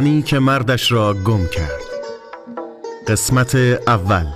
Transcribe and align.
زنی 0.00 0.22
که 0.22 0.38
مردش 0.38 0.92
را 0.92 1.14
گم 1.14 1.46
کرد. 1.46 1.80
قسمت 3.06 3.54
اول. 3.86 4.26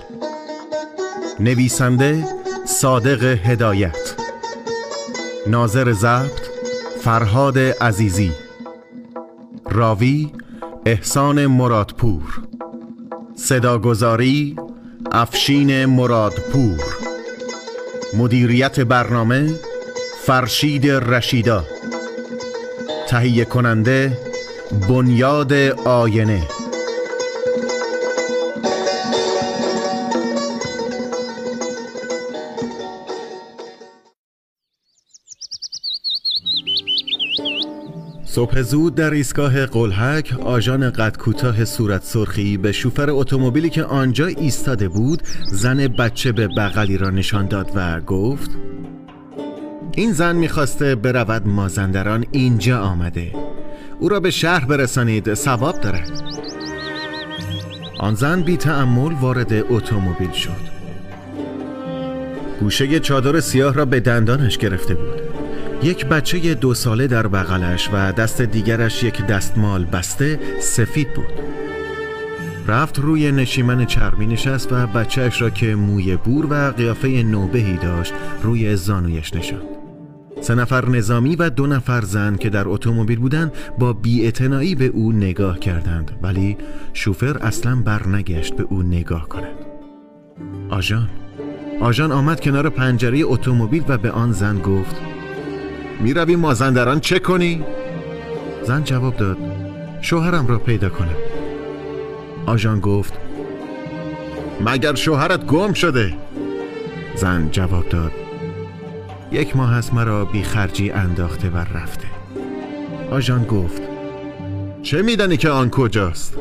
نویسنده 1.40 2.24
صادق 2.66 3.24
هدایت. 3.24 4.14
ناظر 5.46 5.92
ضبط 5.92 6.40
فرهاد 7.00 7.58
عزیزی. 7.58 8.32
راوی 9.70 10.32
احسان 10.86 11.46
مرادپور. 11.46 12.22
صداگذاری 13.36 14.56
افشین 15.12 15.86
مرادپور. 15.86 16.80
مدیریت 18.16 18.80
برنامه 18.80 19.54
فرشید 20.26 20.90
رشیدا. 20.90 21.64
تهیه 23.08 23.44
کننده 23.44 24.33
بنیاد 24.88 25.52
آینه. 25.84 26.42
صبح 38.26 38.62
زود 38.62 38.94
در 38.94 39.10
ایستگاه 39.10 39.66
قلحک 39.66 40.32
آژان 40.42 40.90
قد 40.90 41.16
کوتاه 41.16 41.64
صورت 41.64 42.04
سرخی 42.04 42.56
به 42.56 42.72
شوفر 42.72 43.10
اتومبیلی 43.10 43.70
که 43.70 43.84
آنجا 43.84 44.26
ایستاده 44.26 44.88
بود 44.88 45.22
زن 45.50 45.88
بچه 45.88 46.32
به 46.32 46.48
بغلی 46.48 46.98
را 46.98 47.10
نشان 47.10 47.48
داد 47.48 47.70
و 47.74 48.00
گفت 48.00 48.50
این 49.92 50.12
زن 50.12 50.36
می‌خواسته 50.36 50.94
برود 50.94 51.46
مازندران 51.46 52.24
اینجا 52.32 52.80
آمده. 52.80 53.43
او 53.98 54.08
را 54.08 54.20
به 54.20 54.30
شهر 54.30 54.64
برسانید. 54.64 55.34
ثواب 55.34 55.80
دارد 55.80 56.10
آن 57.98 58.14
زن 58.14 58.42
بی 58.42 58.56
تأمل 58.56 59.12
وارد 59.12 59.52
اتومبیل 59.52 60.32
شد. 60.32 60.74
گوشه 62.60 63.00
چادر 63.00 63.40
سیاه 63.40 63.74
را 63.74 63.84
به 63.84 64.00
دندانش 64.00 64.58
گرفته 64.58 64.94
بود. 64.94 65.20
یک 65.82 66.06
بچه 66.06 66.54
دو 66.54 66.74
ساله 66.74 67.06
در 67.06 67.26
بغلش 67.26 67.90
و 67.92 68.12
دست 68.12 68.42
دیگرش 68.42 69.02
یک 69.02 69.26
دستمال 69.26 69.84
بسته 69.84 70.40
سفید 70.60 71.14
بود. 71.14 71.32
رفت 72.68 72.98
روی 72.98 73.32
نشیمن 73.32 73.86
چرمی 73.86 74.26
نشست 74.26 74.72
و 74.72 74.86
بچهش 74.86 75.42
را 75.42 75.50
که 75.50 75.74
موی 75.74 76.16
بور 76.16 76.46
و 76.50 76.70
قیافه 76.70 77.08
نوبهی 77.08 77.76
داشت 77.76 78.12
روی 78.42 78.76
زانویش 78.76 79.34
نشاند. 79.34 79.73
سه 80.40 80.54
نفر 80.54 80.88
نظامی 80.88 81.36
و 81.36 81.50
دو 81.50 81.66
نفر 81.66 82.00
زن 82.00 82.36
که 82.36 82.50
در 82.50 82.68
اتومبیل 82.68 83.18
بودند 83.18 83.52
با 83.78 83.92
بیاعتنایی 83.92 84.74
به 84.74 84.86
او 84.86 85.12
نگاه 85.12 85.58
کردند 85.58 86.10
ولی 86.22 86.56
شوفر 86.92 87.38
اصلا 87.38 87.76
برنگشت 87.76 88.56
به 88.56 88.62
او 88.62 88.82
نگاه 88.82 89.28
کند 89.28 89.56
آژان 90.70 91.08
آژان 91.80 92.12
آمد 92.12 92.40
کنار 92.40 92.68
پنجره 92.68 93.20
اتومبیل 93.24 93.84
و 93.88 93.98
به 93.98 94.10
آن 94.10 94.32
زن 94.32 94.58
گفت 94.58 94.96
می‌روی 96.00 96.36
مازندران 96.36 97.00
چه 97.00 97.18
کنی؟ 97.18 97.64
زن 98.62 98.84
جواب 98.84 99.16
داد 99.16 99.38
شوهرم 100.00 100.46
را 100.46 100.58
پیدا 100.58 100.88
کنم 100.88 101.16
آژان 102.46 102.80
گفت 102.80 103.18
مگر 104.60 104.94
شوهرت 104.94 105.46
گم 105.46 105.72
شده؟ 105.72 106.14
زن 107.16 107.48
جواب 107.50 107.88
داد 107.88 108.23
یک 109.34 109.56
ماه 109.56 109.74
از 109.74 109.94
مرا 109.94 110.24
بی 110.24 110.42
خرجی 110.42 110.90
انداخته 110.90 111.50
و 111.50 111.56
رفته 111.56 112.06
آژان 113.10 113.44
گفت 113.44 113.82
چه 114.82 115.02
میدانی 115.02 115.36
که 115.36 115.50
آن 115.50 115.70
کجاست؟ 115.70 116.38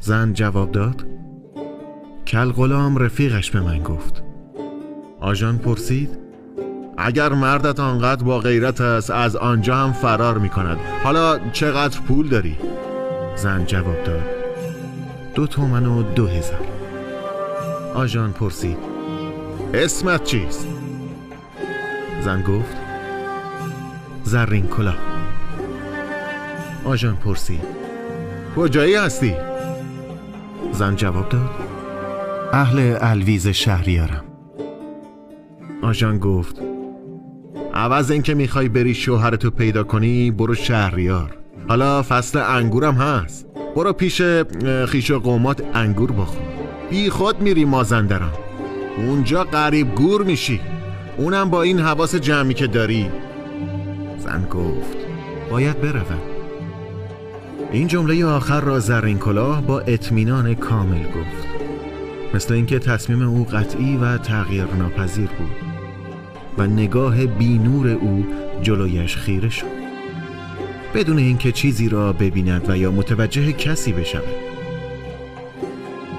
زن 0.00 0.32
جواب 0.32 0.72
داد 0.72 1.06
کل 2.26 2.52
غلام 2.52 2.98
رفیقش 2.98 3.50
به 3.50 3.60
من 3.60 3.82
گفت 3.82 4.22
آژان 5.20 5.58
پرسید 5.58 6.18
اگر 6.98 7.32
مردت 7.32 7.80
آنقدر 7.80 8.24
با 8.24 8.38
غیرت 8.38 8.80
است 8.80 9.10
از 9.10 9.36
آنجا 9.36 9.76
هم 9.76 9.92
فرار 9.92 10.38
می 10.38 10.48
کند 10.48 10.78
حالا 11.04 11.38
چقدر 11.52 12.00
پول 12.00 12.28
داری؟ 12.28 12.56
زن 13.36 13.64
جواب 13.66 14.04
داد 14.04 14.22
دو 15.34 15.46
تومن 15.46 15.86
و 15.86 16.02
دو 16.02 16.26
هزار 16.26 16.66
آژان 17.94 18.32
پرسید 18.32 18.78
اسمت 19.74 20.24
چیست؟ 20.24 20.75
زن 22.20 22.42
گفت 22.42 22.76
زرین 24.22 24.66
کلا. 24.66 24.94
آژان 26.84 27.16
پرسید 27.16 27.60
کجایی 28.56 28.94
هستی؟ 28.94 29.34
زن 30.72 30.96
جواب 30.96 31.28
داد 31.28 31.50
اهل 32.52 32.96
الویز 33.00 33.48
شهریارم 33.48 34.24
آژان 35.82 36.18
گفت 36.18 36.56
عوض 37.74 38.10
اینکه 38.10 38.34
می‌خوای 38.34 38.68
بری 38.68 38.94
شوهرتو 38.94 39.50
پیدا 39.50 39.84
کنی 39.84 40.30
برو 40.30 40.54
شهریار. 40.54 41.36
حالا 41.68 42.02
فصل 42.02 42.38
انگورم 42.38 42.94
هست. 42.94 43.46
برو 43.76 43.92
پیش 43.92 44.22
خیش 44.88 45.10
و 45.10 45.18
قومات 45.18 45.62
انگور 45.74 46.12
بخور 46.12 46.42
بی 46.90 47.10
خود 47.10 47.40
میری 47.40 47.64
مازندران. 47.64 48.32
اونجا 48.96 49.44
قریب 49.44 49.94
گور 49.94 50.22
میشی. 50.22 50.60
اونم 51.16 51.50
با 51.50 51.62
این 51.62 51.80
حواس 51.80 52.14
جمعی 52.14 52.54
که 52.54 52.66
داری. 52.66 53.10
زن 54.18 54.46
گفت 54.50 54.96
باید 55.50 55.80
بروم. 55.80 56.20
این 57.72 57.88
جمله 57.88 58.24
آخر 58.24 58.60
را 58.60 58.78
زرین 58.78 59.18
کلاه 59.18 59.62
با 59.62 59.80
اطمینان 59.80 60.54
کامل 60.54 61.02
گفت. 61.02 61.46
مثل 62.34 62.54
اینکه 62.54 62.78
تصمیم 62.78 63.28
او 63.28 63.44
قطعی 63.44 63.96
و 63.96 64.18
تغییر 64.18 64.66
ناپذیر 64.78 65.28
بود 65.38 65.50
و 66.58 66.66
نگاه 66.66 67.26
بینور 67.26 67.88
او 67.88 68.26
جلویش 68.62 69.16
خیره 69.16 69.48
شد. 69.48 69.66
بدون 70.94 71.18
اینکه 71.18 71.52
چیزی 71.52 71.88
را 71.88 72.12
ببیند 72.12 72.70
و 72.70 72.76
یا 72.76 72.90
متوجه 72.90 73.52
کسی 73.52 73.92
بشود. 73.92 74.22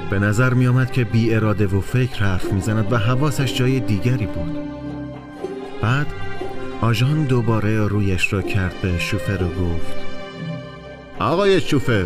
به 0.10 0.20
نظر 0.20 0.54
می 0.54 0.68
آمد 0.68 0.92
که 0.92 1.04
بی 1.04 1.36
اراده 1.36 1.68
و 1.68 1.82
فکر 1.82 2.24
حرف 2.24 2.54
می‌زند 2.54 2.94
و 2.94 2.98
حواسش 2.98 3.56
جای 3.56 3.80
دیگری 3.80 4.26
بود. 4.26 4.77
بعد 5.82 6.08
آژان 6.82 7.24
دوباره 7.24 7.88
رویش 7.88 8.34
را 8.34 8.42
کرد 8.42 8.82
به 8.82 9.00
شوفر 9.00 9.44
و 9.44 9.48
گفت 9.48 9.96
آقای 11.20 11.62
شوفر 11.62 12.06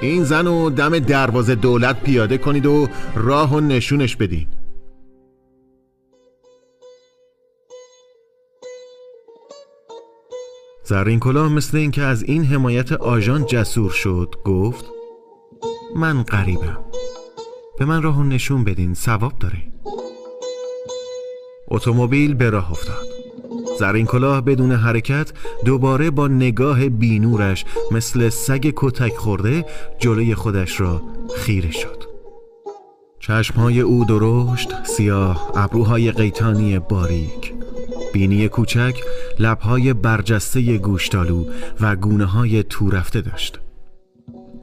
این 0.00 0.24
زن 0.24 0.46
و 0.46 0.70
دم 0.70 0.98
دروازه 0.98 1.54
دولت 1.54 2.00
پیاده 2.00 2.38
کنید 2.38 2.66
و 2.66 2.88
راه 3.14 3.54
و 3.54 3.60
نشونش 3.60 4.16
بدین. 4.16 4.46
زرین 10.84 11.20
کلاه 11.20 11.52
مثل 11.52 11.76
اینکه 11.76 12.02
از 12.02 12.22
این 12.22 12.44
حمایت 12.44 12.92
آژان 12.92 13.46
جسور 13.46 13.90
شد 13.90 14.34
گفت 14.44 14.84
من 15.96 16.22
قریبم 16.22 16.78
به 17.78 17.84
من 17.84 18.02
راه 18.02 18.22
نشون 18.22 18.64
بدین 18.64 18.94
ثواب 18.94 19.38
داره. 19.38 19.79
اتومبیل 21.70 22.34
به 22.34 22.50
راه 22.50 22.70
افتاد. 22.70 23.06
زرین 23.78 24.06
کلاه 24.06 24.40
بدون 24.40 24.72
حرکت 24.72 25.32
دوباره 25.64 26.10
با 26.10 26.28
نگاه 26.28 26.88
بینورش 26.88 27.64
مثل 27.90 28.28
سگ 28.28 28.72
کتک 28.76 29.16
خورده 29.16 29.64
جلوی 29.98 30.34
خودش 30.34 30.80
را 30.80 31.02
خیره 31.36 31.70
شد. 31.70 32.04
چشمهای 33.20 33.80
او 33.80 34.04
درشت 34.04 34.86
سیاه 34.86 35.50
ابروهای 35.54 36.12
قیتانی 36.12 36.78
باریک. 36.78 37.52
بینی 38.12 38.48
کوچک 38.48 39.00
لبهای 39.38 39.92
برجسته 39.92 40.78
گوشتالو 40.78 41.44
و 41.80 41.96
گونه 41.96 42.24
های 42.24 42.62
تورفته 42.62 43.20
داشت. 43.20 43.60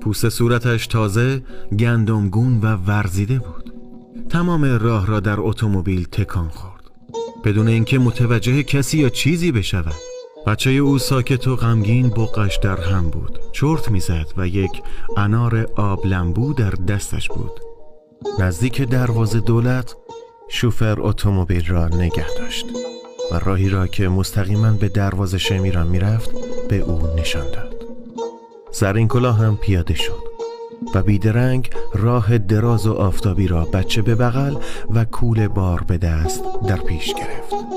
پوست 0.01 0.30
صورتش 0.30 0.88
تازه 0.88 1.44
گندمگون 1.80 2.62
و 2.62 2.75
ورزیده 2.75 3.39
بود. 3.39 3.74
تمام 4.30 4.65
راه 4.65 5.07
را 5.07 5.19
در 5.19 5.36
اتومبیل 5.39 6.03
تکان 6.03 6.50
خورد. 6.50 6.76
بدون 7.44 7.68
اینکه 7.68 8.00
متوجه 8.00 8.63
کسی 8.63 8.98
یا 8.98 9.10
چیزی 9.10 9.51
بشود. 9.51 9.94
بچه 10.48 10.69
او 10.69 11.00
ساکت 11.00 11.48
و 11.48 11.56
غمگین 11.56 12.10
بقش 12.10 12.57
در 12.57 12.81
هم 12.81 13.10
بود. 13.10 13.39
چرت 13.51 13.92
می‌زد 13.92 14.28
و 14.38 14.48
یک 14.48 14.81
انار 15.18 15.68
آب 15.75 16.06
لمبو 16.06 16.54
در 16.54 16.69
دستش 16.69 17.28
بود. 17.28 17.51
نزدیک 18.39 18.81
دروازه 18.81 19.39
دولت 19.39 19.95
شوفر 20.50 21.01
اتومبیل 21.01 21.66
را 21.68 21.88
نگه 21.88 22.28
داشت 22.38 22.66
و 23.31 23.39
راهی 23.39 23.69
را 23.69 23.88
که 23.88 24.07
مستقیما 24.07 24.72
به 24.72 24.89
دروازه 24.89 25.38
شمیران 25.38 25.88
می‌رفت 25.88 26.31
به 26.69 26.78
او 26.78 27.07
نشان 27.19 27.51
داد. 27.51 27.75
زرین 28.72 29.07
کلاه 29.07 29.38
هم 29.38 29.57
پیاده 29.57 29.95
شد. 29.95 30.37
و 30.95 31.03
بیدرنگ 31.03 31.69
راه 31.94 32.38
دراز 32.38 32.88
و 32.88 32.94
آفتابی 32.94 33.47
را 33.47 33.65
بچه 33.65 34.01
به 34.01 34.15
بغل 34.15 34.56
و 34.94 35.06
کول 35.06 35.47
بار 35.47 35.83
به 35.88 35.97
دست 35.97 36.44
در 36.68 36.77
پیش 36.77 37.13
گرفت. 37.13 37.68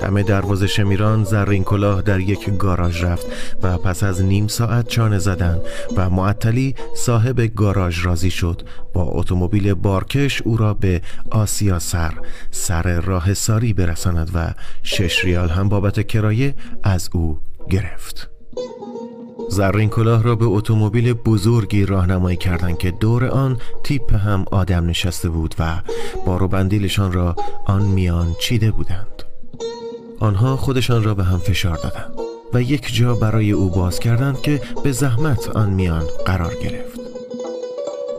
دم 0.00 0.22
دروازه 0.22 0.66
شمیران 0.66 1.24
زرین 1.24 1.64
کلاه 1.64 2.02
در 2.02 2.20
یک 2.20 2.50
گاراژ 2.50 3.04
رفت 3.04 3.26
و 3.62 3.78
پس 3.78 4.02
از 4.02 4.22
نیم 4.22 4.46
ساعت 4.46 4.88
چانه 4.88 5.18
زدن 5.18 5.60
و 5.96 6.10
معطلی 6.10 6.74
صاحب 6.96 7.40
گاراژ 7.40 8.06
راضی 8.06 8.30
شد. 8.30 8.62
با 8.92 9.02
اتومبیل 9.02 9.74
بارکش 9.74 10.42
او 10.42 10.56
را 10.56 10.74
به 10.74 11.02
آسیا 11.30 11.78
سر 11.78 12.14
سر 12.50 13.00
راه 13.00 13.34
ساری 13.34 13.72
برساند 13.72 14.30
و 14.34 14.54
شش 14.82 15.24
ریال 15.24 15.48
هم 15.48 15.68
بابت 15.68 16.06
کرایه 16.06 16.54
از 16.82 17.10
او 17.12 17.38
گرفت. 17.70 18.30
زرین 19.48 19.88
کلاه 19.88 20.22
را 20.22 20.36
به 20.36 20.44
اتومبیل 20.44 21.12
بزرگی 21.12 21.86
راهنمایی 21.86 22.36
کردند 22.36 22.78
که 22.78 22.90
دور 22.90 23.24
آن 23.24 23.58
تیپ 23.84 24.14
هم 24.14 24.44
آدم 24.50 24.86
نشسته 24.86 25.28
بود 25.28 25.54
و 25.58 25.82
بار 26.26 26.42
و 26.42 26.48
بندیلشان 26.48 27.12
را 27.12 27.36
آن 27.64 27.82
میان 27.82 28.36
چیده 28.40 28.70
بودند. 28.70 29.22
آنها 30.20 30.56
خودشان 30.56 31.04
را 31.04 31.14
به 31.14 31.24
هم 31.24 31.38
فشار 31.38 31.76
دادند 31.76 32.12
و 32.52 32.62
یک 32.62 32.94
جا 32.94 33.14
برای 33.14 33.52
او 33.52 33.70
باز 33.70 34.00
کردند 34.00 34.40
که 34.40 34.60
به 34.84 34.92
زحمت 34.92 35.48
آن 35.48 35.70
میان 35.70 36.04
قرار 36.26 36.54
گرفت. 36.54 37.00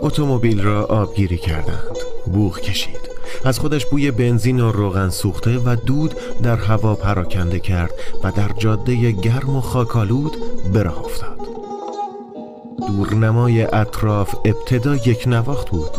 اتومبیل 0.01 0.61
را 0.61 0.85
آبگیری 0.85 1.37
کردند. 1.37 1.97
بوغ 2.33 2.59
کشید. 2.59 3.18
از 3.45 3.59
خودش 3.59 3.85
بوی 3.85 4.11
بنزین 4.11 4.59
و 4.59 4.71
روغن 4.71 5.09
سوخته 5.09 5.57
و 5.57 5.75
دود 5.85 6.15
در 6.43 6.55
هوا 6.55 6.95
پراکنده 6.95 7.59
کرد 7.59 7.91
و 8.23 8.31
در 8.31 8.49
جاده 8.57 9.11
گرم 9.11 9.55
و 9.55 9.61
خاکالود 9.61 10.37
براه 10.73 10.99
افتاد 11.05 11.39
دورنمای 12.87 13.63
اطراف 13.63 14.35
ابتدا 14.45 14.95
یک 14.95 15.27
نواخت 15.27 15.69
بود 15.69 15.89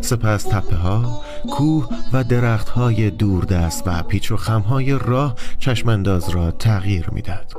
سپس 0.00 0.44
تپه 0.44 0.76
ها، 0.76 1.22
کوه 1.50 1.88
و 2.12 2.24
درخت 2.24 2.68
های 2.68 3.10
دوردست 3.10 3.82
و 3.86 4.02
پیچ 4.02 4.32
و 4.32 4.36
خمهای 4.36 4.98
راه 4.98 5.34
چشمانداز 5.58 6.28
را 6.28 6.50
تغییر 6.50 7.10
می‌داد. 7.12 7.52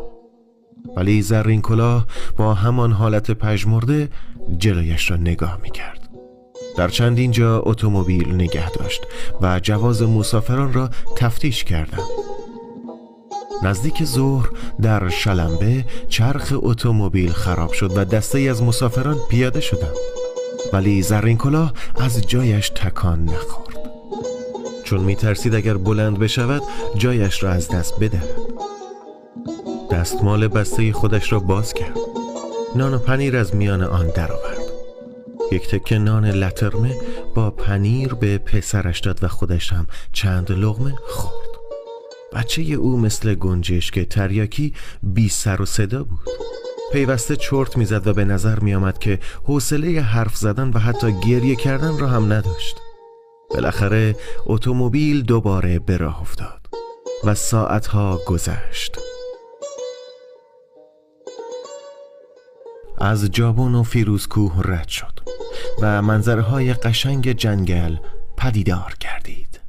ولی 0.95 1.21
زرین 1.21 1.61
کلاه 1.61 2.05
با 2.37 2.53
همان 2.53 2.91
حالت 2.91 3.31
پژمرده 3.31 4.09
جلویش 4.57 5.11
را 5.11 5.17
نگاه 5.17 5.59
می 5.63 5.71
کرد. 5.71 5.96
در 6.77 6.88
چندین 6.88 7.31
جا 7.31 7.59
اتومبیل 7.59 8.33
نگه 8.33 8.71
داشت 8.71 9.04
و 9.42 9.59
جواز 9.59 10.01
مسافران 10.04 10.74
را 10.74 10.89
تفتیش 11.15 11.63
کردند. 11.63 12.09
نزدیک 13.63 14.04
ظهر 14.04 14.50
در 14.81 15.09
شلمبه 15.09 15.86
چرخ 16.09 16.54
اتومبیل 16.56 17.31
خراب 17.31 17.74
شد 17.74 17.98
و 17.98 18.06
دسته 18.06 18.39
از 18.39 18.63
مسافران 18.63 19.18
پیاده 19.30 19.62
شدند. 19.62 19.98
ولی 20.74 21.01
زرین 21.01 21.38
کلاه 21.38 21.74
از 21.95 22.27
جایش 22.27 22.69
تکان 22.69 23.24
نخورد 23.24 23.77
چون 24.83 25.01
میترسید 25.01 25.56
اگر 25.56 25.77
بلند 25.77 26.19
بشود 26.19 26.62
جایش 26.98 27.44
را 27.44 27.51
از 27.51 27.69
دست 27.69 28.00
بدهد 28.00 28.30
دستمال 29.92 30.48
بسته 30.48 30.92
خودش 30.92 31.31
را 31.31 31.39
باز 31.39 31.74
کرد 31.74 31.98
نان 32.75 32.94
و 32.94 32.98
پنیر 32.98 33.38
از 33.38 33.56
میان 33.56 33.81
آن 33.83 34.07
درآورد 34.07 34.56
یک 35.51 35.67
تکه 35.67 35.97
نان 35.97 36.25
لترمه 36.25 36.95
با 37.35 37.51
پنیر 37.51 38.13
به 38.13 38.38
پسرش 38.38 38.99
داد 38.99 39.23
و 39.23 39.27
خودش 39.27 39.73
هم 39.73 39.88
چند 40.13 40.51
لغمه 40.51 40.95
خورد. 41.07 41.47
بچه 42.33 42.61
او 42.61 42.97
مثل 42.97 43.35
گنجش 43.35 43.91
که 43.91 44.05
تریاکی 44.05 44.73
بی 45.03 45.29
سر 45.29 45.61
و 45.61 45.65
صدا 45.65 46.03
بود. 46.03 46.27
پیوسته 46.91 47.35
چرت 47.35 47.77
می‌زد 47.77 48.07
و 48.07 48.13
به 48.13 48.25
نظر 48.25 48.59
می 48.59 48.75
آمد 48.75 48.99
که 48.99 49.19
حوصله 49.44 50.01
حرف 50.01 50.38
زدن 50.38 50.69
و 50.69 50.79
حتی 50.79 51.11
گریه 51.19 51.55
کردن 51.55 51.99
را 51.99 52.07
هم 52.07 52.33
نداشت. 52.33 52.77
بالاخره 53.49 54.15
اتومبیل 54.45 55.21
دوباره 55.21 55.79
به 55.79 55.97
راه 55.97 56.21
افتاد 56.21 56.67
و 57.23 57.35
ساعتها 57.35 58.19
گذشت. 58.27 58.97
از 62.97 63.25
جابون 63.25 63.75
و 63.75 63.83
فیروزکوه 63.83 64.53
رد 64.63 64.88
شد 64.88 65.19
و 65.81 66.01
منظرهای 66.01 66.73
قشنگ 66.73 67.31
جنگل 67.31 67.95
پدیدار 68.38 68.95
کردید 68.99 69.59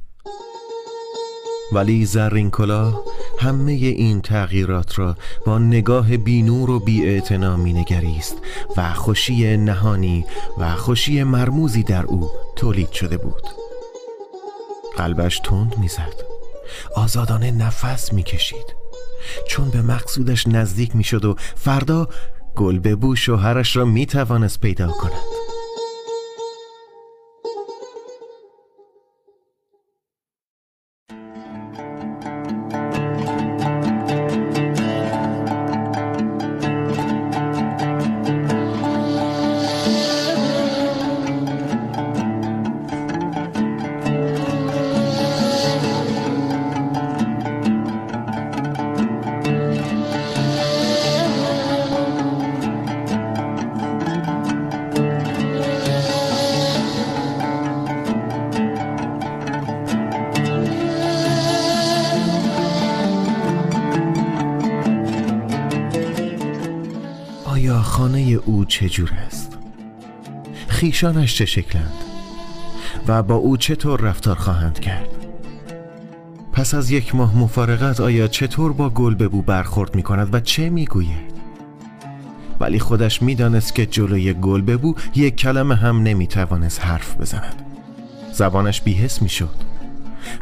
ولی 1.71 2.05
زرین 2.05 2.51
کلاه 2.51 3.03
همه 3.39 3.71
این 3.71 4.21
تغییرات 4.21 4.99
را 4.99 5.17
با 5.45 5.57
نگاه 5.57 6.17
بینور 6.17 6.69
و 6.69 6.79
بی 6.79 7.21
می 7.57 7.73
نگریست 7.73 8.37
و 8.77 8.93
خوشی 8.93 9.57
نهانی 9.57 10.25
و 10.57 10.75
خوشی 10.75 11.23
مرموزی 11.23 11.83
در 11.83 12.05
او 12.05 12.29
تولید 12.55 12.91
شده 12.91 13.17
بود. 13.17 13.43
قلبش 14.97 15.39
تند 15.39 15.77
می‌زد. 15.77 16.23
آزادانه 16.95 17.51
نفس 17.51 18.13
می‌کشید. 18.13 18.75
چون 19.47 19.69
به 19.69 19.81
مقصودش 19.81 20.47
نزدیک 20.47 20.95
می‌شد 20.95 21.25
و 21.25 21.35
فردا 21.55 22.07
گل 22.59 22.79
به 22.79 22.95
بو 22.95 23.15
شوهرش 23.15 23.75
را 23.75 23.85
می‌توانست 23.85 24.59
پیدا 24.59 24.87
کند. 24.87 25.11
خیشانش 70.99 71.35
چه 71.35 71.45
شکلند 71.45 71.93
و 73.07 73.23
با 73.23 73.35
او 73.35 73.57
چطور 73.57 74.01
رفتار 74.01 74.35
خواهند 74.35 74.79
کرد؟ 74.79 75.07
پس 76.53 76.73
از 76.73 76.91
یک 76.91 77.15
ماه 77.15 77.37
مفارقت 77.37 77.99
آیا 77.99 78.27
چطور 78.27 78.73
با 78.73 78.89
گل 78.89 79.15
ببو 79.15 79.41
برخورد 79.41 79.95
می 79.95 80.03
کند 80.03 80.33
و 80.33 80.39
چه 80.39 80.69
می 80.69 80.85
گوید؟ 80.85 81.33
ولی 82.59 82.79
خودش 82.79 83.21
می‌دانست 83.21 83.75
که 83.75 83.85
جلوی 83.85 84.33
گل 84.33 84.61
ببو 84.61 84.95
یک 85.15 85.35
کلمه 85.35 85.75
هم 85.75 86.03
نمی 86.03 86.27
توانست 86.27 86.85
حرف 86.85 87.17
بزند. 87.17 87.65
زبانش 88.33 88.81
بیهس 88.81 89.21
می 89.21 89.29
شد. 89.29 89.68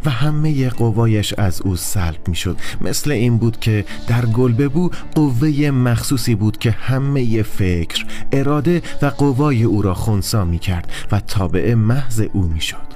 و 0.07 0.09
همه 0.09 0.69
قوایش 0.69 1.33
از 1.37 1.61
او 1.61 1.75
سلب 1.75 2.27
می 2.27 2.35
شد 2.35 2.57
مثل 2.81 3.11
این 3.11 3.37
بود 3.37 3.59
که 3.59 3.85
در 4.07 4.25
گلبه 4.25 4.67
قوه 5.15 5.71
مخصوصی 5.71 6.35
بود 6.35 6.57
که 6.57 6.71
همه 6.71 7.43
فکر 7.43 8.05
اراده 8.31 8.81
و 9.01 9.05
قوای 9.05 9.63
او 9.63 9.81
را 9.81 9.93
خونسا 9.93 10.45
می 10.45 10.59
کرد 10.59 10.91
و 11.11 11.19
تابع 11.19 11.73
محض 11.73 12.21
او 12.33 12.41
می 12.41 12.61
شد 12.61 12.87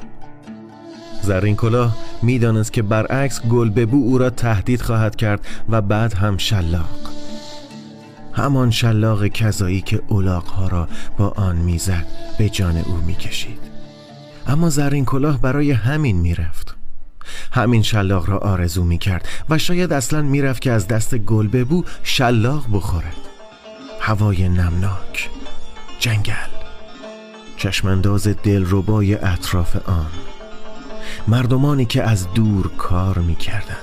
زرین 1.21 1.55
کلاه 1.55 1.97
می‌دانست 2.21 2.73
که 2.73 2.81
برعکس 2.81 3.41
گلببو 3.41 3.97
او 3.97 4.17
را 4.17 4.29
تهدید 4.29 4.81
خواهد 4.81 5.15
کرد 5.15 5.47
و 5.69 5.81
بعد 5.81 6.13
هم 6.13 6.37
شلاق. 6.37 7.11
همان 8.33 8.71
شلاق 8.71 9.27
کذایی 9.27 9.81
که 9.81 10.01
ها 10.55 10.67
را 10.67 10.87
با 11.17 11.27
آن 11.29 11.55
می‌زد 11.55 12.07
به 12.37 12.49
جان 12.49 12.77
او 12.77 12.97
می‌کشید. 13.07 13.59
اما 14.47 14.69
زرین 14.69 15.05
کلاه 15.05 15.41
برای 15.41 15.71
همین 15.71 16.17
می‌رفت. 16.17 16.80
همین 17.51 17.81
شلاق 17.81 18.29
را 18.29 18.37
آرزو 18.37 18.83
می 18.83 18.97
کرد 18.97 19.27
و 19.49 19.57
شاید 19.57 19.93
اصلا 19.93 20.21
می‌رفت 20.21 20.61
که 20.61 20.71
از 20.71 20.87
دست 20.87 21.17
گل 21.17 21.47
ببو 21.47 21.83
شلاق 22.03 22.65
بخورد. 22.73 23.15
هوای 23.99 24.49
نمناک. 24.49 25.29
جنگل. 25.99 26.51
چشمانداز 27.57 28.27
دلربای 28.27 29.15
اطراف 29.15 29.89
آن. 29.89 30.11
مردمانی 31.27 31.85
که 31.85 32.03
از 32.03 32.33
دور 32.33 32.71
کار 32.77 33.17
می 33.19 33.35
کردن. 33.35 33.77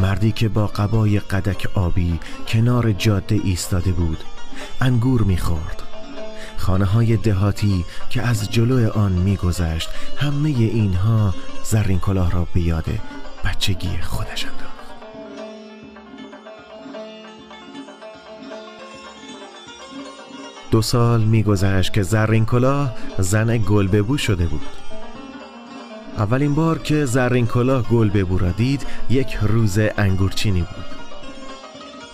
مردی 0.00 0.32
که 0.32 0.48
با 0.48 0.66
قبای 0.66 1.18
قدک 1.20 1.68
آبی 1.74 2.20
کنار 2.48 2.92
جاده 2.92 3.40
ایستاده 3.44 3.92
بود. 3.92 4.18
انگور 4.80 5.22
می‌خورد. 5.22 5.82
خانه 6.56 6.84
های 6.84 7.16
دهاتی 7.16 7.84
که 8.10 8.22
از 8.22 8.50
جلو 8.50 8.90
آن 8.92 9.12
میگذشت 9.12 9.88
همه 10.16 10.48
اینها 10.48 11.34
زرین 11.70 11.98
کلاه 11.98 12.30
را 12.30 12.46
به 12.54 12.60
یاد 12.60 12.84
بچگی 13.44 13.98
خودش 14.02 14.44
انداخت. 14.44 14.76
دو 20.70 20.82
سال 20.82 21.20
میگذشت 21.20 21.92
که 21.92 22.02
زرین 22.02 22.46
کلاه 22.46 22.94
زن 23.18 23.58
گلببو 23.58 24.18
شده 24.18 24.46
بود. 24.46 24.66
اولین 26.18 26.54
بار 26.54 26.78
که 26.78 27.04
زرین 27.04 27.46
کلاه 27.46 27.82
گل 27.82 28.10
ببو 28.10 28.38
را 28.38 28.50
دید 28.50 28.86
یک 29.10 29.38
روز 29.42 29.78
انگورچینی 29.98 30.60
بود. 30.60 30.84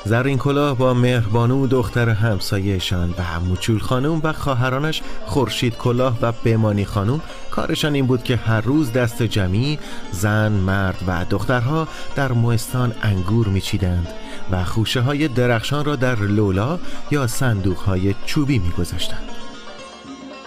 زرین 0.04 0.38
کلاه 0.38 0.76
با 0.76 0.94
مهربانو 0.94 1.66
دختر 1.66 2.09
همسایهشان 2.09 3.11
و 3.11 3.40
موچول 3.40 3.78
خانم 3.78 4.21
و 4.25 4.32
خواهرانش 4.32 5.02
خورشید 5.26 5.76
کلاه 5.76 6.18
و 6.23 6.32
بمانی 6.32 6.85
خانم 6.85 7.21
کارشان 7.52 7.94
این 7.94 8.06
بود 8.06 8.23
که 8.25 8.37
هر 8.37 8.61
روز 8.61 8.92
دست 8.92 9.23
جمعی 9.23 9.78
زن، 10.12 10.52
مرد 10.52 10.99
و 11.06 11.25
دخترها 11.30 11.88
در 12.16 12.32
موستان 12.32 12.94
انگور 13.02 13.49
میچیدند 13.49 14.09
و 14.50 14.64
خوشه 14.64 15.00
های 15.00 15.28
درخشان 15.28 15.85
را 15.85 15.97
در 15.97 16.14
لولا 16.14 16.78
یا 17.11 17.26
صندوق 17.26 17.78
های 17.78 18.14
چوبی 18.26 18.59
میگذاشتند. 18.59 19.28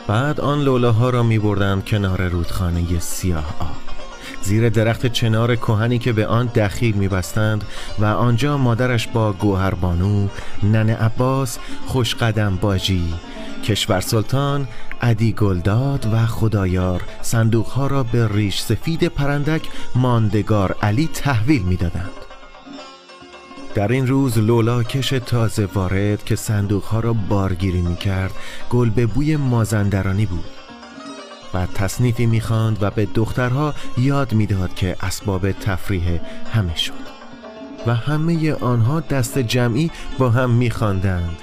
بعد 0.08 0.40
آن 0.40 0.62
لولاها 0.62 1.10
را 1.10 1.24
می 1.24 1.40
بردند 1.40 1.86
کنار 1.86 2.28
رودخانه 2.28 3.00
سیاه 3.00 3.56
آب 3.60 3.86
زیر 4.42 4.70
درخت 4.70 5.06
چنار 5.06 5.56
کهنی 5.56 6.00
که 6.00 6.14
به 6.14 6.28
آن 6.28 6.46
دخیل 6.46 6.96
میبستند 6.96 7.64
و 8.00 8.06
آنجا 8.06 8.58
مادرش 8.58 9.08
با 9.08 9.34
گوهربانو، 9.34 10.28
نن 10.64 10.90
عباس، 10.90 11.58
خوشقدم 11.86 12.56
باجی، 12.56 13.14
کشور 13.64 14.02
سلطان، 14.02 14.68
عدی 15.06 15.34
گلداد 15.34 16.14
و 16.14 16.26
خدایار 16.26 17.02
صندوقها 17.22 17.88
را 17.88 18.04
به 18.04 18.28
ریش 18.28 18.62
سفید 18.62 19.08
پرندک 19.08 19.70
ماندگار 19.96 20.76
علی 20.82 21.10
تحویل 21.14 21.62
می‌دادند. 21.62 22.12
در 23.76 23.92
این 23.92 24.08
روز 24.08 24.38
لولا 24.38 24.84
کش 24.84 25.10
تازه 25.10 25.66
وارد 25.66 26.24
که 26.24 26.36
صندوقها 26.36 27.00
را 27.00 27.14
بارگیری 27.14 27.82
می 27.82 27.96
کرد 27.96 28.32
گل 28.70 28.90
به 28.90 29.06
بوی 29.06 29.36
مازندرانی 29.36 30.26
بود 30.26 30.46
و 31.54 31.66
تصنیفی 31.66 32.26
می‌خواند 32.26 32.78
و 32.82 32.92
به 32.92 33.06
دخترها 33.06 33.74
یاد 33.98 34.34
می‌داد 34.34 34.76
که 34.76 34.96
اسباب 35.02 35.52
تفریح 35.52 36.22
همه 36.54 36.76
شد 36.76 37.16
و 37.88 37.96
همه 37.96 38.54
آنها 38.54 39.00
دست 39.00 39.40
جمعی 39.40 39.92
با 40.18 40.30
هم 40.30 40.50
میخواندند 40.50 41.38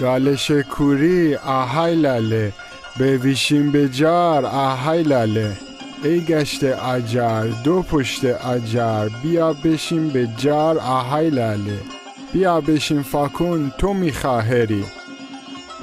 گالش 0.00 0.50
کوری 0.50 1.34
آهای 1.34 1.94
لاله 1.94 2.52
بویشیم 2.98 3.72
به 3.72 3.88
جار 3.88 4.46
آهای 4.46 5.02
لاله. 5.02 5.56
ای 6.04 6.20
گشت 6.20 6.64
اجر 6.64 7.46
دو 7.64 7.82
پشت 7.82 8.24
اجر. 8.24 9.08
بیا 9.22 9.52
بشین 9.52 10.08
به 10.08 10.28
جار 10.36 10.78
آهای 10.78 11.30
لاله. 11.30 11.80
بیا 12.32 12.60
بشین 12.60 13.02
فاکون 13.02 13.72
تو 13.78 13.94
میخواهری 13.94 14.84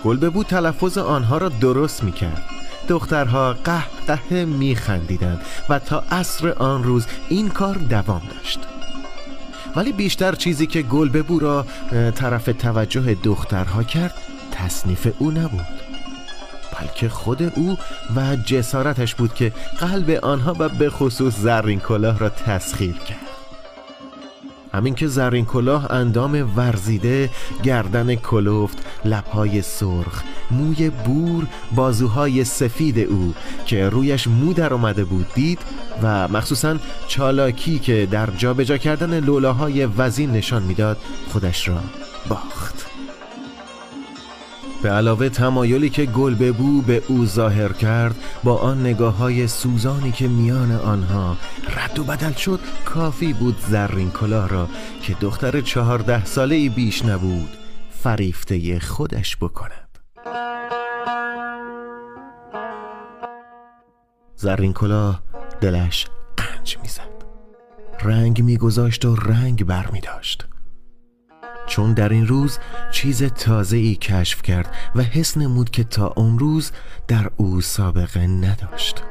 گلببو 0.04 0.44
تلفظ 0.44 0.98
آنها 0.98 1.38
را 1.38 1.50
درست 1.50 2.04
می‌کرد 2.04 2.44
دخترها 2.88 3.54
قه 3.54 3.84
قه 4.08 4.46
میخندیدند 4.46 5.42
و 5.70 5.80
تا 5.80 6.04
عصر 6.12 6.50
آن 6.50 6.84
روز 6.84 7.06
این 7.30 7.50
کار 7.50 7.76
دوام 7.76 8.22
داشت. 8.36 8.60
ولی 9.76 9.92
بیشتر 9.92 10.36
چیزی 10.36 10.68
که 10.68 10.82
گلببو 10.82 11.40
را 11.40 11.66
طرف 12.16 12.46
توجه 12.46 13.14
دخترها 13.24 13.84
کرد 13.84 14.14
تصنیف 14.52 15.08
او 15.20 15.32
نبود. 15.32 15.75
بلکه 16.86 17.10
خود 17.10 17.44
او 17.56 17.78
و 18.16 18.36
جسارتش 18.36 19.16
بود 19.16 19.34
که 19.34 19.52
قلب 19.80 20.10
آنها 20.10 20.56
و 20.60 20.70
به 20.70 20.90
خصوص 20.90 21.36
زرین 21.40 21.80
کلاه 21.80 22.20
را 22.20 22.30
تسخیر 22.30 22.94
کرد. 22.94 23.20
همین 24.74 24.96
که 24.96 25.08
زرین 25.08 25.46
کلاه 25.46 25.92
اندام 25.92 26.58
ورزیده 26.58 27.30
گردن 27.64 28.16
کلفت 28.16 28.78
لبهای 29.06 29.62
سرخ 29.62 30.24
موی 30.52 30.90
بور 30.90 31.48
بازوهای 31.76 32.44
سفید 32.44 33.00
او 33.00 33.34
که 33.66 33.90
رویش 33.90 34.28
مو 34.28 34.54
در 34.54 34.74
اومده 34.74 35.04
بود 35.06 35.28
دید 35.36 35.60
و 36.04 36.28
مخصوصا 36.28 36.76
چالاکی 37.08 37.80
که 37.80 38.08
در 38.12 38.30
جابجا 38.38 38.78
کردن 38.78 39.20
لولاهای 39.20 39.86
وزین 39.86 40.32
نشان 40.32 40.64
می‌داد 40.64 40.98
خودش 41.32 41.68
را 41.68 41.80
باخت. 42.30 42.85
به 44.86 44.92
علاوه 44.92 45.30
تمایلی 45.30 45.90
که 45.90 46.06
گل 46.06 46.36
ببو 46.36 46.82
به 46.82 47.04
او 47.08 47.26
ظاهر 47.26 47.74
کرد 47.74 48.16
با 48.44 48.58
آن 48.58 48.80
نگاه 48.82 49.18
های 49.18 49.48
سوزانی 49.48 50.12
که 50.12 50.28
میان 50.28 50.72
آنها 50.72 51.38
رد 51.76 52.00
و 52.00 52.04
بدل 52.04 52.32
شد 52.32 52.60
کافی 52.86 53.34
بود 53.34 53.56
زرین 53.60 54.12
کلاه 54.12 54.50
را 54.50 54.68
که 55.02 55.14
دختر 55.22 55.62
چهارده 55.62 56.26
ساله 56.26 56.56
ای 56.56 56.70
بیش 56.70 57.06
نبود 57.06 57.50
فریفته 57.90 58.80
خودش 58.80 59.38
بکند. 59.38 60.00
زرین 64.36 64.74
کلاه 64.74 65.22
دلش 65.62 66.08
قنج 66.38 66.78
می‌زد. 66.82 67.26
رنگ 68.02 68.42
میگذاشت 68.42 69.06
و 69.06 69.16
رنگ 69.16 69.66
بر 69.66 69.88
می 69.92 70.02
داشت 70.02 70.46
چون 71.68 71.94
در 71.94 72.10
این 72.10 72.28
روز 72.28 72.60
چیز 72.92 73.24
تازه 73.24 73.78
ای 73.78 73.96
کشف 73.96 74.42
کرد 74.42 74.76
و 74.96 75.02
حس 75.02 75.38
نمود 75.38 75.70
که 75.70 75.84
تا 75.84 76.14
اون 76.16 76.40
روز 76.40 76.72
در 77.08 77.32
او 77.38 77.62
سابقه 77.62 78.28
نداشت 78.28 79.04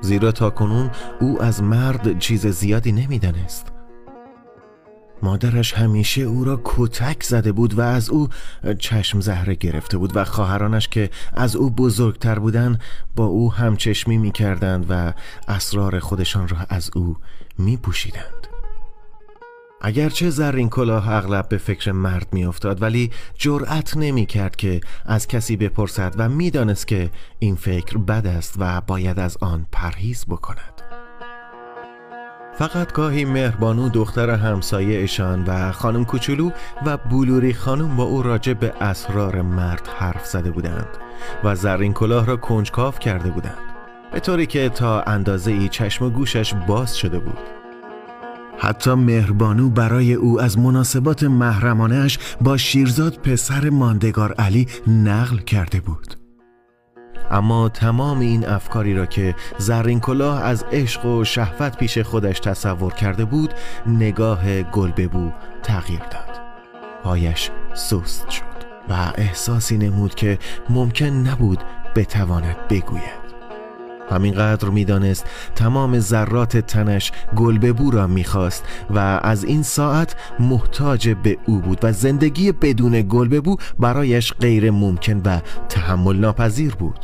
زیرا 0.00 0.32
تا 0.32 0.50
کنون 0.50 0.90
او 1.20 1.42
از 1.42 1.62
مرد 1.62 2.18
چیز 2.18 2.46
زیادی 2.46 2.92
نمی‌دانست 2.92 3.66
مادرش 5.22 5.74
همیشه 5.74 6.22
او 6.22 6.44
را 6.44 6.60
کتک 6.64 7.22
زده 7.22 7.52
بود 7.52 7.78
و 7.78 7.80
از 7.80 8.10
او 8.10 8.28
چشم 8.78 9.20
زهره 9.20 9.54
گرفته 9.54 9.98
بود 9.98 10.16
و 10.16 10.24
خواهرانش 10.24 10.88
که 10.88 11.10
از 11.32 11.56
او 11.56 11.70
بزرگتر 11.70 12.38
بودند 12.38 12.80
با 13.16 13.24
او 13.24 13.52
همچشمی 13.52 14.18
می 14.18 14.30
کردند 14.30 14.86
و 14.88 15.12
اسرار 15.48 15.98
خودشان 15.98 16.48
را 16.48 16.56
از 16.68 16.90
او 16.94 17.16
می 17.58 17.76
پوشیدند. 17.76 18.49
اگرچه 19.80 20.30
زرین 20.30 20.68
کلاه 20.68 21.12
اغلب 21.12 21.48
به 21.48 21.58
فکر 21.58 21.92
مرد 21.92 22.26
میافتاد 22.32 22.82
ولی 22.82 23.10
جرأت 23.34 23.96
نمی 23.96 24.26
کرد 24.26 24.56
که 24.56 24.80
از 25.06 25.28
کسی 25.28 25.56
بپرسد 25.56 26.14
و 26.18 26.28
می‌دانست 26.28 26.86
که 26.86 27.10
این 27.38 27.56
فکر 27.56 27.98
بد 27.98 28.26
است 28.26 28.54
و 28.58 28.80
باید 28.80 29.18
از 29.18 29.36
آن 29.40 29.66
پرهیز 29.72 30.24
بکند. 30.26 30.82
فقط 32.58 32.92
گاهی 32.92 33.24
مهربانو 33.24 33.88
دختر 33.88 34.30
همسایه 34.30 35.02
اشان 35.02 35.44
و 35.44 35.72
خانم 35.72 36.04
کوچولو 36.04 36.50
و 36.86 36.96
بلوری 36.96 37.54
خانم 37.54 37.96
با 37.96 38.04
او 38.04 38.22
راجع 38.22 38.52
به 38.52 38.72
اسرار 38.80 39.42
مرد 39.42 39.88
حرف 39.98 40.26
زده 40.26 40.50
بودند 40.50 40.88
و 41.44 41.54
زرین 41.54 41.92
کلاه 41.92 42.26
را 42.26 42.36
کنجکاف 42.36 42.98
کرده 42.98 43.30
بودند 43.30 43.58
به 44.12 44.20
طوری 44.20 44.46
که 44.46 44.68
تا 44.68 45.02
اندازه 45.02 45.52
ای 45.52 45.68
چشم 45.68 46.04
و 46.04 46.10
گوشش 46.10 46.54
باز 46.54 46.98
شده 46.98 47.18
بود. 47.18 47.59
حتی 48.60 48.94
مهربانو 48.94 49.70
برای 49.70 50.14
او 50.14 50.40
از 50.40 50.58
مناسبات 50.58 51.24
محرمانش 51.24 52.18
با 52.40 52.56
شیرزاد 52.56 53.16
پسر 53.16 53.70
ماندگار 53.70 54.32
علی 54.32 54.66
نقل 54.86 55.38
کرده 55.38 55.80
بود. 55.80 56.14
اما 57.30 57.68
تمام 57.68 58.18
این 58.18 58.46
افکاری 58.46 58.94
را 58.94 59.06
که 59.06 59.34
زرین 59.58 60.00
کلاه 60.00 60.42
از 60.42 60.64
عشق 60.72 61.06
و 61.06 61.24
شهوت 61.24 61.76
پیش 61.76 61.98
خودش 61.98 62.40
تصور 62.40 62.92
کرده 62.92 63.24
بود 63.24 63.54
نگاه 63.86 64.62
گلببو 64.62 65.30
تغییر 65.62 66.00
داد. 66.00 66.40
پایش 67.02 67.50
سست 67.74 68.30
شد 68.30 68.44
و 68.88 69.12
احساسی 69.14 69.78
نمود 69.78 70.14
که 70.14 70.38
ممکن 70.70 71.06
نبود 71.06 71.58
بتواند 71.96 72.56
بگوید. 72.70 73.19
همینقدر 74.10 74.68
می‌دانست 74.68 75.24
تمام 75.54 75.98
ذرات 75.98 76.56
تنش 76.56 77.12
گلببو 77.36 77.90
را 77.90 78.06
می‌خواست 78.06 78.64
و 78.90 78.98
از 79.22 79.44
این 79.44 79.62
ساعت 79.62 80.16
محتاج 80.40 81.08
به 81.08 81.38
او 81.46 81.60
بود 81.60 81.78
و 81.82 81.92
زندگی 81.92 82.52
بدون 82.52 83.02
گلببو 83.02 83.56
برایش 83.78 84.32
غیر 84.32 84.70
ممکن 84.70 85.22
و 85.24 85.40
تحمل 85.68 86.16
ناپذیر 86.16 86.74
بود. 86.74 86.98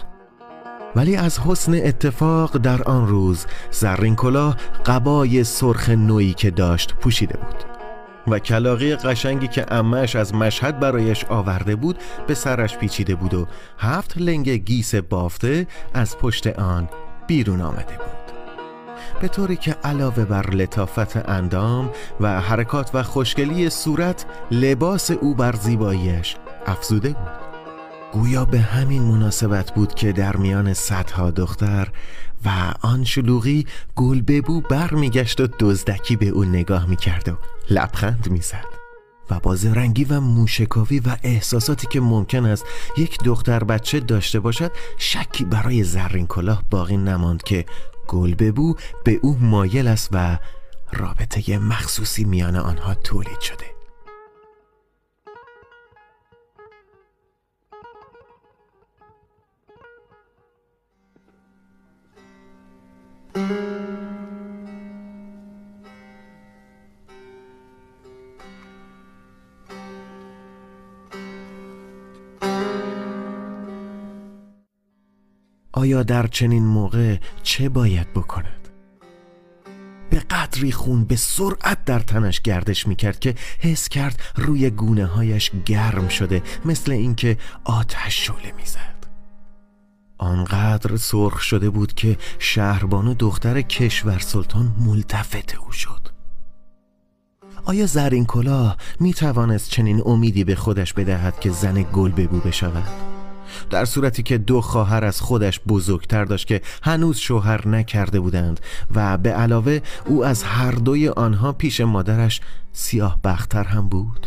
ولی 0.97 1.17
از 1.17 1.39
حسن 1.39 1.75
اتفاق 1.75 2.57
در 2.57 2.83
آن 2.83 3.07
روز 3.07 3.47
زرین 3.71 4.17
کلاه 4.17 4.57
قبای 4.87 5.45
سرخ 5.45 5.91
نویی 5.91 6.35
که 6.35 6.51
داشت 6.51 6.95
پوشیده 6.95 7.37
بود. 7.37 7.76
و 8.29 8.39
کلاقی 8.39 8.97
قشنگی 8.97 9.49
که 9.49 9.67
امش 9.75 10.17
از 10.17 10.35
مشهد 10.35 10.81
برایش 10.81 11.25
آورده 11.25 11.77
بود 11.77 11.99
به 12.27 12.35
سرش 12.35 12.77
پیچیده 12.77 13.15
بود 13.15 13.35
و 13.35 13.47
هفت 13.79 14.19
لنگ 14.19 14.49
گیس 14.49 14.95
بافته 14.95 15.67
از 15.95 16.19
پشت 16.19 16.47
آن 16.47 16.89
بیرون 17.27 17.61
آمده 17.61 17.97
بود. 17.97 18.17
به 19.21 19.29
طوری 19.29 19.57
که 19.57 19.77
علاوه 19.85 20.25
بر 20.25 20.51
لطافت 20.51 21.29
اندام 21.31 21.91
و 22.21 22.41
حرکات 22.41 22.91
و 22.95 23.03
خوشگلی 23.03 23.71
صورت 23.71 24.27
لباس 24.51 25.11
او 25.11 25.35
بر 25.35 25.57
زیباییش 25.57 26.37
افزوده 26.67 27.09
بود. 27.09 27.47
گویا 28.13 28.45
به 28.45 28.59
همین 28.61 29.03
مناسبت 29.03 29.73
بود 29.73 29.95
که 29.95 30.13
در 30.13 30.37
میان 30.37 30.75
صدها 30.75 31.31
دختر 31.31 31.89
و 32.45 32.75
آن 32.83 33.05
شلوغی 33.05 33.67
گل 33.97 34.23
ببو 34.23 34.61
بر 34.61 34.95
میگشت 34.95 35.41
و 35.41 35.49
دزدکی 35.61 36.17
به 36.17 36.29
او 36.29 36.45
نگاه 36.45 36.87
می‌کرد 36.87 37.29
و 37.29 37.39
لبخند 37.71 38.29
می‌زد 38.31 38.65
و 39.31 39.41
با 39.41 39.57
زرنگی 39.57 40.05
و 40.05 40.21
موشکاوی 40.21 40.99
و 41.01 41.17
احساساتی 41.23 41.87
که 41.87 42.01
ممکن 42.01 42.47
است 42.47 42.65
یک 42.97 43.19
دختر 43.25 43.65
بچه 43.65 44.01
داشته 44.01 44.41
باشد 44.41 44.73
شکی 44.99 45.45
برای 45.45 45.85
زرین 45.85 46.27
کلاه 46.27 46.63
باقی 46.71 46.97
نماند 46.97 47.43
که 47.43 47.65
گلببو 48.09 48.75
به 49.05 49.19
او 49.23 49.39
مایل 49.41 49.89
است 49.89 50.09
و 50.13 50.39
رابطه 50.93 51.59
مخصوصی 51.59 52.25
میان 52.25 52.57
آنها 52.57 52.95
تولید 52.95 53.41
شده. 53.41 53.76
آیا 63.37 63.43
در 76.03 76.27
چنین 76.27 76.65
موقع 76.65 77.17
چه 77.43 77.69
باید 77.69 78.13
بکند؟ 78.13 78.69
به 80.11 80.19
قدری 80.19 80.73
خون 80.73 81.05
به 81.05 81.17
سرعت 81.17 81.85
در 81.85 81.99
تنش 81.99 82.41
گردش 82.41 82.87
می‌کرد 82.87 83.19
که 83.19 83.35
حس 83.61 83.89
کرد 83.89 84.23
روی 84.37 84.71
گونه 84.71 85.07
هایش 85.07 85.51
گرم 85.67 86.09
شده 86.09 86.43
مثل 86.65 86.93
اینکه 86.93 87.39
آتش 87.65 88.27
شعله 88.27 88.53
می‌زد 88.57 88.96
آنقدر 90.19 90.97
سرخ 90.97 91.41
شده 91.41 91.71
بود 91.71 91.95
که 91.95 92.17
شهربانو 92.39 93.15
دختر 93.15 93.61
کشور 93.61 94.19
سلطان 94.19 94.73
ملتفت 94.87 95.55
او 95.55 95.73
شد 95.73 96.09
آیا 97.65 97.87
زرین 97.87 98.25
کلاه 98.25 98.77
می 99.01 99.15
توانست 99.15 99.71
چنین 99.71 100.03
امیدی 100.07 100.45
به 100.45 100.55
خودش 100.55 100.93
بدهد 100.93 101.41
که 101.41 101.51
زن 101.51 101.83
گل 101.93 102.13
ببو 102.13 102.41
بشود؟ 102.41 103.17
در 103.71 103.85
صورتی 103.85 104.23
که 104.23 104.39
دو 104.39 104.61
خواهر 104.61 105.05
از 105.05 105.21
خودش 105.21 105.61
بزرگتر 105.69 106.25
داشت 106.25 106.47
که 106.47 106.63
هنوز 106.83 107.17
شوهر 107.17 107.69
نکرده 107.69 108.21
بودند 108.21 108.61
و 108.95 109.19
به 109.19 109.31
علاوه 109.31 109.81
او 110.07 110.25
از 110.25 110.43
هر 110.43 110.73
دوی 110.73 111.09
آنها 111.09 111.53
پیش 111.53 111.81
مادرش 111.81 112.41
سیاه 112.73 113.21
بختر 113.25 113.65
هم 113.65 113.89
بود 113.89 114.27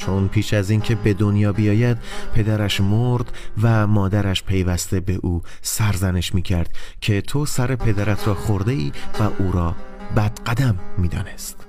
چون 0.00 0.28
پیش 0.28 0.54
از 0.54 0.70
اینکه 0.70 0.94
به 0.94 1.14
دنیا 1.14 1.52
بیاید 1.52 1.96
پدرش 2.34 2.80
مرد 2.80 3.32
و 3.62 3.86
مادرش 3.86 4.42
پیوسته 4.42 5.00
به 5.00 5.18
او 5.22 5.42
سرزنش 5.62 6.34
می‌کرد 6.34 6.76
که 7.00 7.20
تو 7.20 7.46
سر 7.46 7.76
پدرت 7.76 8.26
را 8.28 8.34
خورده 8.34 8.72
ای 8.72 8.92
و 9.20 9.22
او 9.38 9.52
را 9.52 9.76
بد 10.16 10.40
قدم 10.46 10.78
می‌دانست 10.98 11.66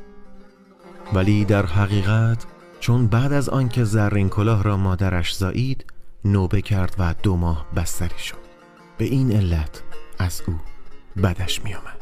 ولی 1.14 1.46
در 1.46 1.66
حقیقت 1.66 2.46
چون 2.80 3.08
بعد 3.08 3.34
از 3.34 3.50
آنکه 3.50 3.84
زرین 3.84 4.30
کلاه 4.30 4.64
را 4.64 4.78
مادرش 4.78 5.36
زایید 5.36 5.86
نوبه 6.26 6.62
کرد 6.62 6.96
و 7.00 7.16
دو 7.24 7.36
ماه 7.36 7.66
بستری 7.76 8.20
شد 8.20 8.42
به 8.98 9.06
این 9.06 9.32
علت 9.32 9.82
از 10.20 10.42
او 10.48 10.54
بدش 11.24 11.64
می 11.64 11.74
آمد. 11.74 12.01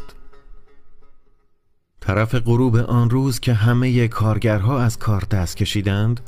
طرف 2.01 2.35
غروب 2.35 2.75
آن 2.75 3.09
روز 3.09 3.39
که 3.39 3.53
همه 3.53 4.07
کارگرها 4.07 4.81
از 4.81 4.99
کار 4.99 5.23
دست 5.31 5.57
کشیدند 5.57 6.19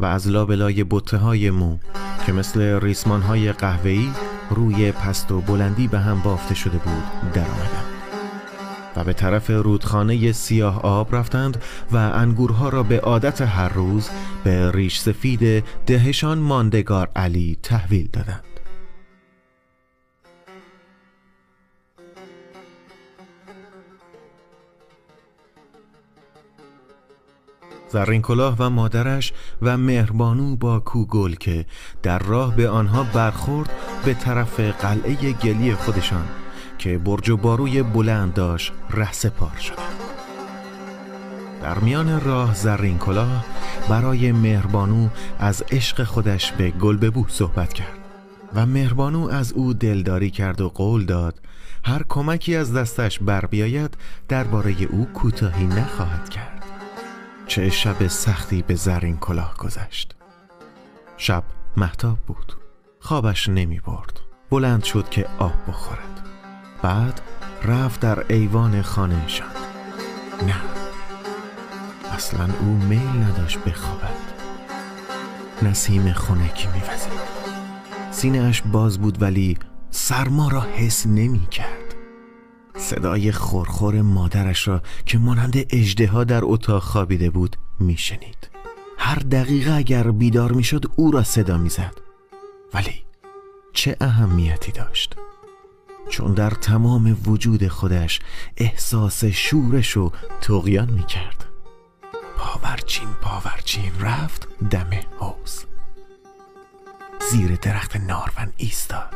و 0.00 0.04
از 0.04 0.28
لابلای 0.28 0.84
بطه 0.90 1.16
های 1.16 1.50
مو 1.50 1.78
که 2.26 2.32
مثل 2.32 2.80
ریسمان 2.80 3.22
های 3.22 3.52
قهوه‌ای 3.52 4.08
روی 4.50 4.92
پست 4.92 5.32
و 5.32 5.40
بلندی 5.40 5.88
به 5.88 5.98
هم 5.98 6.20
بافته 6.20 6.54
شده 6.54 6.78
بود 6.78 7.32
در 7.32 7.40
آمدند. 7.40 7.86
و 8.96 9.04
به 9.04 9.12
طرف 9.12 9.50
رودخانه 9.50 10.32
سیاه 10.32 10.80
آب 10.82 11.14
رفتند 11.14 11.62
و 11.92 11.96
انگورها 11.96 12.68
را 12.68 12.82
به 12.82 13.00
عادت 13.00 13.42
هر 13.42 13.68
روز 13.68 14.08
به 14.44 14.70
ریش 14.70 14.98
سفید 14.98 15.64
دهشان 15.86 16.38
ماندگار 16.38 17.08
علی 17.16 17.58
تحویل 17.62 18.08
دادند 18.12 18.55
زرین 27.88 28.22
کلاه 28.22 28.56
و 28.58 28.70
مادرش 28.70 29.32
و 29.62 29.76
مهربانو 29.76 30.56
با 30.56 30.80
کوگل 30.80 31.34
که 31.34 31.66
در 32.02 32.18
راه 32.18 32.56
به 32.56 32.68
آنها 32.68 33.02
برخورد 33.02 33.70
به 34.04 34.14
طرف 34.14 34.60
قلعه 34.60 35.32
گلی 35.32 35.74
خودشان 35.74 36.24
که 36.78 36.98
برج 36.98 37.30
و 37.30 37.36
باروی 37.36 37.82
بلند 37.82 38.34
داشت 38.34 38.72
ره 38.90 39.12
سپار 39.12 39.56
شد. 39.60 40.06
در 41.62 41.78
میان 41.78 42.20
راه 42.20 42.54
زرین 42.54 42.98
کلاه 42.98 43.44
برای 43.88 44.32
مهربانو 44.32 45.08
از 45.38 45.64
عشق 45.70 46.04
خودش 46.04 46.52
به 46.52 46.70
گلببو 46.70 47.24
صحبت 47.28 47.72
کرد 47.72 47.98
و 48.54 48.66
مهربانو 48.66 49.28
از 49.28 49.52
او 49.52 49.72
دلداری 49.72 50.30
کرد 50.30 50.60
و 50.60 50.68
قول 50.68 51.04
داد 51.04 51.40
هر 51.84 52.02
کمکی 52.08 52.56
از 52.56 52.74
دستش 52.74 53.18
بر 53.18 53.46
بیاید 53.46 53.96
درباره 54.28 54.74
او 54.82 55.04
کوتاهی 55.14 55.66
نخواهد 55.66 56.28
کرد. 56.28 56.55
چه 57.46 57.70
شب 57.70 58.06
سختی 58.06 58.62
به 58.62 58.74
زرین 58.74 59.16
کلاه 59.16 59.54
گذشت. 59.56 60.14
شب 61.16 61.44
محتاب 61.76 62.18
بود. 62.18 62.52
خوابش 63.00 63.48
نمی 63.48 63.80
برد. 63.80 64.20
بلند 64.50 64.84
شد 64.84 65.08
که 65.08 65.26
آب 65.38 65.54
بخورد. 65.68 66.26
بعد 66.82 67.20
رفت 67.62 68.00
در 68.00 68.24
ایوان 68.28 68.82
خانهشان 68.82 69.48
نه 70.46 70.60
اصلا 72.14 72.44
او 72.60 72.66
میل 72.66 73.08
نداشت 73.08 73.58
بخوابد. 73.58 74.16
نسیم 75.62 76.12
خونکی 76.12 76.68
میوزید. 76.68 77.36
سینهاش 78.10 78.62
باز 78.62 78.98
بود 78.98 79.22
ولی 79.22 79.58
سرما 79.90 80.48
را 80.48 80.60
حس 80.60 81.06
نمی 81.06 81.46
کرد 81.46 81.85
صدای 82.78 83.32
خورخور 83.32 84.02
مادرش 84.02 84.68
را 84.68 84.82
که 85.06 85.18
مانند 85.18 85.56
اجده 85.70 86.24
در 86.24 86.40
اتاق 86.44 86.82
خوابیده 86.82 87.30
بود 87.30 87.56
میشنید. 87.80 88.50
هر 88.98 89.18
دقیقه 89.18 89.72
اگر 89.72 90.10
بیدار 90.10 90.52
می‌شد 90.52 90.84
او 90.96 91.10
را 91.10 91.22
صدا 91.22 91.58
می‌زد. 91.58 91.94
ولی 92.74 93.04
چه 93.72 93.96
اهمیتی 94.00 94.72
داشت. 94.72 95.16
چون 96.08 96.34
در 96.34 96.50
تمام 96.50 97.16
وجود 97.26 97.68
خودش 97.68 98.20
احساس 98.56 99.24
شورش 99.24 99.96
و 99.96 100.12
تقیان 100.40 100.90
می 100.90 101.04
کرد 101.04 101.44
پاورچین 102.36 103.08
پاورچین 103.22 103.92
رفت 104.00 104.48
دم 104.70 104.90
حوز 105.18 105.64
زیر 107.30 107.56
درخت 107.56 107.96
نارون 107.96 108.52
ایستاد. 108.56 109.14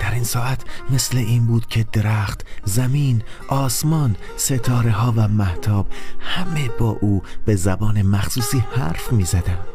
در 0.00 0.14
این 0.14 0.24
ساعت 0.24 0.64
مثل 0.90 1.18
این 1.18 1.46
بود 1.46 1.66
که 1.66 1.86
درخت، 1.92 2.46
زمین، 2.64 3.22
آسمان، 3.48 4.16
ستاره 4.36 4.90
ها 4.90 5.14
و 5.16 5.28
محتاب 5.28 5.86
همه 6.20 6.68
با 6.68 6.98
او 7.00 7.22
به 7.44 7.56
زبان 7.56 8.02
مخصوصی 8.02 8.58
حرف 8.58 9.12
می 9.12 9.24
زدند. 9.24 9.66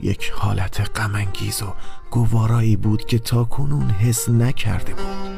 یک 0.00 0.32
حالت 0.34 0.98
غمانگیز 0.98 1.62
و 1.62 1.74
گوارایی 2.10 2.76
بود 2.76 3.04
که 3.04 3.18
تا 3.18 3.44
کنون 3.44 3.90
حس 3.90 4.28
نکرده 4.28 4.94
بود 4.94 5.32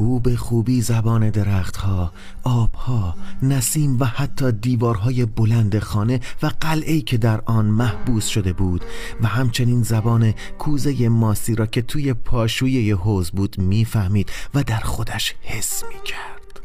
او 0.00 0.20
به 0.20 0.36
خوبی 0.36 0.82
زبان 0.82 1.30
درختها، 1.30 2.12
آبها، 2.44 3.14
نسیم 3.42 4.00
و 4.00 4.04
حتی 4.04 4.52
دیوارهای 4.52 5.26
بلند 5.26 5.78
خانه 5.78 6.20
و 6.42 6.50
قلعه 6.60 7.00
که 7.00 7.18
در 7.18 7.40
آن 7.46 7.66
محبوس 7.66 8.26
شده 8.26 8.52
بود 8.52 8.84
و 9.22 9.26
همچنین 9.26 9.82
زبان 9.82 10.34
کوزه 10.58 11.08
ماسی 11.08 11.54
را 11.54 11.66
که 11.66 11.82
توی 11.82 12.14
پاشوی 12.14 12.90
حوز 12.90 13.30
بود 13.30 13.58
می‌فهمید 13.58 14.32
و 14.54 14.62
در 14.62 14.80
خودش 14.80 15.34
حس 15.42 15.84
می‌کرد. 15.94 16.60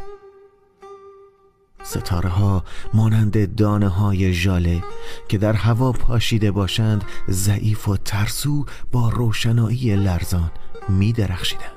ستاره 1.83 2.29
ها 2.29 2.63
مانند 2.93 3.55
دانه 3.55 3.87
های 3.87 4.33
ژاله 4.33 4.83
که 5.29 5.37
در 5.37 5.53
هوا 5.53 5.91
پاشیده 5.91 6.51
باشند 6.51 7.03
ضعیف 7.29 7.87
و 7.87 7.97
ترسو 7.97 8.65
با 8.91 9.09
روشنایی 9.09 9.95
لرزان 9.95 10.51
می 10.89 11.13
درخشیدند 11.13 11.74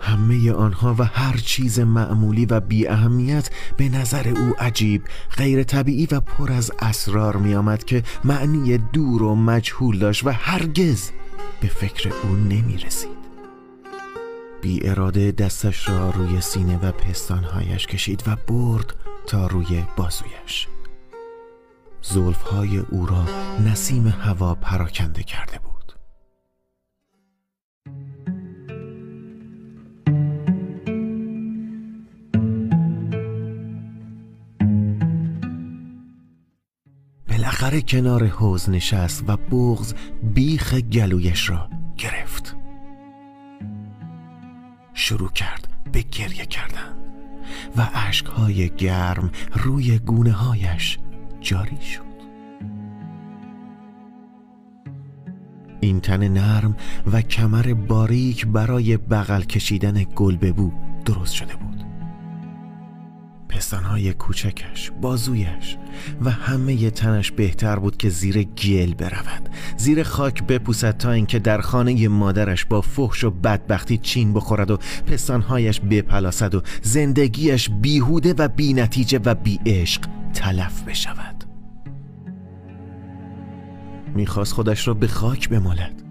همه 0.00 0.52
آنها 0.52 0.94
و 0.98 1.04
هر 1.04 1.36
چیز 1.36 1.80
معمولی 1.80 2.46
و 2.46 2.60
بی 2.60 2.88
اهمیت 2.88 3.50
به 3.76 3.88
نظر 3.88 4.28
او 4.28 4.54
عجیب 4.58 5.02
غیر 5.36 5.62
طبیعی 5.62 6.08
و 6.10 6.20
پر 6.20 6.52
از 6.52 6.72
اسرار 6.78 7.36
می 7.36 7.54
آمد 7.54 7.84
که 7.84 8.02
معنی 8.24 8.78
دور 8.78 9.22
و 9.22 9.34
مجهول 9.34 9.98
داشت 9.98 10.26
و 10.26 10.30
هرگز 10.30 11.10
به 11.60 11.68
فکر 11.68 12.12
او 12.22 12.36
نمی 12.36 12.76
رسید 12.76 13.18
بی 14.62 14.88
اراده 14.88 15.30
دستش 15.30 15.88
را 15.88 16.10
روی 16.10 16.40
سینه 16.40 16.78
و 16.78 16.92
پستانهایش 16.92 17.86
کشید 17.86 18.22
و 18.26 18.36
برد 18.36 18.94
تا 19.26 19.46
روی 19.46 19.84
بازویش. 19.96 20.68
زلفهای 22.02 22.78
او 22.78 23.06
را 23.06 23.24
نسیم 23.66 24.08
هوا 24.08 24.54
پراکنده 24.54 25.22
کرده 25.22 25.58
بود. 25.58 25.67
بالاخره 37.48 37.82
کنار 37.82 38.26
حوز 38.26 38.70
نشست 38.70 39.24
و 39.26 39.36
بغز 39.36 39.94
بیخ 40.22 40.74
گلویش 40.74 41.50
را 41.50 41.68
گرفت. 41.96 42.56
شروع 44.94 45.30
کرد 45.30 45.68
به 45.92 46.02
گریه 46.02 46.46
کردن 46.46 46.96
و 47.76 47.82
عشقهای 47.82 48.68
گرم 48.68 49.30
روی 49.52 49.98
گونه 49.98 50.32
هایش 50.32 50.98
جاری 51.40 51.82
شد. 51.82 52.02
این 55.80 56.00
تن 56.00 56.28
نرم 56.28 56.76
و 57.12 57.22
کمر 57.22 57.74
باریک 57.74 58.46
برای 58.46 58.96
بغل 58.96 59.42
کشیدن 59.42 60.04
گلببو 60.16 60.72
درست 61.04 61.34
شده 61.34 61.56
بود. 61.56 61.77
پستانهای 63.48 64.12
کوچکش، 64.12 64.90
بازویش 65.00 65.76
و 66.22 66.30
همه 66.30 66.90
تنش 66.90 67.30
بهتر 67.30 67.76
بود 67.76 67.96
که 67.96 68.08
زیر 68.08 68.42
گل 68.42 68.94
برود. 68.94 69.48
زیر 69.76 70.02
خاک 70.02 70.42
بپوسد 70.42 70.96
تا 70.96 71.12
اینکه 71.12 71.38
در 71.38 71.60
خانه 71.60 72.08
مادرش 72.08 72.64
با 72.64 72.80
فحش 72.80 73.24
و 73.24 73.30
بدبختی 73.30 73.98
چین 73.98 74.32
بخورد 74.32 74.70
و 74.70 74.76
پستانهایش 75.06 75.80
بپلاسد 75.80 76.54
و 76.54 76.62
زندگیش 76.82 77.70
بیهوده 77.70 78.34
و 78.38 78.48
بینتیجه 78.48 79.20
و 79.24 79.34
بی 79.34 79.60
عشق 79.66 80.02
تلف 80.34 80.82
بشود. 80.82 81.44
می‌خواست 84.14 84.52
خودش 84.52 84.88
را 84.88 84.94
به 84.94 85.06
خاک 85.06 85.48
بمالد. 85.48 86.07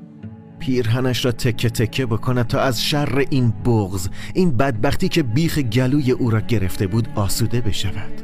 پیرهنش 0.60 1.26
را 1.26 1.32
تکه 1.32 1.70
تکه 1.70 2.06
بکند 2.06 2.48
تا 2.48 2.60
از 2.60 2.84
شر 2.84 3.26
این 3.30 3.54
بغز 3.66 4.10
این 4.34 4.58
بدبختی 4.58 5.10
که 5.10 5.24
بیخ 5.24 5.58
گلوی 5.60 6.12
او 6.12 6.30
را 6.30 6.42
گرفته 6.42 6.88
بود 6.88 7.10
آسوده 7.16 7.62
بشود. 7.62 8.22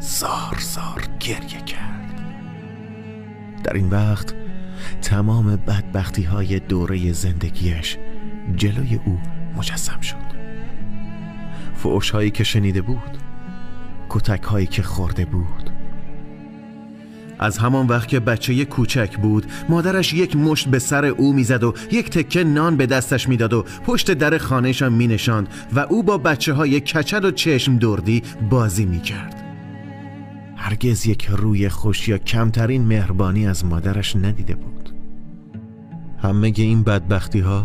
زار 0.00 0.58
زار 0.60 1.04
گریه 1.20 1.60
کرد. 1.66 2.20
در 3.64 3.72
این 3.72 3.90
وقت 3.90 4.34
تمام 5.02 5.56
بدبختی 5.56 6.22
های 6.22 6.58
دوره 6.58 7.12
زندگیش 7.12 7.96
جلوی 8.56 9.00
او 9.04 9.20
مجسم 9.56 10.00
شد. 10.00 10.28
فوش 11.74 12.10
هایی 12.10 12.30
که 12.30 12.44
شنیده 12.44 12.82
بود 12.82 13.18
کتک 14.08 14.42
هایی 14.42 14.66
که 14.66 14.82
خورده 14.82 15.24
بود 15.24 15.77
از 17.38 17.58
همان 17.58 17.86
وقت 17.86 18.08
که 18.08 18.20
بچه 18.20 18.64
کوچک 18.64 19.16
بود 19.16 19.46
مادرش 19.68 20.14
یک 20.14 20.36
مشت 20.36 20.68
به 20.68 20.78
سر 20.78 21.04
او 21.04 21.32
می‌زد 21.32 21.64
و 21.64 21.74
یک 21.92 22.10
تکه 22.10 22.44
نان 22.44 22.76
به 22.76 22.86
دستش 22.86 23.28
می‌داد 23.28 23.52
و 23.52 23.64
پشت 23.86 24.10
در 24.10 24.38
خانهشان 24.38 24.92
می 24.92 25.06
نشاند 25.06 25.48
و 25.72 25.80
او 25.80 26.02
با 26.02 26.18
بچه 26.18 26.52
های 26.52 26.80
کچل 26.80 27.24
و 27.24 27.30
چشم 27.30 27.76
دردی 27.76 28.22
بازی 28.50 28.84
می 28.84 29.00
کرد. 29.00 29.44
هرگز 30.56 31.06
یک 31.06 31.26
روی 31.26 31.68
خوش 31.68 32.08
یا 32.08 32.18
کمترین 32.18 32.84
مهربانی 32.84 33.46
از 33.46 33.64
مادرش 33.64 34.16
ندیده 34.16 34.54
بود 34.54 34.90
همه 36.22 36.52
این 36.56 36.82
بدبختی 36.82 37.40
ها 37.40 37.64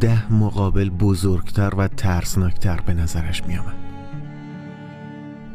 ده 0.00 0.32
مقابل 0.32 0.90
بزرگتر 0.90 1.72
و 1.78 1.88
ترسناکتر 1.88 2.80
به 2.86 2.94
نظرش 2.94 3.44
می 3.44 3.56
آمد. 3.56 3.83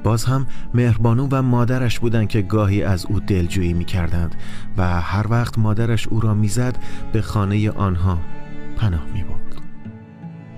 باز 0.10 0.26
هم 0.26 0.48
مهربانو 0.74 1.28
و 1.32 1.42
مادرش 1.42 2.00
بودند 2.00 2.28
که 2.28 2.42
گاهی 2.42 2.84
از 2.84 3.06
او 3.06 3.20
دلجویی 3.20 3.74
می 3.74 3.86
کردند 3.86 4.36
و 4.78 5.02
هر 5.02 5.26
وقت 5.30 5.58
مادرش 5.58 6.08
او 6.08 6.20
را 6.20 6.34
می‌زد 6.34 6.78
به 7.14 7.22
خانه 7.22 7.72
آنها 7.72 8.20
پناه 8.78 9.06
می 9.14 9.24
برد 9.24 9.62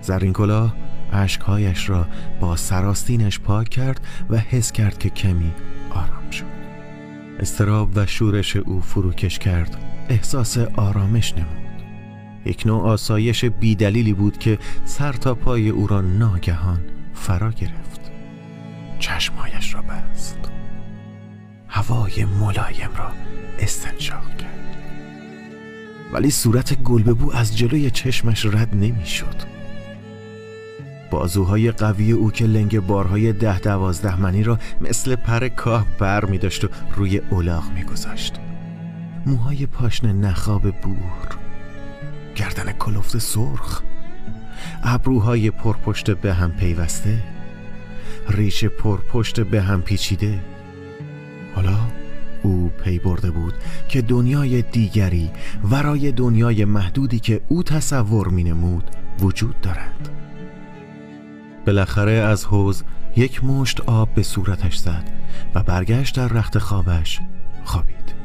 زرین 0.01 0.33
کلاه 0.33 0.75
عشقهایش 1.13 1.89
را 1.89 2.07
با 2.39 2.55
سراستینش 2.55 3.39
پاک 3.39 3.69
کرد 3.69 4.01
و 4.29 4.37
حس 4.37 4.71
کرد 4.71 4.97
که 4.97 5.09
کمی 5.09 5.51
آرام 5.89 6.31
شد. 6.31 6.45
استراب 7.39 7.91
و 7.95 8.05
شورش 8.05 8.55
او 8.55 8.81
فروکش 8.81 9.39
کرد. 9.39 9.77
احساس 10.09 10.57
آرامش 10.57 11.33
نمود. 11.33 11.83
یک 12.45 12.63
نوع 12.65 12.81
آسایش 12.81 13.45
بیدلیلی 13.45 14.13
بود 14.13 14.37
که 14.37 14.59
سر 14.85 15.13
تا 15.13 15.35
پای 15.35 15.69
او 15.69 15.87
را 15.87 16.01
ناگهان 16.01 16.79
فرا 17.13 17.51
گرفت. 17.51 17.90
چشمهایش 19.01 19.73
را 19.73 19.81
بست. 19.81 20.39
هوای 21.67 22.25
ملایم 22.25 22.89
را 22.97 23.11
استنشاق 23.59 24.37
کرد. 24.37 24.75
ولی 26.13 26.31
صورت 26.31 26.73
گلببو 26.73 27.35
از 27.35 27.57
جلوی 27.57 27.91
چشمش 27.91 28.45
رد 28.45 28.75
نمی‌شد. 28.75 29.35
بازوهای 31.11 31.71
قوی 31.71 32.11
او 32.11 32.31
که 32.31 32.45
لنگ 32.45 32.79
بارهای 32.79 33.33
ده 33.33 33.59
دوازده 33.59 34.21
منی 34.21 34.43
را 34.43 34.59
مثل 34.81 35.15
پر 35.15 35.47
کاه 35.47 35.85
بر 35.99 36.25
می 36.25 36.37
داشت 36.37 36.63
و 36.63 36.67
روی 36.95 37.17
اولاغ 37.17 37.71
می 37.71 37.83
گذاشت 37.83 38.39
موهای 39.25 39.65
پاشن 39.65 40.11
نخاب 40.11 40.71
بور 40.71 41.37
گردن 42.35 42.71
کلفت 42.71 43.17
سرخ 43.17 43.81
ابروهای 44.83 45.51
پرپشت 45.51 46.11
به 46.11 46.33
هم 46.33 46.51
پیوسته 46.51 47.23
ریش 48.29 48.65
پرپشت 48.65 49.39
به 49.39 49.61
هم 49.61 49.81
پیچیده. 49.81 50.39
حالا 51.55 51.77
او 52.43 52.71
پی 52.83 52.99
برده 52.99 53.31
بود 53.31 53.53
که 53.89 54.01
دنیای 54.01 54.61
دیگری 54.61 55.31
ورای 55.71 56.11
دنیای 56.11 56.65
محدودی 56.65 57.19
که 57.19 57.41
او 57.47 57.63
تصور 57.63 58.27
می 58.27 58.43
نمود 58.43 58.83
وجود 59.19 59.61
دارد. 59.61 60.09
بالاخره 61.65 62.11
از 62.11 62.45
حوز 62.45 62.83
یک 63.15 63.43
مشت 63.43 63.81
آب 63.81 64.13
به 64.13 64.23
صورتش 64.23 64.77
زد 64.77 65.11
و 65.55 65.63
برگشت 65.63 66.15
در 66.15 66.27
رخت 66.27 66.57
خوابش 66.57 67.19
خوابید. 67.63 68.20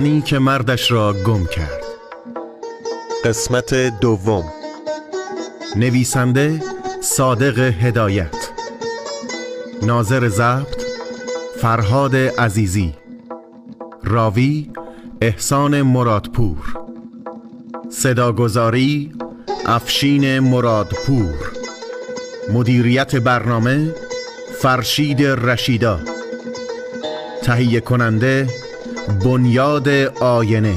زنی 0.00 0.22
که 0.22 0.38
مردش 0.38 0.90
را 0.90 1.12
گم 1.12 1.46
کرد. 1.46 1.82
قسمت 3.24 3.74
دوم. 4.00 4.44
نویسنده 5.76 6.62
صادق 7.00 7.58
هدایت. 7.58 8.36
ناظر 9.82 10.28
ضبط 10.28 10.82
فرهاد 11.60 12.16
عزیزی. 12.16 12.94
راوی 14.04 14.70
احسان 15.20 15.82
مرادپور. 15.82 16.76
صداگذاری 17.90 19.12
افشین 19.66 20.38
مرادپور. 20.38 21.34
مدیریت 22.52 23.16
برنامه 23.16 23.94
فرشید 24.58 25.22
رشیدا. 25.22 26.00
تهیه 27.42 27.80
کننده 27.80 28.46
بنیاد 29.10 29.88
آینه. 30.20 30.74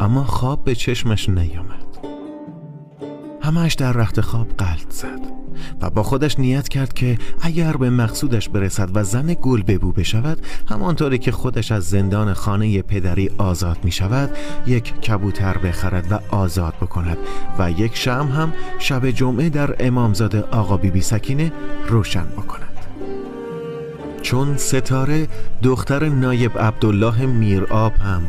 اما 0.00 0.24
خواب 0.24 0.64
به 0.64 0.74
چشمش 0.74 1.28
نیامد. 1.28 1.98
همش 3.42 3.74
در 3.74 3.92
رخت 3.92 4.20
خواب 4.20 4.48
قلط 4.48 4.90
زد. 4.90 5.31
و 5.80 5.90
با 5.90 6.02
خودش 6.02 6.38
نیت 6.38 6.68
کرد 6.68 6.92
که 6.92 7.18
اگر 7.40 7.72
به 7.72 7.90
مقصودش 7.90 8.48
برسد 8.48 8.90
و 8.94 9.04
زن 9.04 9.36
گل 9.42 9.62
ببو 9.62 9.92
بشود 9.92 10.46
همانطوری 10.68 11.18
که 11.18 11.32
خودش 11.32 11.72
از 11.72 11.84
زندان 11.84 12.34
خانه 12.34 12.82
پدری 12.82 13.30
آزاد 13.38 13.78
می 13.84 13.92
شود 13.92 14.30
یک 14.66 15.00
کبوتر 15.00 15.58
بخرد 15.58 16.12
و 16.12 16.34
آزاد 16.34 16.74
بکند 16.74 17.18
و 17.58 17.70
یک 17.70 17.96
شم 17.96 18.28
هم 18.36 18.52
شب 18.78 19.10
جمعه 19.10 19.48
در 19.48 19.76
امامزاده 19.80 20.40
آقا 20.42 20.76
بیبی 20.76 21.00
سکینه 21.00 21.52
روشن 21.88 22.24
بکند. 22.24 22.68
چون 24.22 24.56
ستاره 24.56 25.28
دختر 25.62 26.08
نایب 26.08 26.58
عبدالله 26.58 27.26
میرآب 27.26 27.92
هم 27.96 28.22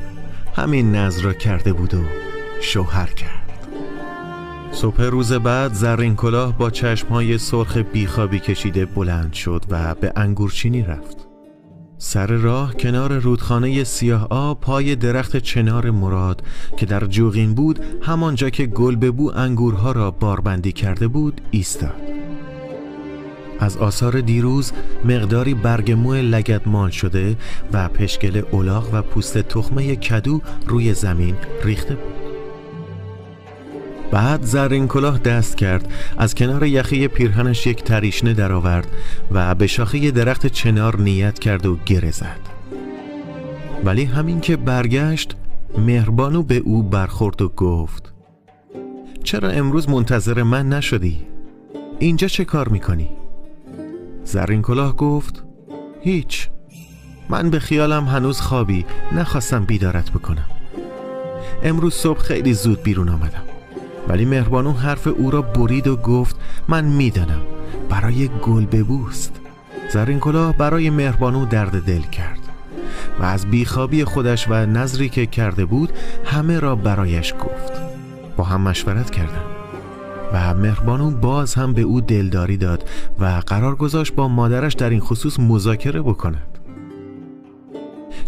همین 0.55 0.95
نظر 0.95 1.21
را 1.21 1.33
کرده 1.33 1.73
بود 1.73 1.93
و 1.93 2.01
شوهر 2.61 3.05
کرد. 3.05 3.42
صبح 4.73 5.03
روز 5.03 5.33
بعد 5.33 5.73
زرین 5.73 6.15
کلاه 6.15 6.57
با 6.57 6.69
چشمهای 6.69 7.37
سرخ 7.37 7.77
بیخوابی 7.77 8.39
کشیده 8.39 8.85
بلند 8.85 9.33
شد 9.33 9.65
و 9.69 9.95
به 9.95 10.13
انگورچینی 10.15 10.81
رفت. 10.81 11.17
سر 11.97 12.27
راه 12.27 12.73
کنار 12.73 13.19
رودخانه 13.19 13.83
سیاه 13.83 14.27
آب 14.29 14.59
پای 14.59 14.95
درخت 14.95 15.37
چنار 15.37 15.91
مراد 15.91 16.43
که 16.77 16.85
در 16.85 17.05
جوغین 17.05 17.53
بود 17.53 17.79
همانجا 18.01 18.49
که 18.49 18.65
گل 18.65 18.95
ببو 18.95 19.31
انگورها 19.35 19.91
را 19.91 20.11
باربندی 20.11 20.71
کرده 20.71 21.07
بود 21.07 21.41
ایستاد. 21.51 22.01
از 23.59 23.77
آثار 23.77 24.21
دیروز 24.21 24.71
مقداری 25.05 25.53
برگمو 25.53 26.13
لگدمال 26.13 26.89
شده 26.89 27.35
و 27.73 27.89
پشکل 27.89 28.41
اولاغ 28.51 28.89
و 28.93 29.01
پوست 29.01 29.37
تخمه 29.37 29.95
کدو 29.95 30.41
روی 30.67 30.93
زمین 30.93 31.35
ریخته 31.63 31.95
بود. 31.95 32.22
بعد 34.13 34.43
زرین 34.43 34.87
کلاه 34.87 35.17
دست 35.17 35.57
کرد. 35.57 35.93
از 36.17 36.35
کنار 36.35 36.65
یخی 36.65 37.07
پیرهنش 37.07 37.67
یک 37.67 37.83
تریشنه 37.83 38.33
درآورد 38.33 38.87
و 39.31 39.55
به 39.55 39.67
شاخه 39.67 40.11
درخت 40.11 40.47
چنار 40.47 40.99
نیت 40.99 41.39
کرد 41.39 41.65
و 41.65 41.77
گره 41.85 42.11
زد. 42.11 42.39
ولی 43.83 44.03
همین 44.03 44.39
که 44.39 44.57
برگشت 44.57 45.35
مهربانو 45.77 46.43
به 46.43 46.57
او 46.57 46.83
برخورد 46.83 47.41
و 47.41 47.49
گفت 47.49 48.13
چرا 49.23 49.49
امروز 49.49 49.89
منتظر 49.89 50.43
من 50.43 50.69
نشدی؟ 50.69 51.25
اینجا 51.99 52.27
چه 52.27 52.45
کار 52.45 52.69
می‌کنی؟ 52.69 53.09
زرین 54.23 54.61
کلاه 54.61 54.95
گفت 54.95 55.43
هیچ. 56.01 56.49
من 57.29 57.49
به 57.49 57.59
خیالم 57.59 58.05
هنوز 58.05 58.41
خوابی 58.41 58.85
نخواستم 59.11 59.65
بیدارت 59.65 60.11
بکنم. 60.11 60.47
امروز 61.63 61.93
صبح 61.93 62.19
خیلی 62.19 62.53
زود 62.53 62.83
بیرون 62.83 63.09
آمدم. 63.09 63.52
ولی 64.07 64.25
مهربانو 64.25 64.73
حرف 64.73 65.07
او 65.07 65.31
را 65.31 65.41
برید 65.41 65.87
و 65.87 65.95
گفت 65.95 66.35
من 66.67 66.85
می‌دانم 66.85 67.41
برای 67.89 68.29
گل 68.41 68.65
ببوست. 68.65 69.39
زرین 69.89 70.19
کلاه 70.19 70.57
برای 70.57 70.89
مهربانو 70.89 71.45
درد 71.45 71.85
دل 71.85 72.01
کرد 72.01 72.39
و 73.19 73.23
از 73.23 73.45
بیخوابی 73.45 74.03
خودش 74.03 74.47
و 74.49 74.53
نظری 74.53 75.09
که 75.09 75.25
کرده 75.25 75.65
بود 75.65 75.93
همه 76.25 76.59
را 76.59 76.75
برایش 76.75 77.33
گفت. 77.33 77.73
با 78.37 78.43
هم 78.43 78.61
مشورت 78.61 79.09
کردند 79.09 79.53
و 80.33 80.53
مهربانو 80.53 81.11
باز 81.11 81.53
هم 81.53 81.73
به 81.73 81.81
او 81.81 82.01
دلداری 82.01 82.57
داد 82.57 82.89
و 83.19 83.41
قرار 83.45 83.75
گذاشت 83.75 84.15
با 84.15 84.27
مادرش 84.27 84.73
در 84.73 84.89
این 84.89 84.99
خصوص 84.99 85.39
مذاکره 85.39 86.01
بکند. 86.01 86.57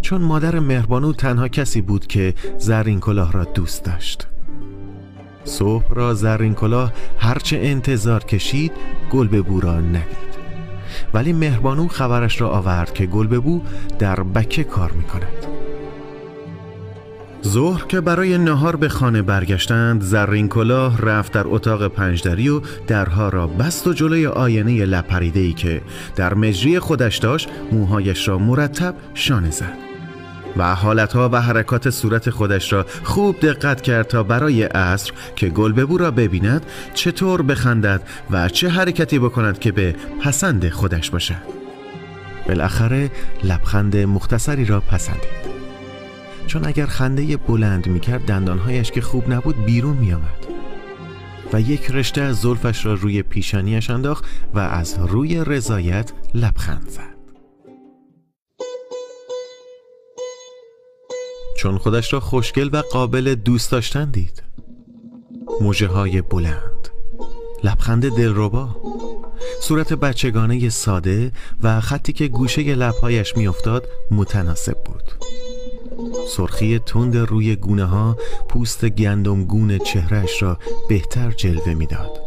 چون 0.01 0.21
مادر 0.21 0.59
مهربانو 0.59 1.13
تنها 1.13 1.47
کسی 1.47 1.81
بود 1.81 2.07
که 2.07 2.33
زرین 2.57 2.99
کلاه 2.99 3.31
را 3.31 3.43
دوست 3.43 3.83
داشت. 3.83 4.27
صبح 5.45 5.85
را 5.89 6.13
زرین 6.13 6.53
کلاه 6.53 6.91
هرچه 7.17 7.59
انتظار 7.63 8.23
کشید 8.23 8.71
گل 9.11 9.27
ببو 9.27 9.59
را 9.59 9.79
ندید. 9.79 10.35
ولی 11.13 11.33
مهربانو 11.33 11.87
خبرش 11.87 12.41
را 12.41 12.49
آورد 12.49 12.93
که 12.93 13.05
گل 13.05 13.27
ببو 13.27 13.61
در 13.99 14.23
بکه 14.23 14.63
کار 14.63 14.91
می 14.91 15.03
کند 15.03 15.45
ظهر 17.47 17.85
که 17.85 18.01
برای 18.01 18.37
نهار 18.37 18.75
به 18.75 18.89
خانه 18.89 19.21
برگشتند 19.21 20.01
زرین 20.01 20.49
کلاه 20.49 21.01
رفت 21.01 21.31
در 21.31 21.43
اتاق 21.47 21.87
پنجدری 21.87 22.49
و 22.49 22.61
درها 22.87 23.29
را 23.29 23.47
بست 23.47 23.87
و 23.87 23.93
جلوی 23.93 24.27
آینه 24.27 24.85
لپریده 24.85 25.53
که 25.53 25.81
در 26.15 26.33
مجری 26.33 26.79
خودش 26.79 27.17
داشت 27.17 27.49
موهایش 27.71 28.27
را 28.27 28.37
مرتب 28.37 28.95
شانه 29.13 29.51
زد. 29.51 29.84
و 30.57 30.75
حالتها 30.75 31.29
و 31.29 31.41
حرکات 31.41 31.89
صورت 31.89 32.29
خودش 32.29 32.73
را 32.73 32.85
خوب 33.03 33.39
دقت 33.39 33.81
کرد 33.81 34.07
تا 34.07 34.23
برای 34.23 34.63
عصر 34.63 35.11
که 35.35 35.49
گلببو 35.49 35.97
را 35.97 36.11
ببیند 36.11 36.65
چطور 36.93 37.41
بخندد 37.41 38.01
و 38.31 38.49
چه 38.49 38.69
حرکتی 38.69 39.19
بکند 39.19 39.59
که 39.59 39.71
به 39.71 39.95
پسند 40.23 40.69
خودش 40.69 41.09
باشد. 41.09 41.55
بالاخره 42.47 43.11
لبخند 43.43 43.97
مختصری 43.97 44.65
را 44.65 44.79
پسندید. 44.79 45.45
چون 46.47 46.67
اگر 46.67 46.85
خنده 46.85 47.37
بلند 47.37 47.87
می‌کرد 47.87 48.25
دندانهایش 48.25 48.91
که 48.91 49.01
خوب 49.01 49.33
نبود 49.33 49.65
بیرون 49.65 49.97
میآمد 49.97 50.45
و 51.53 51.61
یک 51.61 51.91
رشته 51.91 52.21
از 52.21 52.35
زلفش 52.35 52.85
را 52.85 52.93
روی 52.93 53.23
پیشانیش 53.23 53.89
انداخت 53.89 54.25
و 54.53 54.59
از 54.59 54.99
روی 54.99 55.43
رضایت 55.45 56.11
لبخند 56.33 56.89
زد. 56.89 57.14
چون 61.65 61.77
خودش 61.77 62.13
را 62.13 62.19
خوشگل 62.19 62.69
و 62.73 62.81
قابل 62.91 63.35
دوست 63.35 63.71
داشتن 63.71 64.11
دید. 64.11 64.43
موجه 65.61 65.87
های 65.87 66.21
بلند 66.21 66.89
لبخند 67.63 68.09
دلربا 68.09 68.75
صورت 69.61 69.93
بچگانه 69.93 70.69
ساده 70.69 71.31
و 71.63 71.81
خطی 71.81 72.13
که 72.13 72.27
گوشه 72.27 72.75
لبهایش 72.75 73.37
میافتاد 73.37 73.87
متناسب 74.11 74.77
بود. 74.85 75.11
سرخی 76.27 76.79
تند 76.79 77.17
روی 77.17 77.55
گونه 77.55 77.85
ها 77.85 78.17
پوست 78.49 78.85
گندمگون 78.85 79.77
چهرش 79.77 80.41
را 80.41 80.57
بهتر 80.89 81.31
جلوه 81.31 81.73
می‌داد. 81.73 82.19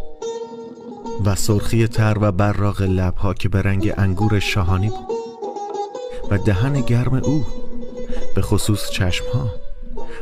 و 1.25 1.35
سرخی 1.35 1.87
تر 1.87 2.17
و 2.21 2.33
براق 2.33 2.83
لبها 2.83 3.35
که 3.35 3.49
به 3.49 3.63
رنگ 3.63 3.95
انگور 3.97 4.39
شاهانی 4.39 4.89
بود. 4.89 5.19
و 6.31 6.39
دهن 6.39 6.81
گرم 6.81 7.15
او 7.15 7.68
به 8.35 8.43
خصوص 8.43 8.91
چشم 8.91 9.25
ها 9.35 9.51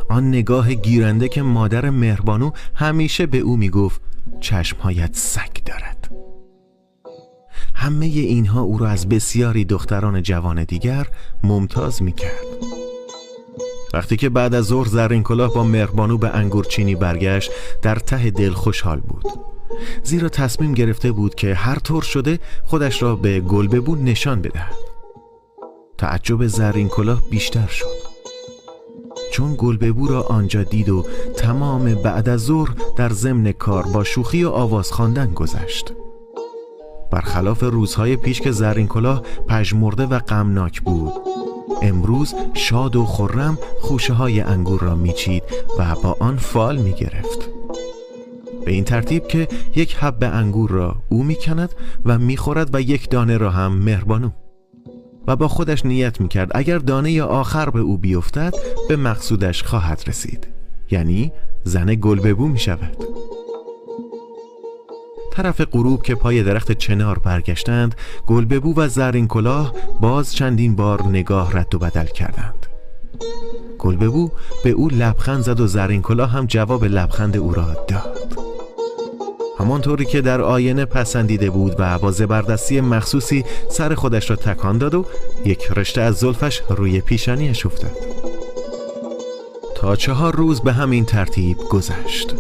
آن 0.09 0.29
نگاه 0.29 0.75
گیرنده 0.75 1.29
که 1.29 1.43
مادر 1.43 1.91
مهربانو 1.91 2.51
همیشه 2.75 3.27
به 3.27 3.39
او 3.39 3.57
می‌گفت 3.57 4.01
چشمهایت 4.41 5.11
سگ 5.13 5.53
دارد. 5.65 6.11
همه 7.75 8.07
اینها 8.07 8.61
او 8.61 8.79
را 8.79 8.89
از 8.89 9.09
بسیاری 9.09 9.65
دختران 9.65 10.23
جوان 10.23 10.65
دیگر 10.65 11.07
ممتاز 11.43 12.03
می‌کرد. 12.03 12.47
وقتی 13.95 14.17
که 14.17 14.29
بعد 14.29 14.55
از 14.55 14.65
ظهر 14.65 14.89
زرین 14.89 15.23
کلاه 15.23 15.55
با 15.55 15.65
مهربانو 15.65 16.19
به 16.19 16.37
انگورچینی 16.37 16.95
برگشت 16.95 17.51
در 17.83 17.97
ته 17.97 18.31
دل 18.31 18.51
خوشحال 18.51 19.01
بود. 19.01 19.25
زیرا 20.03 20.29
تصمیم 20.29 20.75
گرفته 20.75 21.13
بود 21.13 21.35
که 21.35 21.55
هر 21.55 21.79
طور 21.79 22.03
شده 22.03 22.39
خودش 22.65 23.03
را 23.03 23.17
به 23.17 23.41
گلببو 23.41 23.97
نشان 23.97 24.43
بدهد. 24.43 24.96
تعجب 25.99 26.47
زرین 26.47 26.89
کلاه 26.89 27.23
بیشتر 27.31 27.67
شد. 27.67 28.07
چون 29.33 29.55
گلببو 29.59 30.07
را 30.07 30.23
آنجا 30.23 30.63
دید 30.63 30.89
و 30.89 31.05
تمام 31.37 31.95
بعد 31.95 32.29
از 32.29 32.41
ظهر 32.41 32.75
در 32.97 33.09
ضمن 33.09 33.53
کار 33.53 33.83
با 33.83 34.05
شوخی 34.05 34.45
و 34.45 34.49
آواز 34.49 34.93
خواندن 34.93 35.35
گذشت. 35.35 35.93
برخلاف 37.11 37.63
روزهای 37.63 38.17
پیش 38.17 38.41
که 38.41 38.51
زرین 38.51 38.87
کلاه 38.87 39.23
پژمرده 39.49 40.07
و 40.07 40.19
غمناک 40.19 40.81
بود 40.81 41.13
امروز 41.83 42.35
شاد 42.55 42.97
و 42.97 43.05
خرم 43.05 43.59
خوشه 43.81 44.13
های 44.13 44.41
انگور 44.41 44.81
را 44.81 44.95
میچید 44.95 45.43
و 45.79 45.95
با 45.95 46.17
آن 46.21 46.37
فال 46.37 46.77
می 46.77 46.93
گرفت 46.93 47.49
به 48.65 48.73
این 48.73 48.85
ترتیب 48.85 49.27
که 49.27 49.49
یک 49.75 49.97
حب 49.97 50.19
انگور 50.23 50.71
را 50.71 50.97
او 51.09 51.23
می‌کند 51.23 51.75
و 52.05 52.19
می‌خورد 52.19 52.75
و 52.75 52.81
یک 52.81 53.11
دانه 53.11 53.37
را 53.37 53.51
هم 53.51 53.73
مهربانو. 53.73 54.31
و 55.27 55.37
با 55.37 55.49
خودش 55.49 55.87
نیت 55.87 56.21
می‌کرد. 56.21 56.51
اگر 56.55 56.79
دانه 56.79 57.23
آخر 57.23 57.71
به 57.71 57.81
او 57.81 57.99
بیفتد 57.99 58.55
به 58.89 58.97
مقصودش 58.97 59.63
خواهد 59.63 60.03
رسید. 60.07 60.47
یعنی 60.91 61.33
زن 61.65 61.95
گل 61.95 62.21
ببو 62.21 62.49
می 62.49 62.59
شود 62.59 62.97
طرف 65.33 65.61
غروب 65.61 66.03
که 66.03 66.15
پای 66.15 66.43
درخت 66.43 66.73
چنار 66.73 67.19
برگشتند 67.19 67.95
گلببو 68.27 68.75
و 68.77 68.89
زرین 68.89 69.29
کلاه 69.29 69.73
باز 70.01 70.35
چندین 70.35 70.77
بار 70.77 71.03
نگاه 71.03 71.53
رد 71.53 71.75
و 71.75 71.79
بدل 71.79 72.07
کردند. 72.07 72.67
گلببو 73.79 74.31
به 74.65 74.71
او 74.71 74.89
لبخند 74.89 75.43
زد 75.43 75.61
و 75.61 75.67
زرین 75.67 76.03
کلاه 76.03 76.31
هم 76.31 76.47
جواب 76.47 76.85
لبخند 76.85 77.37
او 77.37 77.55
را 77.55 77.85
داد. 77.89 78.26
همانطوری 79.59 80.05
که 80.05 80.21
در 80.21 80.41
آینه 80.41 80.85
پسندیده 80.85 81.51
بود 81.51 81.75
و 81.79 81.99
با 81.99 82.11
زبردستی 82.11 82.81
مخصوصی 82.81 83.45
سر 83.71 83.95
خودش 83.95 84.31
را 84.31 84.37
تکان 84.37 84.79
داد 84.79 84.95
و 84.95 85.07
یک 85.45 85.67
رشته 85.77 86.01
از 86.01 86.15
زلفش 86.15 86.63
روی 86.69 87.01
پیشانیش 87.01 87.67
افتاد. 87.67 87.97
تا 89.77 89.97
چهار 89.97 90.37
روز 90.37 90.61
به 90.61 90.73
همین 90.73 91.05
ترتیب 91.05 91.59
گذشت 91.59 92.35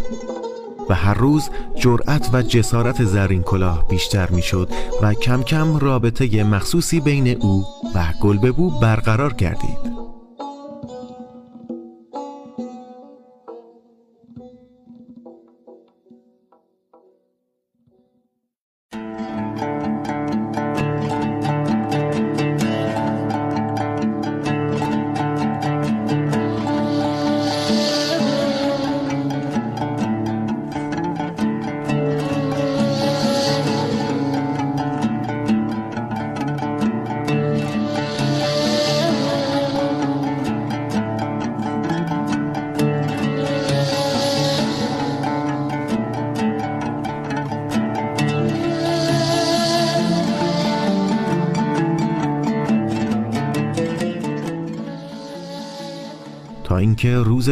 و 0.89 0.95
هر 0.95 1.15
روز 1.15 1.51
جرأت 1.77 2.31
و 2.33 2.43
جسارت 2.43 3.05
زرین 3.05 3.43
کلاه 3.43 3.89
بیشتر 3.89 4.31
می‌شد 4.31 4.69
و 5.03 5.15
کم 5.15 5.43
کم 5.43 5.79
رابطه 5.79 6.45
مخصوصی 6.45 7.01
بین 7.01 7.43
او 7.43 7.65
و 7.95 8.05
گلببو 8.23 8.81
برقرار 8.81 9.33
گردید. 9.33 10.06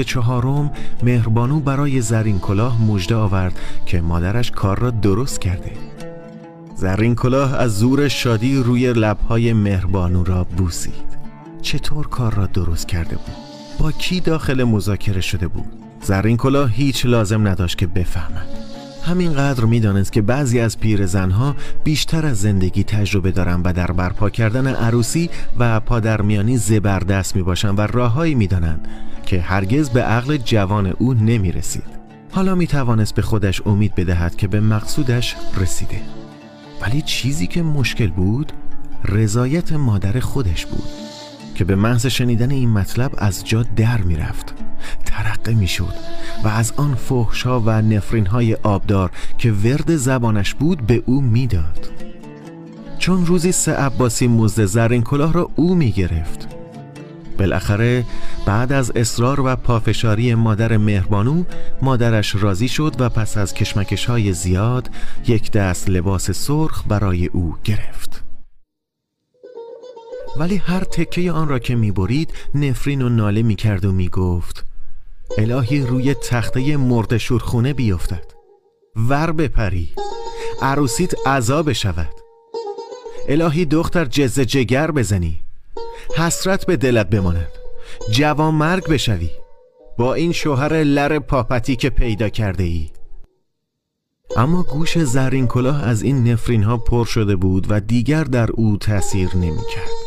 چهارم 0.05 0.71
مهربانو 1.03 1.61
برای 1.61 2.01
زرین 2.01 2.39
کلاه 2.39 2.83
مژده 2.83 3.15
آورد 3.15 3.59
که 3.87 4.01
مادرش 4.01 4.51
کار 4.51 4.79
را 4.79 4.91
درست 4.91 5.41
کرده 5.41 5.73
زرین 6.77 7.15
کلاه 7.15 7.55
از 7.55 7.79
زور 7.79 8.09
شادی 8.09 8.57
روی 8.57 8.93
لبهای 8.93 9.53
مهربانو 9.53 10.25
را 10.25 10.45
بوسید 10.45 11.15
چطور 11.63 12.07
کار 12.07 12.35
را 12.35 12.47
درست 12.47 12.89
کرده 12.89 13.17
بود؟ 13.17 13.37
با 13.79 13.93
کی 13.93 14.21
داخل 14.21 14.65
مذاکره 14.65 15.21
شده 15.21 15.49
بود؟ 15.49 15.67
زرین 16.03 16.37
کلاه 16.37 16.71
هیچ 16.71 17.07
لازم 17.07 17.49
نداشت 17.49 17.79
که 17.79 17.87
بفهمد 17.87 18.47
همینقدر 19.07 19.65
می‌دانست 19.65 20.13
که 20.13 20.23
بعضی 20.23 20.61
از 20.61 20.79
پیرزنها 20.79 21.57
بیشتر 21.85 22.27
از 22.27 22.41
زندگی 22.41 22.85
تجربه 22.85 23.31
دارن 23.31 23.61
و 23.65 23.73
در 23.73 23.93
برپا 23.93 24.31
کردن 24.31 24.67
عروسی 24.67 25.31
و 25.59 25.81
پادرمیانی 25.81 26.57
زبردست 26.57 27.37
می 27.37 27.43
باشن 27.43 27.75
و 27.75 27.81
راههایی 27.81 28.35
می‌دانند 28.35 28.89
که 29.27 29.41
هرگز 29.41 29.91
به 29.91 30.03
عقل 30.03 30.37
جوان 30.37 30.87
او 30.87 31.15
نمی 31.15 31.53
رسید 31.53 31.95
حالا 32.33 32.55
می 32.55 32.67
توانست 32.67 33.15
به 33.15 33.23
خودش 33.23 33.63
امید 33.67 33.95
بدهد 33.95 34.37
که 34.37 34.49
به 34.49 34.61
مقصودش 34.61 35.37
رسیده. 35.57 36.01
ولی 36.83 37.03
چیزی 37.03 37.47
که 37.47 37.63
مشکل 37.63 38.11
بود 38.11 38.53
رضایت 39.05 39.73
مادر 39.73 40.21
خودش 40.21 40.67
بود 40.67 40.89
که 41.55 41.65
به 41.65 41.75
محض 41.75 42.07
شنیدن 42.07 42.51
این 42.51 42.71
مطلب 42.71 43.15
از 43.19 43.45
جا 43.45 43.63
در 43.63 44.01
می 44.01 44.17
رفت 44.17 44.55
ترقه 45.05 45.55
می 45.55 45.69
شد 45.69 45.95
و 46.45 46.49
از 46.49 46.73
آن 46.77 46.95
فحشا 46.95 47.61
و 47.61 47.71
نفرین 47.71 48.27
های 48.27 48.55
آبدار 48.55 49.11
که 49.39 49.53
ورد 49.53 49.97
زبانش 49.97 50.55
بود 50.55 50.87
به 50.87 51.03
او 51.07 51.21
می‌داد. 51.21 51.91
چون 52.99 53.27
روزی 53.27 53.53
سه 53.53 53.73
عباسی 53.73 54.27
مزد 54.27 54.65
زرین 54.65 55.03
کلاه 55.03 55.33
را 55.33 55.51
او 55.57 55.75
می 55.75 55.93
گرفت 55.93 56.49
بالاخره 57.39 58.05
بعد 58.47 58.73
از 58.73 58.93
اصرار 58.97 59.41
و 59.41 59.57
پافشاری 59.57 60.35
مادر 60.35 60.77
مهربانو 60.77 61.45
مادرش 61.83 62.35
راضی 62.35 62.69
شد 62.69 62.95
و 62.99 63.09
پس 63.09 63.37
از 63.37 63.55
کشمکش 63.55 64.07
های 64.07 64.33
زیاد 64.33 64.91
یک 65.27 65.51
دست 65.51 65.91
لباس 65.91 66.31
سرخ 66.31 66.83
برای 66.89 67.27
او 67.27 67.55
گرفت. 67.65 68.25
ولی 70.37 70.57
هر 70.57 70.85
تکه 70.85 71.33
آن 71.33 71.49
را 71.49 71.59
که 71.59 71.75
می‌برید 71.75 72.33
نفرین 72.55 73.03
و 73.03 73.09
ناله 73.09 73.43
می‌کرد 73.43 73.85
و 73.85 73.93
می‌گفت 73.93 74.67
الهی 75.39 75.81
روی 75.81 76.15
تخته 76.15 76.77
مرد 76.77 77.17
شورخونه 77.17 77.73
بیفتد. 77.73 78.25
ور 78.97 79.33
بپری 79.33 79.89
عروسیت 80.63 81.27
عذاب 81.27 81.73
شود 81.73 82.13
الهی 83.29 83.65
دختر 83.65 84.05
جز 84.05 84.41
جگر 84.41 84.91
بزنی. 84.91 85.44
حسرت 86.17 86.67
به 86.67 86.77
دلت 86.77 87.09
بماند. 87.09 87.49
جوان 88.11 88.55
مرگ 88.55 88.89
بشوی. 88.89 89.31
با 89.99 90.15
این 90.15 90.33
شوهر 90.33 90.83
لر 90.83 91.19
پاپتی 91.19 91.77
که 91.77 91.91
پیدا 91.91 92.29
کرده 92.29 92.65
ای. 92.65 92.91
اما 94.37 94.63
گوش 94.63 94.99
زرین 94.99 95.47
کلاه 95.47 95.85
از 95.85 96.03
این 96.03 96.29
نفرین 96.29 96.63
ها 96.63 96.77
پر 96.77 97.05
شده 97.05 97.37
بود 97.37 97.67
و 97.69 97.81
دیگر 97.81 98.25
در 98.25 98.51
او 98.51 98.77
تأثیر 98.77 99.37
نمی 99.37 99.63
کرد 99.75 100.05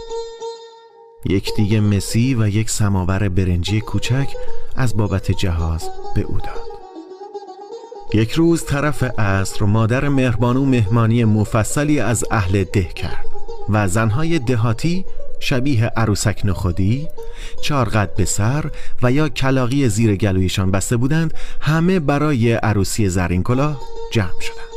یک 1.26 1.56
دیگه 1.56 1.80
مسی 1.80 2.36
و 2.36 2.48
یک 2.48 2.70
سماور 2.70 3.30
برنجی 3.30 3.82
کوچک 3.82 4.28
از 4.76 4.98
بابت 4.98 5.32
جهاز 5.32 5.90
به 6.16 6.22
او 6.22 6.38
داد. 6.38 6.68
یک 8.14 8.32
روز 8.32 8.66
طرف 8.66 9.04
عصر 9.04 9.66
مادر 9.66 10.10
مهربانو 10.10 10.66
مهمانی 10.66 11.26
مفصلی 11.26 12.00
از 12.00 12.26
اهل 12.32 12.64
ده 12.64 12.84
کرد 12.84 13.26
و 13.70 13.88
زنهای 13.88 14.40
دهاتی 14.40 15.06
شبیه 15.40 15.86
عروسک 15.86 16.42
نخودی، 16.44 17.08
چارقد 17.62 18.16
به 18.16 18.26
سر 18.26 18.72
و 19.04 19.12
یا 19.12 19.30
کلاقی 19.30 19.90
زیر 19.90 20.16
گلویشان 20.16 20.72
بسته 20.72 20.98
بودند 20.98 21.34
همه 21.62 22.00
برای 22.00 22.54
عروسی 22.54 23.10
زرین 23.10 23.44
کلاه 23.44 23.82
جمع 24.12 24.42
شدند. 24.42 24.68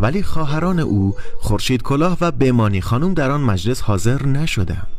ولی 0.00 0.22
خواهران 0.22 0.78
او 0.80 1.14
خورشید 1.38 1.82
کلاه 1.82 2.18
و 2.20 2.30
بمانی 2.30 2.80
خانم 2.80 3.14
در 3.14 3.30
آن 3.30 3.40
مجلس 3.40 3.80
حاضر 3.80 4.22
نشدند. 4.26 4.96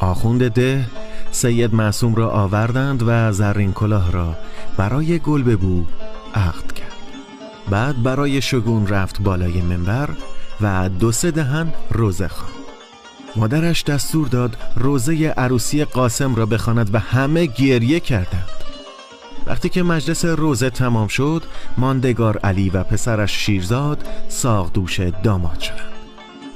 آخوند 0.00 0.48
ده 0.48 0.86
سید 1.30 1.74
معصوم 1.74 2.14
را 2.14 2.30
آوردند 2.30 3.02
و 3.06 3.32
زرین 3.32 3.72
کلاه 3.72 4.12
را 4.12 4.36
برای 4.76 5.18
گل 5.18 5.42
ببو 5.42 5.84
عقد 6.34 6.75
بعد 7.70 8.02
برای 8.02 8.42
شگون 8.42 8.86
رفت 8.86 9.22
بالای 9.22 9.60
منبر 9.60 10.08
و 10.60 10.88
دو 10.88 11.12
سه 11.12 11.30
دهن 11.30 11.72
روزه 11.90 12.28
خواند. 12.28 12.54
مادرش 13.36 13.84
دستور 13.84 14.28
داد 14.28 14.56
روزه 14.76 15.34
عروسی 15.36 15.84
قاسم 15.84 16.34
را 16.34 16.46
بخواند 16.46 16.94
و 16.94 16.98
همه 16.98 17.46
گریه 17.46 18.00
کردند. 18.00 18.48
وقتی 19.46 19.68
که 19.68 19.82
مجلس 19.82 20.24
روزه 20.24 20.70
تمام 20.70 21.08
شد 21.08 21.42
ماندگار 21.78 22.38
علی 22.38 22.70
و 22.70 22.82
پسرش 22.82 23.32
شیرزاد 23.32 24.04
ساق 24.28 24.72
دوش 24.72 25.00
داماد 25.00 25.60
شدند. 25.60 25.92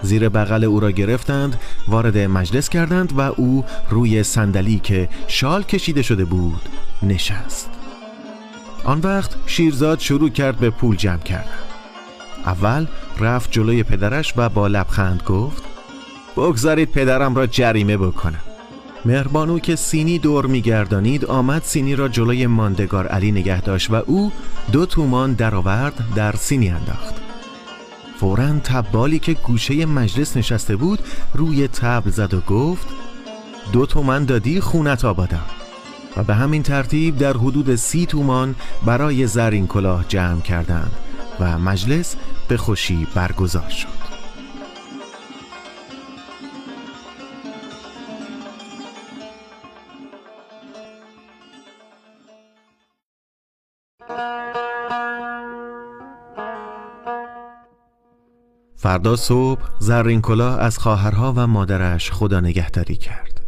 زیر 0.02 0.28
بغل 0.28 0.64
او 0.64 0.80
را 0.80 0.90
گرفتند 0.90 1.60
وارد 1.88 2.18
مجلس 2.18 2.68
کردند 2.68 3.18
و 3.18 3.20
او 3.20 3.64
روی 3.90 4.22
صندلی 4.22 4.78
که 4.78 5.08
شال 5.26 5.62
کشیده 5.62 6.02
شده 6.02 6.24
بود 6.24 6.68
نشست. 7.02 7.79
آن 8.84 9.00
وقت 9.00 9.30
شیرزاد 9.46 9.98
شروع 9.98 10.28
کرد 10.28 10.58
به 10.58 10.70
پول 10.70 10.96
جمع 10.96 11.18
کردن. 11.18 11.50
اول 12.46 12.86
رفت 13.20 13.52
جلوی 13.52 13.82
پدرش 13.82 14.34
و 14.36 14.48
با 14.48 14.66
لبخند 14.66 15.22
گفت 15.22 15.62
بگذارید 16.36 16.90
پدرم 16.90 17.34
را 17.34 17.46
جریمه 17.46 17.96
بکنم. 17.96 18.40
مهربانو 19.04 19.58
که 19.58 19.76
سینی 19.76 20.18
دور 20.18 20.46
میگردانید 20.46 21.24
آمد 21.24 21.62
سینی 21.62 21.96
را 21.96 22.08
جلوی 22.08 22.46
ماندگار 22.46 23.06
علی 23.06 23.32
نگه 23.32 23.60
داشت 23.60 23.90
و 23.90 23.94
او 23.94 24.32
دو 24.72 24.86
تومان 24.86 25.32
درآورد 25.32 26.04
در 26.16 26.36
سینی 26.36 26.68
انداخت. 26.68 27.14
فورا 28.20 28.58
تبالی 28.64 29.18
که 29.18 29.34
گوشه 29.34 29.86
مجلس 29.86 30.36
نشسته 30.36 30.76
بود 30.76 30.98
روی 31.34 31.68
تبل 31.68 32.10
زد 32.10 32.34
و 32.34 32.40
گفت 32.40 32.86
دو 33.72 33.86
تومن 33.86 34.24
دادی 34.24 34.60
خونت 34.60 35.04
آبادم. 35.04 35.44
و 36.16 36.24
به 36.24 36.34
همین 36.34 36.62
ترتیب 36.62 37.16
در 37.16 37.32
حدود 37.32 37.74
سی 37.74 38.06
تومان 38.06 38.54
برای 38.86 39.26
زرین 39.26 39.66
کلاه 39.66 40.04
جمع 40.08 40.40
کردند 40.40 40.92
و 41.40 41.58
مجلس 41.58 42.16
به 42.48 42.56
خوشی 42.56 43.06
برگزار 43.14 43.68
شد. 43.68 44.00
فردا 58.76 59.16
صبح 59.16 59.60
زرین 59.78 60.20
کلاه 60.20 60.60
از 60.60 60.78
خواهرها 60.78 61.32
و 61.36 61.46
مادرش 61.46 62.10
خدا 62.10 62.40
نگهداری 62.40 62.96
کرد. 62.96 63.39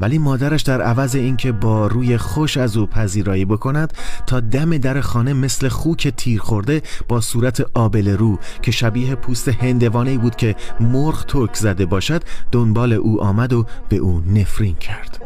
ولی 0.00 0.18
مادرش 0.18 0.62
در 0.62 0.82
عوض 0.82 1.14
اینکه 1.14 1.52
با 1.52 1.86
روی 1.86 2.18
خوش 2.18 2.56
از 2.56 2.76
او 2.76 2.86
پذیرایی 2.86 3.44
بکند 3.44 3.92
تا 4.26 4.40
دم 4.40 4.78
در 4.78 5.00
خانه 5.00 5.32
مثل 5.32 5.68
خوک 5.68 6.08
تیر 6.08 6.40
خورده 6.40 6.82
با 7.08 7.20
صورت 7.20 7.60
آبل 7.74 8.08
رو 8.08 8.38
که 8.62 8.70
شبیه 8.70 9.14
پوست 9.14 9.48
هندوانه 9.48 10.18
بود 10.18 10.36
که 10.36 10.56
مرغ 10.80 11.24
ترک 11.24 11.56
زده 11.56 11.86
باشد 11.86 12.22
دنبال 12.52 12.92
او 12.92 13.22
آمد 13.22 13.52
و 13.52 13.66
به 13.88 13.96
او 13.96 14.20
نفرین 14.20 14.74
کرد. 14.74 15.22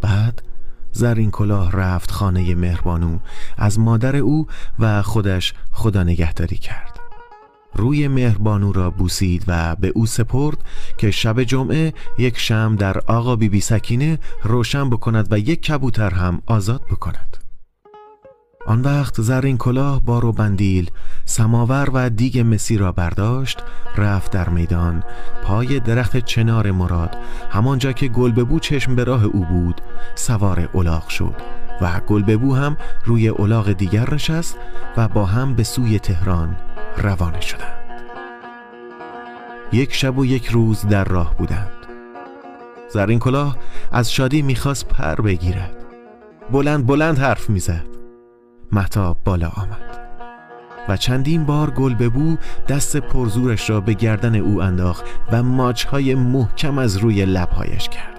بعد 0.00 0.42
زرین 0.92 1.30
کلاه 1.30 1.72
رفت 1.72 2.10
خانه 2.10 2.54
مهربانو 2.54 3.18
از 3.56 3.78
مادر 3.78 4.16
او 4.16 4.46
و 4.78 5.02
خودش 5.02 5.54
خدا 5.70 6.02
نگهداری 6.02 6.56
کرد. 6.56 6.95
روی 7.76 8.08
مهربانو 8.08 8.72
را 8.72 8.90
بوسید 8.90 9.44
و 9.48 9.76
به 9.76 9.88
او 9.88 10.06
سپرد 10.06 10.58
که 10.98 11.10
شب 11.10 11.42
جمعه 11.42 11.94
یک 12.18 12.38
شم 12.38 12.76
در 12.76 12.98
آقا 12.98 13.36
بی 13.36 13.48
بی 13.48 13.60
سکینه 13.60 14.18
روشن 14.42 14.90
بکند 14.90 15.32
و 15.32 15.38
یک 15.38 15.62
کبوتر 15.62 16.10
هم 16.10 16.42
آزاد 16.46 16.82
بکند. 16.90 17.36
آن 18.66 18.80
وقت 18.80 19.20
زرین 19.20 19.58
کلاه 19.58 20.04
بار 20.04 20.24
و 20.24 20.32
بندیل 20.32 20.90
سماور 21.24 21.90
و 21.92 22.10
دیگ 22.10 22.38
مسی 22.38 22.78
را 22.78 22.92
برداشت 22.92 23.58
رفت 23.96 24.30
در 24.30 24.48
میدان 24.48 25.02
پای 25.42 25.80
درخت 25.80 26.16
چنار 26.16 26.70
مراد 26.70 27.16
همانجا 27.50 27.92
که 27.92 28.08
گلببو 28.08 28.60
چشم 28.60 28.96
به 28.96 29.04
راه 29.04 29.24
او 29.24 29.44
بود 29.44 29.80
سوار 30.14 30.68
الاغ 30.74 31.08
شد. 31.08 31.65
و 31.80 32.00
گلببو 32.06 32.54
هم 32.54 32.76
روی 33.04 33.28
الاغ 33.28 33.72
دیگر 33.72 34.14
نشست 34.14 34.58
و 34.96 35.08
با 35.08 35.24
هم 35.24 35.54
به 35.54 35.62
سوی 35.62 35.98
تهران 35.98 36.56
روانه 36.96 37.40
شدند. 37.40 38.02
یک 39.72 39.94
شب 39.94 40.18
و 40.18 40.26
یک 40.26 40.46
روز 40.46 40.86
در 40.86 41.04
راه 41.04 41.36
بودند. 41.36 41.72
زرین 42.88 43.18
کلاه 43.18 43.56
از 43.92 44.12
شادی 44.12 44.42
می‌خواست 44.42 44.88
پر 44.88 45.14
بگیرد. 45.14 45.76
بلند 46.52 46.86
بلند 46.86 47.18
حرف 47.18 47.50
می‌زد. 47.50 47.86
محتاب 48.72 49.18
بالا 49.24 49.48
آمد. 49.48 50.00
و 50.88 50.96
چندین 50.96 51.44
بار 51.44 51.70
گل 51.70 51.94
ببو 51.94 52.36
دست 52.68 52.96
پرزورش 52.96 53.70
را 53.70 53.80
به 53.80 53.92
گردن 53.94 54.34
او 54.34 54.62
انداخت 54.62 55.04
و 55.32 55.42
ماچهای 55.42 56.14
محکم 56.14 56.78
از 56.78 56.96
روی 56.96 57.24
لبهایش 57.24 57.88
کرد. 57.88 58.15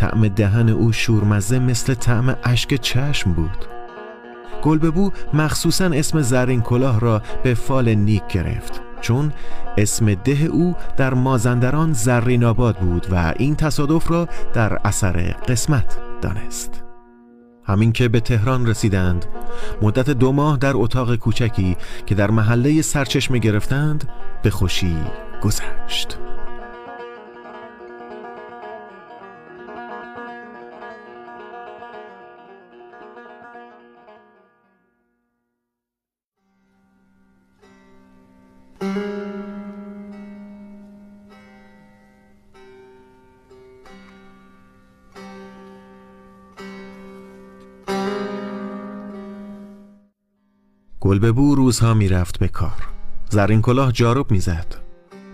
طعم 0.00 0.28
دهن 0.28 0.68
او 0.68 0.92
شورمزه 0.92 1.58
مثل 1.58 1.94
طعم 1.94 2.36
اشک 2.44 2.74
چشم 2.74 3.32
بود. 3.32 3.66
گلببو 4.62 5.10
مخصوصا 5.34 5.84
اسم 5.84 6.20
زرین 6.20 6.60
کلاه 6.60 7.00
را 7.00 7.22
به 7.42 7.54
فال 7.54 7.94
نیک 7.94 8.26
گرفت 8.26 8.82
چون 9.00 9.32
اسم 9.78 10.14
ده 10.14 10.44
او 10.44 10.74
در 10.96 11.14
مازندران 11.14 11.92
زرین 11.92 12.44
آباد 12.44 12.76
بود 12.78 13.06
و 13.10 13.34
این 13.36 13.56
تصادف 13.56 14.10
را 14.10 14.28
در 14.52 14.78
اثر 14.84 15.16
قسمت 15.48 15.98
دانست. 16.20 16.82
همین 17.64 17.92
که 17.92 18.08
به 18.08 18.20
تهران 18.20 18.66
رسیدند 18.66 19.26
مدت 19.82 20.10
دو 20.10 20.32
ماه 20.32 20.56
در 20.56 20.72
اتاق 20.74 21.16
کوچکی 21.16 21.76
که 22.06 22.14
در 22.14 22.30
محله 22.30 22.82
سرچشمه 22.82 23.38
گرفتند 23.38 24.08
به 24.42 24.50
خوشی 24.50 24.96
گذشت. 25.42 26.18
گلببو 51.10 51.54
روزها 51.54 51.94
می‌رفت 51.94 52.38
به 52.38 52.48
کار. 52.48 52.88
زرین 53.30 53.62
کلاه 53.62 53.92
جاروب 53.92 54.30
می‌زد. 54.30 54.74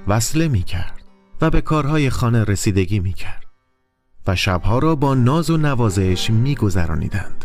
وصله 0.06 0.48
می‌کرد 0.48 1.02
و 1.40 1.50
به 1.50 1.60
کارهای 1.60 2.10
خانه 2.10 2.44
رسیدگی 2.44 3.00
می‌کرد 3.00 3.44
و 4.26 4.36
شبها 4.36 4.78
را 4.78 4.94
با 4.94 5.14
ناز 5.14 5.50
و 5.50 5.56
نوازش 5.56 6.30
میگذرانیدند. 6.30 7.44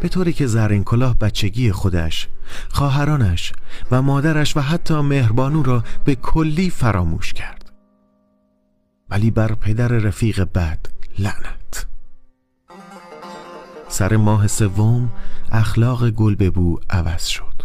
به 0.00 0.08
طوری 0.08 0.32
که 0.32 0.46
زرین 0.46 0.84
کلاه 0.84 1.18
بچگی 1.18 1.72
خودش 1.72 2.28
خواهرانش 2.70 3.52
و 3.90 4.02
مادرش 4.02 4.56
و 4.56 4.60
حتی 4.60 5.00
مهربانو 5.00 5.62
را 5.62 5.84
به 6.04 6.14
کلی 6.14 6.70
فراموش 6.70 7.32
کرد. 7.32 7.72
ولی 9.10 9.30
بر 9.30 9.54
پدر 9.54 9.88
رفیق 9.88 10.42
بد 10.42 10.86
لعنت. 11.18 11.86
سر 13.88 14.16
ماه 14.16 14.46
سوم 14.46 15.10
اخلاق 15.52 16.10
گلببو 16.10 16.80
عوض 16.90 17.24
شد. 17.26 17.62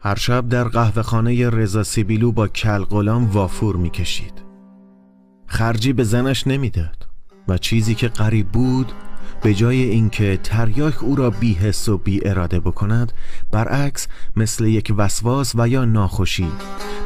هر 0.00 0.14
شب 0.14 0.48
در 0.48 0.64
قهوه 0.64 1.02
خانه 1.02 1.50
رضا 1.50 1.82
سیبیلو 1.82 2.32
با 2.32 2.48
کل 2.48 2.84
غلام 2.84 3.30
وافور 3.30 3.76
می‌کشید. 3.76 4.42
خرجی 5.46 5.92
به 5.92 6.04
زنش 6.04 6.46
نمی‌داد 6.46 7.06
و 7.48 7.58
چیزی 7.58 7.94
که 7.94 8.08
غریب 8.08 8.48
بود 8.48 8.92
به 9.42 9.54
جای 9.54 9.82
اینکه 9.82 10.40
تریاک 10.42 11.04
او 11.04 11.16
را 11.16 11.30
بی 11.30 11.54
حس 11.54 11.88
و 11.88 11.98
بی 11.98 12.28
اراده 12.28 12.60
بکند 12.60 13.12
برعکس 13.50 14.08
مثل 14.36 14.64
یک 14.64 14.94
وسواس 14.96 15.52
و 15.54 15.68
یا 15.68 15.84
ناخوشی 15.84 16.48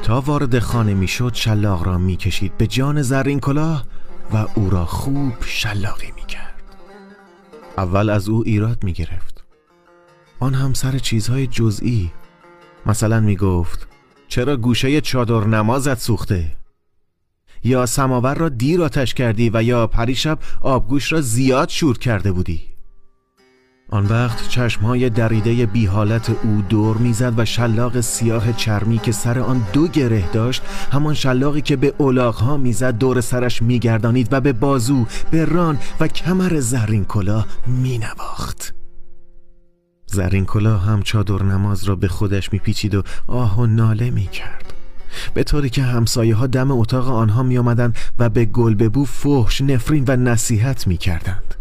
تا 0.03 0.20
وارد 0.20 0.59
خانه 0.59 0.95
می‌شد 0.95 1.35
شلاق 1.35 1.87
را 1.87 1.99
می‌کشید 1.99 2.57
به 2.59 2.66
جان 2.66 3.03
زرین 3.03 3.41
کلاه 3.41 3.85
و 4.32 4.47
او 4.55 4.70
را 4.70 4.87
خوب 4.87 5.32
شلاقی 5.41 6.12
می‌کرد. 6.16 6.62
اول 7.78 8.11
از 8.11 8.28
او 8.28 8.43
ایراد 8.47 8.85
می‌گرفت. 8.85 9.34
آن 10.45 10.55
هم 10.55 10.72
سر 10.72 10.99
چیزهای 10.99 11.47
جزئی. 11.47 12.11
مثلا 12.86 13.20
می‌گفت 13.20 13.88
چرا 14.28 14.57
گوشه 14.57 15.01
چادر 15.01 15.47
نمازت 15.47 15.99
سوخته؟ 15.99 16.57
یا 17.62 17.86
سماور 17.86 18.34
را 18.34 18.49
دیر 18.49 18.82
آتش 18.82 19.14
کردی 19.14 19.51
و 19.55 19.62
یا 19.62 19.86
پریشب 19.86 20.38
آبگوش 20.61 21.12
را 21.12 21.20
زیاد 21.20 21.68
شور 21.68 21.99
کرده 21.99 22.32
بودی؟ 22.32 22.61
آن 23.90 24.07
وقت 24.07 24.49
چشمهای 24.49 25.11
دریده 25.11 25.66
بی 25.66 25.86
حالت 25.86 26.30
او 26.30 26.64
دور 26.68 26.97
می‌زد 26.97 27.38
و 27.38 27.45
شلاق 27.45 28.01
سیاه 28.01 28.53
چرمی 28.53 28.99
که 28.99 29.12
سر 29.12 29.38
آن 29.38 29.66
دو 29.72 29.88
گره 29.88 30.30
داشت 30.32 30.62
همان 30.92 31.14
شلاقی 31.14 31.61
که 31.61 31.76
به 31.76 31.95
اولاغها 31.99 32.57
می‌زد 32.57 32.99
دور 32.99 33.20
سرش 33.20 33.62
میگردانید 33.62 34.28
و 34.30 34.40
به 34.40 34.53
بازو 34.53 35.07
به 35.30 35.45
ران 35.45 35.78
و 36.01 36.09
کمر 36.09 36.61
زرین 36.61 37.05
کلاه 37.05 37.47
مینواخت. 37.66 38.84
زرین 40.15 40.45
کلاه 40.45 40.83
هم 40.83 41.03
چادر 41.03 41.43
نماز 41.43 41.85
را 41.85 41.95
به 41.97 42.09
خودش 42.09 42.53
میپیچید 42.53 42.95
و 42.95 43.03
آه 43.27 43.61
و 43.61 43.67
ناله 43.67 44.11
می‌کرد 44.11 44.75
به 45.35 45.45
طوری 45.45 45.71
که 45.71 45.83
همسایه 45.83 46.35
ها 46.35 46.47
دم 46.47 46.71
اتاق 46.71 47.09
آنها 47.09 47.43
می 47.43 47.59
آمدن 47.59 47.93
و 48.19 48.29
به 48.29 48.45
گلببو 48.45 49.05
فحش 49.05 49.61
نفرین 49.61 50.05
و 50.09 50.17
نصیحت 50.17 50.87
می 50.87 50.97
کردند. 50.97 51.55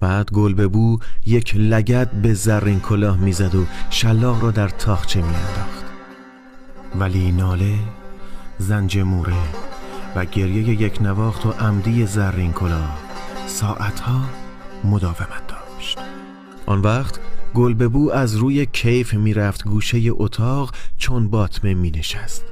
بعد 0.00 0.30
گلببو 0.30 0.98
یک 1.26 1.56
لگت 1.56 2.10
به 2.10 2.34
زرین 2.34 2.80
کلاه 2.80 3.16
می‌زد 3.16 3.54
و 3.54 3.64
شلاق 3.90 4.42
را 4.42 4.50
در 4.50 4.68
تاخچه 4.68 5.20
می 5.20 5.26
انداخت. 5.26 5.84
ولی 6.98 7.32
ناله 7.32 7.74
زنج 8.58 8.98
موره 8.98 9.32
و 10.16 10.24
گریه 10.24 10.82
یک 10.82 11.02
نواخت 11.02 11.46
و 11.46 11.50
عمدی 11.50 12.06
زرین 12.06 12.52
کلاه 12.52 12.98
ساعتها 13.46 14.20
مداومت 14.84 15.46
داشت 15.48 15.98
آن 16.66 16.80
وقت 16.80 17.20
گلببو 17.58 18.10
از 18.12 18.36
روی 18.36 18.66
کیف 18.66 19.14
می‌رفت 19.14 19.64
گوشه 19.64 19.98
اتاق 20.10 20.74
چون 20.96 21.28
باطمه 21.28 21.74
می 21.74 21.90
نشست 21.90 22.44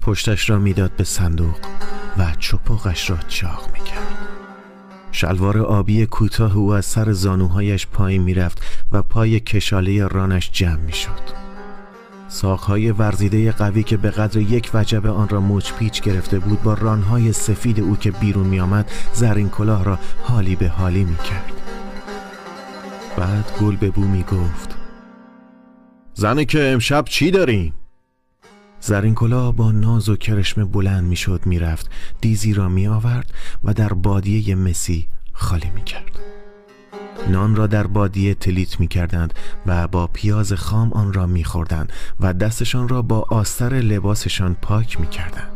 پشتش 0.00 0.50
را 0.50 0.58
می‌داد 0.58 0.90
به 0.96 1.04
صندوق 1.04 1.56
و 2.18 2.32
چپقش 2.38 3.10
را 3.10 3.16
چاق 3.28 3.70
می 3.72 3.84
کرد 3.84 4.18
شلوار 5.12 5.58
آبی 5.58 6.06
کوتاه 6.06 6.56
او 6.56 6.72
از 6.72 6.86
سر 6.86 7.12
زانوهایش 7.12 7.86
پایین 7.86 8.22
می‌رفت 8.22 8.62
و 8.92 9.02
پای 9.02 9.40
کشاله 9.40 10.06
رانش 10.06 10.50
جمع 10.52 10.80
می 10.80 10.92
شد 10.92 11.44
ساقهای 12.28 12.90
ورزیده 12.90 13.52
قوی 13.52 13.82
که 13.82 13.96
به 13.96 14.10
قدر 14.10 14.40
یک 14.40 14.70
وجب 14.74 15.06
آن 15.06 15.28
را 15.28 15.40
مچ 15.40 15.72
پیچ 15.72 16.02
گرفته 16.02 16.38
بود 16.38 16.62
با 16.62 16.74
رانهای 16.74 17.32
سفید 17.32 17.80
او 17.80 17.96
که 17.96 18.10
بیرون 18.10 18.46
می 18.46 18.60
آمد 18.60 18.90
زرین 19.12 19.48
کلاه 19.48 19.84
را 19.84 19.98
حالی 20.22 20.56
به 20.56 20.68
حالی 20.68 21.04
می 21.04 21.16
کرد 21.16 21.63
بعد 23.16 23.52
گل 23.60 23.76
به 23.76 23.90
بو 23.90 24.00
می 24.00 24.22
گفت 24.22 24.74
زنی 26.14 26.44
که 26.44 26.72
امشب 26.72 27.04
چی 27.04 27.30
داریم؟ 27.30 27.74
زرین 28.80 29.14
کلا 29.14 29.52
با 29.52 29.72
ناز 29.72 30.08
و 30.08 30.16
کرشم 30.16 30.64
بلند 30.64 31.04
می 31.04 31.16
شد 31.16 31.40
می 31.46 31.58
رفت 31.58 31.90
دیزی 32.20 32.54
را 32.54 32.68
می 32.68 32.86
آورد 32.86 33.30
و 33.64 33.74
در 33.74 33.92
بادیه 33.92 34.54
مسی 34.54 35.08
خالی 35.32 35.70
می 35.70 35.84
کرد 35.84 36.18
نان 37.28 37.56
را 37.56 37.66
در 37.66 37.86
بادیه 37.86 38.34
تلیت 38.34 38.80
می 38.80 38.88
کردند 38.88 39.34
و 39.66 39.88
با 39.88 40.06
پیاز 40.06 40.52
خام 40.52 40.92
آن 40.92 41.12
را 41.12 41.26
می 41.26 41.44
خوردند 41.44 41.92
و 42.20 42.32
دستشان 42.32 42.88
را 42.88 43.02
با 43.02 43.26
آستر 43.30 43.74
لباسشان 43.74 44.56
پاک 44.62 45.00
می 45.00 45.06
کردند 45.06 45.53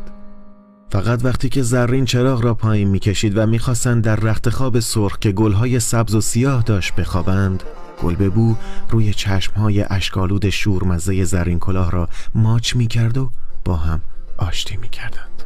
فقط 0.90 1.24
وقتی 1.24 1.48
که 1.48 1.62
زرین 1.62 2.04
چراغ 2.04 2.42
را 2.42 2.54
پایین 2.54 2.88
می‌کشید 2.88 3.36
و 3.36 3.46
می‌خواستند 3.46 4.04
در 4.04 4.16
رخت 4.16 4.50
خواب 4.50 4.80
سرخ 4.80 5.18
که 5.18 5.32
گلهای 5.32 5.80
سبز 5.80 6.14
و 6.14 6.20
سیاه 6.20 6.62
داشت 6.62 6.94
بخوابند 6.94 7.62
گلببو 8.02 8.56
روی 8.90 9.14
چشمهای 9.14 9.82
اشکالود 9.82 10.50
شورمزه 10.50 11.24
زرین 11.24 11.58
کلاه 11.58 11.90
را 11.90 12.08
ماچ 12.34 12.76
می‌کرد 12.76 13.18
و 13.18 13.30
با 13.64 13.76
هم 13.76 14.00
آشتی 14.38 14.76
می‌کردند. 14.76 15.42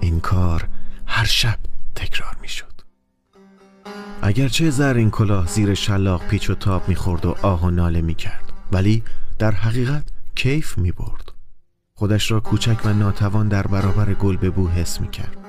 این 0.00 0.20
کار 0.20 0.68
هر 1.06 1.24
شب 1.24 1.58
تکرار 1.94 2.36
می‌شد. 2.42 2.74
اگرچه 4.22 4.70
زرین 4.70 5.10
کلاه 5.10 5.46
زیر 5.46 5.74
شلاق 5.74 6.22
پیچ 6.28 6.50
و 6.50 6.54
تاب 6.54 6.88
می‌خورد 6.88 7.26
و 7.26 7.36
آه 7.42 7.64
و 7.64 7.70
ناله 7.70 8.02
می‌کرد 8.02 8.52
ولی 8.72 9.02
در 9.38 9.50
حقیقت 9.50 10.04
کیف 10.34 10.78
می‌برد. 10.78 11.23
خودش 11.96 12.30
را 12.30 12.40
کوچک 12.40 12.86
و 12.86 12.92
ناتوان 12.92 13.48
در 13.48 13.66
برابر 13.66 14.14
گل 14.14 14.36
ببو 14.36 14.68
حس 14.68 15.00
می‌کرد. 15.00 15.43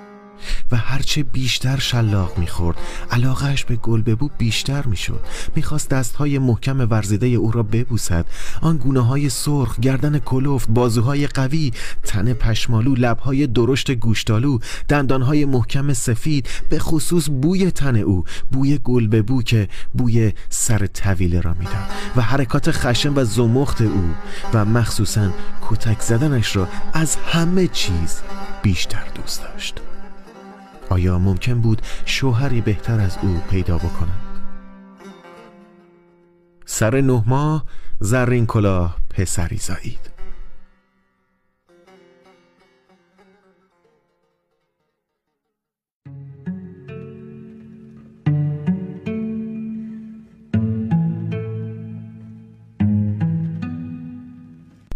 و 0.71 0.77
هرچه 0.77 1.23
بیشتر 1.23 1.79
شلاق 1.79 2.37
می‌خورد 2.37 2.77
علاقهش 3.11 3.63
به 3.63 3.75
گل 3.75 4.01
ببو 4.01 4.29
بیشتر 4.37 4.85
می‌شد. 4.85 5.25
می‌خواست 5.55 5.89
دستهای 5.89 6.39
محکم 6.39 6.87
ورزیده 6.91 7.27
او 7.27 7.51
را 7.51 7.63
ببوسد. 7.63 8.25
آن 8.61 8.77
گونه 8.77 8.99
های 8.99 9.29
سرخ 9.29 9.79
گردن 9.79 10.19
کلوفت 10.19 10.69
بازوهای 10.69 11.27
قوی 11.27 11.71
تن 12.03 12.33
پشمالو 12.33 12.95
لبهای 12.95 13.47
درشت 13.47 13.91
گوشتالو 13.91 14.59
دندانهای 14.89 15.45
محکم 15.45 15.93
سفید 15.93 16.47
به 16.69 16.79
خصوص 16.79 17.29
بوی 17.29 17.71
تن 17.71 17.95
او 17.95 18.23
بوی 18.51 18.77
گل 18.77 19.07
ببو 19.07 19.41
که 19.41 19.69
بوی 19.93 20.33
سر 20.49 20.87
طویله 20.87 21.41
را 21.41 21.53
می‌داد 21.53 21.89
و 22.15 22.21
حرکات 22.21 22.71
خشن 22.71 23.13
و 23.13 23.25
زمخت 23.25 23.81
او 23.81 24.15
و 24.53 24.65
مخصوصا 24.65 25.31
کتک 25.69 26.01
زدنش 26.01 26.55
را 26.55 26.67
از 26.93 27.15
همه 27.15 27.67
چیز 27.67 28.21
بیشتر 28.63 29.03
دوست 29.15 29.43
داشت. 29.43 29.84
آیا 30.89 31.19
ممکن 31.19 31.61
بود 31.61 31.81
شوهری 32.05 32.61
بهتر 32.61 32.99
از 32.99 33.17
او 33.21 33.37
پیدا 33.49 33.77
بکنند؟ 33.77 34.25
سر 36.65 37.01
نه 37.01 37.23
ماه 37.25 37.65
زرین 37.99 38.45
کلاه 38.45 38.97
پسری 39.09 39.57
زایید 39.57 40.15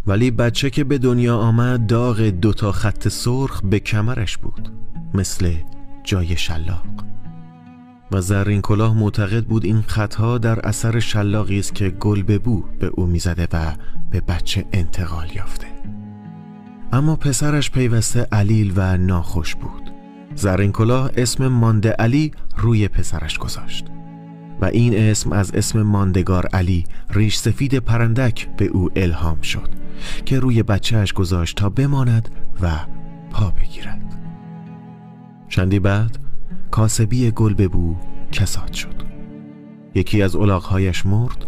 ولی 0.07 0.31
بچه 0.31 0.69
که 0.69 0.83
به 0.83 0.97
دنیا 0.97 1.37
آمد 1.37 1.87
داغ 1.87 2.21
دوتا 2.21 2.71
خط 2.71 3.07
سرخ 3.07 3.61
به 3.63 3.79
کمرش 3.79 4.37
بود 4.37 4.71
مثل 5.13 5.53
جای 6.03 6.37
شلاق. 6.37 6.85
و 8.11 8.21
زرین 8.21 8.61
کلاه 8.61 8.97
معتقد 8.97 9.45
بود 9.45 9.65
این 9.65 9.81
خطها 9.81 10.37
در 10.37 10.59
اثر 10.67 10.99
شلاقی 10.99 11.59
است 11.59 11.75
که 11.75 11.89
گل 11.89 12.23
به 12.23 12.37
بو 12.37 12.63
به 12.79 12.87
او 12.87 13.05
می‌زده 13.05 13.47
و 13.53 13.75
به 14.11 14.21
بچه 14.21 14.65
انتقال 14.73 15.27
یافته. 15.35 15.67
اما 16.91 17.15
پسرش 17.15 17.71
پیوسته 17.71 18.27
علیل 18.31 18.73
و 18.75 18.97
ناخوش 18.97 19.55
بود. 19.55 19.91
زرین 20.35 20.71
کلاه 20.71 21.11
اسم 21.17 21.47
مانده 21.47 21.89
علی 21.89 22.31
روی 22.57 22.87
پسرش 22.87 23.37
گذاشت. 23.37 23.85
و 24.61 24.65
این 24.65 24.97
اسم 24.97 25.31
از 25.31 25.51
اسم 25.51 25.81
ماندگار 25.81 26.45
علی 26.45 26.83
ریش 27.09 27.37
سفید 27.37 27.75
پرندک 27.75 28.49
به 28.57 28.65
او 28.65 28.89
الهام 28.95 29.41
شد 29.41 29.69
که 30.25 30.39
روی 30.39 30.63
بچهش 30.63 31.13
گذاشت 31.13 31.57
تا 31.57 31.69
بماند 31.69 32.29
و 32.61 32.71
پا 33.31 33.53
بگیرد. 33.61 34.18
چندی 35.49 35.79
بعد 35.79 36.17
کاسبی 36.71 37.31
گل 37.31 37.53
ببو 37.53 37.95
کساد 38.31 38.73
شد. 38.73 39.09
یکی 39.95 40.21
از 40.21 40.35
الاغهایش 40.35 41.05
مرد 41.05 41.45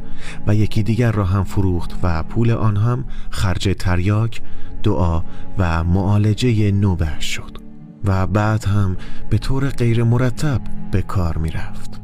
و 0.48 0.56
یکی 0.56 0.84
دیگر 0.84 1.12
را 1.12 1.26
هم 1.26 1.44
فروخت 1.44 1.96
و 2.04 2.24
پول 2.24 2.52
آن 2.52 2.78
هم 2.78 3.06
خرج 3.30 3.76
تریاک 3.80 4.42
دعا 4.84 5.24
و 5.58 5.84
معالجه 5.84 6.72
نوبهش 6.72 7.26
شد 7.26 7.58
و 8.06 8.28
بعد 8.28 8.66
هم 8.66 8.98
به 9.30 9.38
طور 9.38 9.70
غیر 9.70 10.04
مرتب 10.04 10.62
به 10.92 11.02
کار 11.02 11.38
می 11.38 11.50
رفت. 11.50 12.02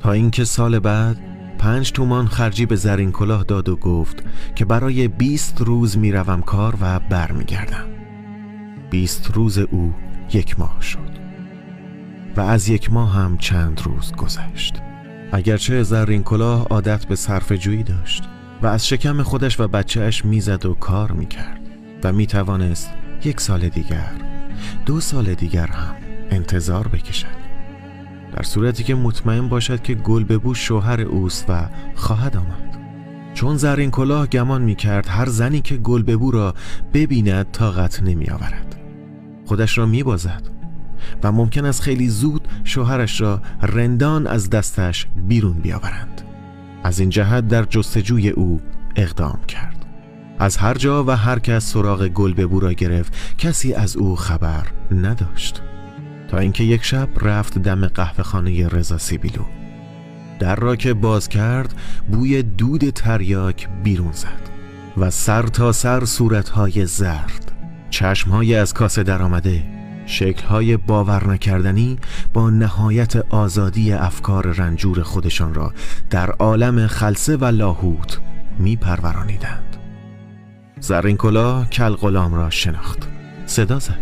تا 0.00 0.12
اینکه 0.12 0.44
سال 0.44 0.78
بعد 0.78 1.18
پنج 1.58 1.92
تومان 1.92 2.26
خرجی 2.26 2.66
به 2.66 2.76
زرین 2.76 3.12
کلاه 3.12 3.44
داد 3.44 3.68
و 3.68 3.76
گفت 3.76 4.22
که 4.54 4.64
برای 4.64 5.08
بیست 5.08 5.60
روز 5.60 5.98
می‌روم 5.98 6.42
کار 6.42 6.74
و 6.80 7.00
برمیگردم 7.00 7.86
بیست 8.90 9.30
روز 9.34 9.58
او 9.58 9.94
یک 10.32 10.60
ماه 10.60 10.80
شد 10.80 11.16
و 12.36 12.40
از 12.40 12.68
یک 12.68 12.92
ماه 12.92 13.14
هم 13.14 13.38
چند 13.38 13.82
روز 13.84 14.12
گذشت. 14.12 14.82
اگرچه 15.32 15.82
زرین 15.82 16.22
کلاه 16.22 16.66
عادت 16.66 17.06
به 17.06 17.16
صرف 17.16 17.52
جویی 17.52 17.82
داشت 17.82 18.24
و 18.62 18.66
از 18.66 18.88
شکم 18.88 19.22
خودش 19.22 19.60
و 19.60 19.68
بچهش 19.68 20.24
می‌زد 20.24 20.66
و 20.66 20.74
کار 20.74 21.12
می‌کرد 21.12 21.60
و 22.04 22.12
می‌توانست 22.12 22.90
یک 23.24 23.40
سال 23.40 23.68
دیگر 23.68 24.10
دو 24.86 25.00
سال 25.00 25.34
دیگر 25.34 25.66
هم 25.66 25.94
انتظار 26.30 26.88
بکشد. 26.88 27.46
در 28.32 28.42
صورتی 28.42 28.84
که 28.84 28.94
مطمئن 28.94 29.48
باشد 29.48 29.82
که 29.82 29.94
گل 29.94 30.24
شوهر 30.54 31.00
اوست 31.00 31.44
و 31.48 31.68
خواهد 31.94 32.36
آمد. 32.36 32.78
چون 33.34 33.56
زرین 33.56 33.90
کلاه 33.90 34.26
گمان 34.26 34.62
می‌کرد 34.62 35.08
هر 35.08 35.26
زنی 35.26 35.60
که 35.60 35.76
گل 35.76 36.30
را 36.32 36.54
ببیند 36.94 37.46
طاقت 37.52 38.02
نمی 38.02 38.26
آورد 38.26 38.75
خودش 39.46 39.78
را 39.78 39.86
میبازد 39.86 40.42
و 41.22 41.32
ممکن 41.32 41.64
است 41.64 41.82
خیلی 41.82 42.08
زود 42.08 42.48
شوهرش 42.64 43.20
را 43.20 43.42
رندان 43.62 44.26
از 44.26 44.50
دستش 44.50 45.06
بیرون 45.16 45.52
بیاورند. 45.52 46.22
از 46.84 47.00
این 47.00 47.08
جهت 47.08 47.48
در 47.48 47.64
جستجوی 47.64 48.28
او 48.28 48.60
اقدام 48.96 49.38
کرد. 49.48 49.86
از 50.38 50.56
هر 50.56 50.74
جا 50.74 51.04
و 51.04 51.10
هر 51.10 51.38
کس 51.38 51.72
سراغ 51.72 52.08
گل 52.08 52.34
ببو 52.34 52.60
را 52.60 52.72
گرفت 52.72 53.14
کسی 53.38 53.74
از 53.74 53.96
او 53.96 54.16
خبر 54.16 54.66
نداشت. 54.90 55.62
تا 56.28 56.38
اینکه 56.38 56.64
یک 56.64 56.84
شب 56.84 57.08
رفت 57.20 57.58
دم 57.58 57.86
قهوه 57.86 58.22
خانه 58.22 58.68
رضا 58.68 58.98
سیبیلو. 58.98 59.44
در 60.38 60.56
را 60.56 60.76
که 60.76 60.94
باز 60.94 61.28
کرد 61.28 61.74
بوی 62.12 62.42
دود 62.42 62.90
تریاک 62.90 63.68
بیرون 63.84 64.12
زد 64.12 64.50
و 64.96 65.10
سر 65.10 65.42
تا 65.42 65.72
سر 65.72 66.04
صورتهای 66.04 66.86
زرد 66.86 67.45
چشمهای 67.90 68.54
از 68.54 68.74
کاسه 68.74 69.02
درآمده 69.02 69.62
شکلهای 70.06 70.76
باور 70.76 71.32
نکردنی 71.32 71.98
با 72.32 72.50
نهایت 72.50 73.16
آزادی 73.16 73.92
افکار 73.92 74.46
رنجور 74.46 75.02
خودشان 75.02 75.54
را 75.54 75.72
در 76.10 76.30
عالم 76.30 76.86
خلصه 76.86 77.36
و 77.36 77.44
لاهوت 77.44 78.20
می 78.58 78.76
پرورانیدند 78.76 79.76
زرین 80.80 81.16
کلاه 81.16 81.70
کل 81.70 81.90
غلام 81.90 82.34
را 82.34 82.50
شناخت. 82.50 83.08
صدا 83.46 83.78
زد 83.78 83.98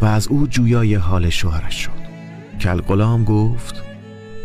و 0.00 0.04
از 0.04 0.28
او 0.28 0.46
جویای 0.46 0.94
حال 0.94 1.30
شوهرش 1.30 1.74
شد. 1.74 1.90
کل 2.60 2.80
غلام 2.80 3.24
گفت 3.24 3.82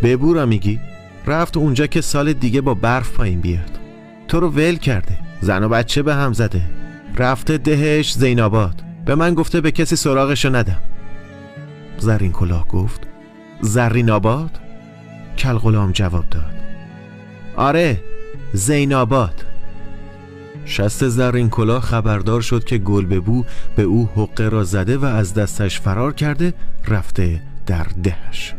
ببو 0.03 0.33
را 0.33 0.45
میگی 0.45 0.79
رفت 1.25 1.57
اونجا 1.57 1.87
که 1.87 2.01
سال 2.01 2.33
دیگه 2.33 2.61
با 2.61 2.73
برف 2.73 3.11
پایین 3.11 3.41
بیاد. 3.41 3.79
تو 4.27 4.39
رو 4.39 4.49
ول 4.49 4.75
کرده. 4.75 5.17
زن 5.41 5.63
و 5.63 5.69
بچه 5.69 6.03
به 6.03 6.15
هم 6.15 6.33
زده. 6.33 6.61
رفته 7.17 7.57
دهش 7.57 8.13
زیناباد. 8.13 8.83
به 9.05 9.15
من 9.15 9.33
گفته 9.33 9.61
به 9.61 9.71
کسی 9.71 9.95
سراغشو 9.95 10.55
ندم. 10.55 10.81
زرین 11.97 12.31
کلاه 12.31 12.67
گفت 12.67 13.01
زرین 13.61 14.09
آباد؟ 14.09 14.59
کل 15.37 15.53
غلام 15.53 15.91
جواب 15.91 16.25
داد. 16.31 16.55
آره 17.55 18.01
زیناباد. 18.53 19.45
شست 20.65 21.07
زرین 21.07 21.49
کلاه 21.49 21.81
خبردار 21.81 22.41
شد 22.41 22.63
که 22.63 22.77
گل 22.77 23.05
ببو 23.05 23.43
به 23.75 23.83
او 23.83 24.09
حقه 24.15 24.49
را 24.49 24.63
زده 24.63 24.97
و 24.97 25.05
از 25.05 25.33
دستش 25.33 25.79
فرار 25.79 26.13
کرده 26.13 26.53
رفته 26.87 27.41
در 27.65 27.87
دهش. 28.03 28.53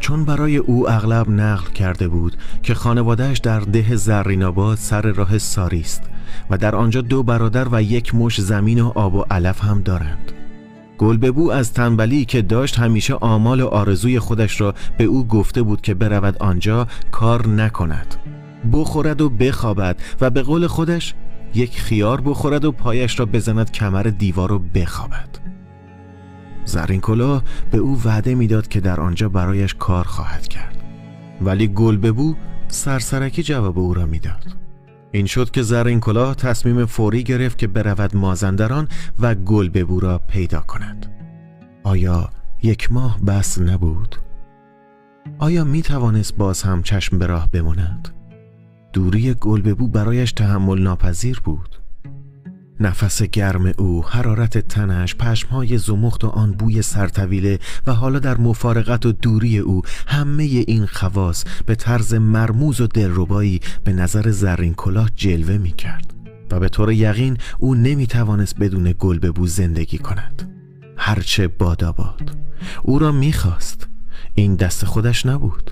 چون 0.00 0.24
برای 0.24 0.56
او 0.56 0.90
اغلب 0.90 1.30
نقل 1.30 1.70
کرده 1.70 2.08
بود 2.08 2.36
که 2.62 2.74
خانوادهش 2.74 3.38
در 3.38 3.60
ده 3.60 3.96
زرین 3.96 4.74
سر 4.74 5.02
راه 5.02 5.38
ساری 5.38 5.80
است 5.80 6.02
و 6.50 6.58
در 6.58 6.76
آنجا 6.76 7.00
دو 7.00 7.22
برادر 7.22 7.68
و 7.72 7.82
یک 7.82 8.14
مش 8.14 8.40
زمین 8.40 8.80
و 8.80 8.92
آب 8.94 9.14
و 9.14 9.24
علف 9.30 9.64
هم 9.64 9.82
دارند. 9.82 10.32
گلببو 10.98 11.50
از 11.50 11.72
تنبلی 11.72 12.24
که 12.24 12.42
داشت 12.42 12.78
همیشه 12.78 13.14
آمال 13.14 13.60
و 13.60 13.66
آرزوی 13.66 14.18
خودش 14.18 14.60
را 14.60 14.74
به 14.98 15.04
او 15.04 15.26
گفته 15.26 15.62
بود 15.62 15.80
که 15.80 15.94
برود 15.94 16.36
آنجا 16.38 16.86
کار 17.10 17.48
نکند. 17.48 18.14
بخورد 18.72 19.20
و 19.20 19.30
بخوابد 19.30 19.96
و 20.20 20.30
به 20.30 20.42
قول 20.42 20.66
خودش 20.66 21.14
یک 21.54 21.80
خیار 21.80 22.20
بخورد 22.20 22.64
و 22.64 22.72
پایش 22.72 23.20
را 23.20 23.26
بزند 23.26 23.70
کمر 23.70 24.02
دیوار 24.02 24.52
و 24.52 24.58
بخوابد. 24.58 25.28
زرین 26.64 27.00
کلاه 27.00 27.42
به 27.70 27.78
او 27.78 28.00
وعده 28.04 28.34
می‌داد 28.34 28.68
که 28.68 28.80
در 28.80 29.00
آنجا 29.00 29.28
برایش 29.28 29.74
کار 29.74 30.04
خواهد 30.04 30.48
کرد. 30.48 30.76
ولی 31.40 31.68
گلببو 31.68 32.34
سرسرکی 32.68 33.42
جواب 33.42 33.78
او 33.78 33.94
را 33.94 34.06
می‌داد. 34.06 34.53
این 35.14 35.26
شد 35.26 35.50
که 35.50 35.62
زرین 35.62 36.00
کلاه 36.00 36.34
تصمیم 36.34 36.86
فوری 36.86 37.22
گرفت 37.22 37.58
که 37.58 37.66
برود 37.66 38.16
مازندران 38.16 38.88
و 39.20 39.34
گلببو 39.34 40.00
را 40.00 40.18
پیدا 40.18 40.60
کند 40.60 41.06
آیا 41.82 42.28
یک 42.62 42.92
ماه 42.92 43.20
بس 43.20 43.58
نبود؟ 43.58 44.16
آیا 45.38 45.64
می 45.64 45.82
توانست 45.82 46.36
باز 46.36 46.62
هم 46.62 46.82
چشم 46.82 47.18
به 47.18 47.26
راه 47.26 47.50
بماند؟ 47.50 48.08
دوری 48.92 49.34
گلببو 49.34 49.88
برایش 49.88 50.32
تحمل 50.32 50.82
ناپذیر 50.82 51.40
بود 51.44 51.80
نفس 52.80 53.22
گرم 53.22 53.72
او، 53.78 54.04
حرارت 54.04 54.58
تنش، 54.58 55.14
پشمهای 55.14 55.78
زمخت 55.78 56.24
و 56.24 56.28
آن 56.28 56.52
بوی 56.52 56.82
سرطویله 56.82 57.58
و 57.86 57.92
حالا 57.92 58.18
در 58.18 58.36
مفارقت 58.36 59.06
و 59.06 59.12
دوری 59.12 59.58
او 59.58 59.82
همه 60.06 60.42
این 60.42 60.86
خواص 60.86 61.44
به 61.66 61.74
طرز 61.74 62.14
مرموز 62.14 62.80
و 62.80 62.86
دلربایی 62.86 63.60
به 63.84 63.92
نظر 63.92 64.30
زرین 64.30 64.74
کلاه 64.74 65.10
جلوه 65.16 65.58
می 65.58 65.72
کرد 65.72 66.14
و 66.50 66.60
به 66.60 66.68
طور 66.68 66.92
یقین 66.92 67.38
او 67.58 67.74
نمی 67.74 68.06
توانست 68.06 68.58
بدون 68.58 68.94
گلببو 68.98 69.46
زندگی 69.46 69.98
کند. 69.98 70.50
هرچه 70.96 71.48
باداباد 71.48 72.36
او 72.82 72.98
را 72.98 73.12
می‌خواست. 73.12 73.88
این 74.34 74.54
دست 74.54 74.84
خودش 74.84 75.26
نبود. 75.26 75.70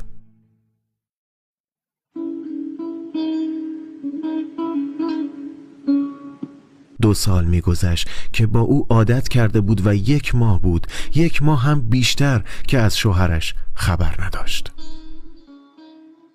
دو 7.02 7.14
سال 7.14 7.44
میگذشت 7.44 8.08
که 8.32 8.46
با 8.46 8.60
او 8.60 8.86
عادت 8.90 9.28
کرده 9.28 9.60
بود 9.60 9.86
و 9.86 9.94
یک 9.94 10.34
ماه 10.34 10.60
بود. 10.60 10.86
یک 11.14 11.42
ماه 11.42 11.62
هم 11.62 11.80
بیشتر 11.80 12.42
که 12.66 12.78
از 12.78 12.98
شوهرش 12.98 13.54
خبر 13.74 14.14
نداشت. 14.24 14.72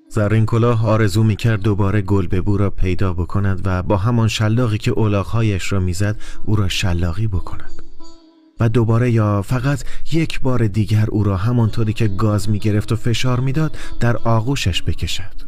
زرین 0.09 0.45
کلاه 0.45 0.87
آرزو 0.87 1.23
می‌کرد 1.23 1.61
دوباره 1.61 2.01
گلببو 2.01 2.57
را 2.57 2.69
پیدا 2.69 3.13
بکند 3.13 3.61
و 3.65 3.83
با 3.83 3.97
همان 3.97 4.27
شلاقی 4.27 4.77
که 4.77 4.91
اولاغهایش 4.91 5.71
را 5.71 5.79
می‌زد 5.79 6.21
او 6.45 6.55
را 6.55 6.67
شلاقی 6.67 7.27
بکند. 7.27 7.71
و 8.59 8.69
دوباره 8.69 9.11
یا 9.11 9.41
فقط 9.41 9.83
یک 10.11 10.41
بار 10.41 10.67
دیگر 10.67 11.05
او 11.09 11.23
را 11.23 11.37
همانطوری 11.37 11.93
که 11.93 12.07
گاز 12.07 12.49
می‌گرفت 12.49 12.91
و 12.91 12.95
فشار 12.95 13.39
می‌داد 13.39 13.77
در 13.99 14.17
آغوشش 14.17 14.83
بکشد. 14.83 15.46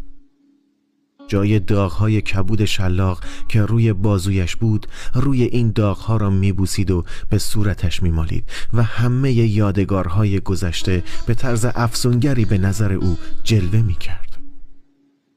جای 1.29 1.59
داغهای 1.59 2.21
کبود 2.21 2.65
شلاق 2.65 3.23
که 3.47 3.61
روی 3.61 3.93
بازویش 3.93 4.55
بود 4.55 4.87
روی 5.13 5.43
این 5.43 5.71
داغها 5.75 6.17
را 6.17 6.29
میبوسید 6.29 6.91
و 6.91 7.05
به 7.29 7.37
صورتش 7.37 8.03
میمالید 8.03 8.49
و 8.73 8.83
همه 8.83 9.31
یادگارهای 9.31 10.39
گذشته 10.39 11.03
به 11.25 11.33
طرز 11.33 11.65
افسونگری 11.75 12.45
به 12.45 12.57
نظر 12.57 12.93
او 12.93 13.17
جلوه 13.43 13.81
می‌کرد. 13.81 14.37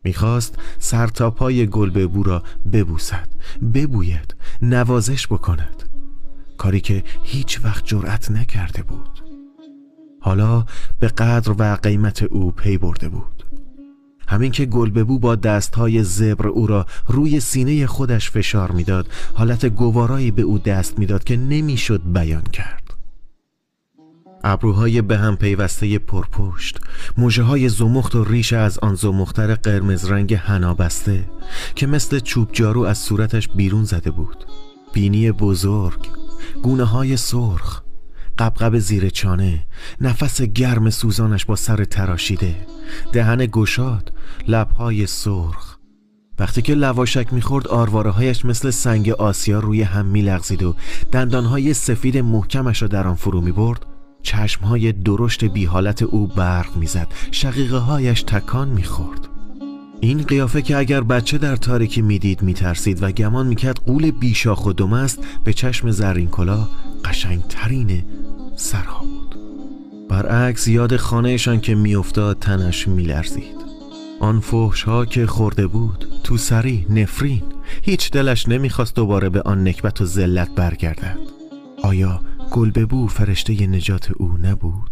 می‌خواست 0.05 0.59
سر 0.79 1.07
تا 1.07 1.31
پای 1.31 1.67
گلببو 1.67 2.23
را 2.23 2.43
ببوسد 2.73 3.29
ببوید 3.75 4.35
نوازش 4.63 5.27
بکند. 5.27 5.83
کاری 6.59 6.81
که 6.81 7.05
هیچ 7.23 7.61
وقت 7.65 7.85
جرأت 7.87 8.31
نکرده 8.31 8.83
بود. 8.83 9.23
حالا 10.21 10.65
به 10.99 11.09
قدر 11.09 11.55
و 11.59 11.77
قیمت 11.77 12.23
او 12.23 12.51
پی 12.51 12.79
برده 12.79 13.09
بود. 13.09 13.62
همین 14.33 14.53
که 14.53 14.67
گلببو 14.67 15.19
با 15.19 15.35
دستهای 15.35 16.05
زبر 16.05 16.49
او 16.49 16.67
را 16.67 16.87
روی 17.09 17.41
سینه 17.41 17.87
خودش 17.87 18.31
فشار 18.31 18.71
می‌داد 18.71 19.07
حالت 19.35 19.67
گوارایی 19.67 20.31
به 20.31 20.43
او 20.43 20.59
دست 20.59 20.99
می‌داد 20.99 21.25
که 21.25 21.37
نمی‌شد 21.37 22.03
بیان 22.13 22.43
کرد. 22.43 22.83
ابروهای 24.45 25.03
به 25.03 25.19
هم 25.19 25.37
پیوسته 25.37 25.99
پرپشت 25.99 26.79
موجه 27.19 27.43
های 27.43 27.69
زمخت 27.69 28.15
و 28.15 28.25
ریش 28.25 28.53
از 28.53 28.79
آن 28.79 28.95
زمختر 28.95 29.55
قرمز 29.55 30.05
رنگ 30.05 30.35
هنابسته 30.35 31.25
که 31.75 31.87
مثل 31.87 32.19
چوب 32.19 32.49
جارو 32.53 32.81
از 32.81 32.99
صورتش 32.99 33.49
بیرون 33.49 33.85
زده 33.85 34.11
بود. 34.11 34.45
بینی 34.93 35.33
بزرگ 35.33 36.01
گونه 36.63 36.85
های 36.85 37.17
سرخ 37.17 37.83
قبقب 38.39 38.79
زیر 38.79 39.09
چانه 39.09 39.65
نفس 40.01 40.43
گرم 40.43 40.91
سوزانش 40.91 41.45
با 41.45 41.57
سر 41.57 41.85
تراشیده. 41.85 42.57
دهن 43.13 43.47
گشاد 43.47 44.13
لبهای 44.49 45.07
سرخ. 45.07 45.77
وقتی 46.39 46.63
که 46.63 46.75
لواشک 46.75 47.33
می‌خورد 47.33 47.69
آرواره 47.69 48.11
هایش 48.11 48.45
مثل 48.45 48.71
سنگ 48.71 49.11
آسیا 49.11 49.61
روی 49.61 49.83
هم 49.83 50.07
میلغزید 50.07 50.63
و 50.63 50.75
دندانهای 51.13 51.75
سفید 51.75 52.19
محکمش 52.19 52.83
را 52.83 52.89
در 52.89 53.07
آن 53.07 53.15
فرو 53.15 53.41
می‌برد. 53.41 53.87
چشمهای 54.23 54.93
درشت 54.93 55.45
بی 55.45 55.65
حالت 55.65 56.03
او 56.03 56.27
برق 56.27 56.77
می‌زد. 56.77 57.09
شقیقه 57.31 57.77
هایش 57.77 58.23
تکان 58.23 58.69
می‌خورد. 58.69 59.29
این 60.05 60.23
قیافه 60.23 60.63
که 60.63 60.77
اگر 60.77 61.01
بچه 61.01 61.39
در 61.39 61.57
تاریکی 61.57 62.03
می‌دید 62.03 62.43
میترسید 62.43 63.03
و 63.03 63.13
گمان 63.13 63.47
می‌کرد 63.47 63.81
قول 63.87 64.11
بیشاخ 64.11 64.67
و 64.67 64.95
است 64.95 65.19
به 65.45 65.53
چشم 65.53 65.91
زرین 65.91 66.29
کلا 66.29 66.69
قشنگترین 67.05 68.05
سرها 68.57 69.05
بود. 69.05 69.39
برعکس 70.09 70.69
یاد 70.69 70.97
خانهشان 70.97 71.61
که 71.61 71.75
میافتاد 71.75 72.39
تنش 72.39 72.89
میلرزید. 72.89 73.63
آن 74.21 74.41
فحش 74.41 74.83
ها 74.83 75.07
که 75.07 75.27
خورده 75.27 75.67
بود 75.67 76.07
تو 76.25 76.37
سری 76.37 76.87
نفرین. 76.91 77.43
هیچ 77.83 78.11
دلش 78.11 78.49
نمی‌خواست 78.49 78.95
دوباره 78.95 79.29
به 79.29 79.43
آن 79.43 79.69
نکبت 79.69 80.01
و 80.01 80.05
ذلت 80.05 80.55
برگردد. 80.55 81.19
آیا 81.83 82.21
گلببو 82.51 83.07
فرشته 83.07 83.67
نجات 83.67 84.11
او 84.17 84.39
نبود؟ 84.43 84.92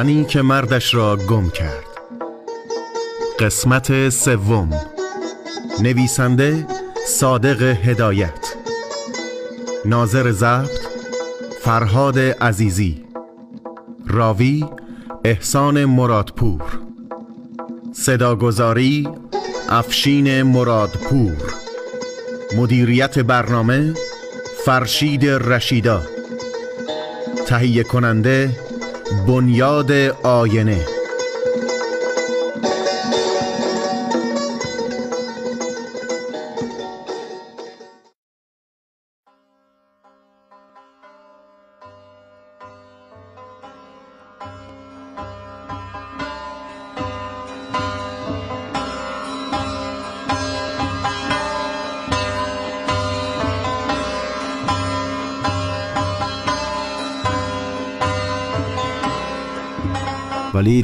زنی 0.00 0.24
که 0.24 0.42
مردش 0.42 0.94
را 0.94 1.16
گم 1.16 1.50
کرد. 1.50 1.84
قسمت 3.38 4.08
سوم. 4.08 4.70
نویسنده 5.82 6.66
صادق 7.06 7.62
هدایت. 7.62 8.54
ناظر 9.84 10.30
ضبط 10.30 10.80
فرهاد 11.60 12.18
عزیزی. 12.18 13.04
راوی 14.06 14.64
احسان 15.24 15.84
مرادپور. 15.84 16.62
صداگذاری 17.92 19.08
افشین 19.68 20.42
مرادپور. 20.42 21.36
مدیریت 22.56 23.18
برنامه 23.18 23.94
فرشید 24.64 25.26
رشیدا. 25.26 26.02
تهیه 27.46 27.82
کننده 27.82 28.69
بنیاد 29.26 29.92
آینه 30.22 30.86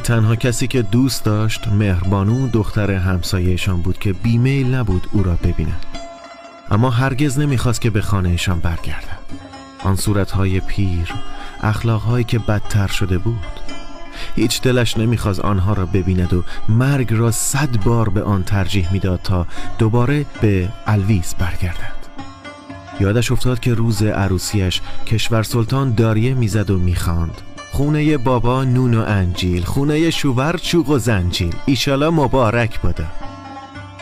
تنها 0.07 0.35
کسی 0.35 0.67
که 0.67 0.81
دوست 0.81 1.23
داشت 1.23 1.67
مهربانو 1.67 2.47
دختر 2.47 2.91
همسایهشان 2.91 3.81
بود 3.81 3.99
که 3.99 4.13
بیمیل 4.13 4.75
نبود 4.75 5.07
او 5.11 5.23
را 5.23 5.35
ببیند. 5.35 5.85
اما 6.71 6.89
هرگز 6.89 7.39
نمی‌خواست 7.39 7.81
که 7.81 7.89
به 7.89 8.01
خانهشان 8.01 8.59
برگردد. 8.59 9.19
آن 9.83 9.95
صورتهای 9.95 10.59
پیر 10.59 11.13
اخلاقهایی 11.61 12.23
که 12.23 12.39
بدتر 12.39 12.87
شده 12.87 13.17
بود. 13.17 13.45
هیچ 14.35 14.61
دلش 14.61 14.97
نمی‌خواست 14.97 15.39
آنها 15.39 15.73
را 15.73 15.85
ببیند 15.85 16.33
و 16.33 16.43
مرگ 16.69 17.13
را 17.13 17.31
صد 17.31 17.83
بار 17.83 18.09
به 18.09 18.23
آن 18.23 18.43
ترجیح 18.43 18.91
می‌داد 18.93 19.19
تا 19.23 19.47
دوباره 19.77 20.25
به 20.41 20.69
الویز 20.85 21.35
برگردد. 21.39 21.97
یادش 22.99 23.31
افتاد 23.31 23.59
که 23.59 23.73
روز 23.73 24.03
عروسیش 24.03 24.81
کشور 25.05 25.43
سلطان 25.43 25.93
داریه 25.93 26.33
می‌زد 26.33 26.69
و 26.69 26.79
می‌خواند. 26.79 27.41
خونه 27.77 28.17
بابا 28.17 28.63
نون 28.63 28.93
و 28.93 29.03
انجیل 29.07 29.63
خونه 29.63 30.09
شوور 30.09 30.57
چوب 30.57 30.89
و 30.89 30.99
زنجیل. 30.99 31.55
ایشالا 31.65 32.11
مبارک 32.11 32.79
بوده 32.79 33.05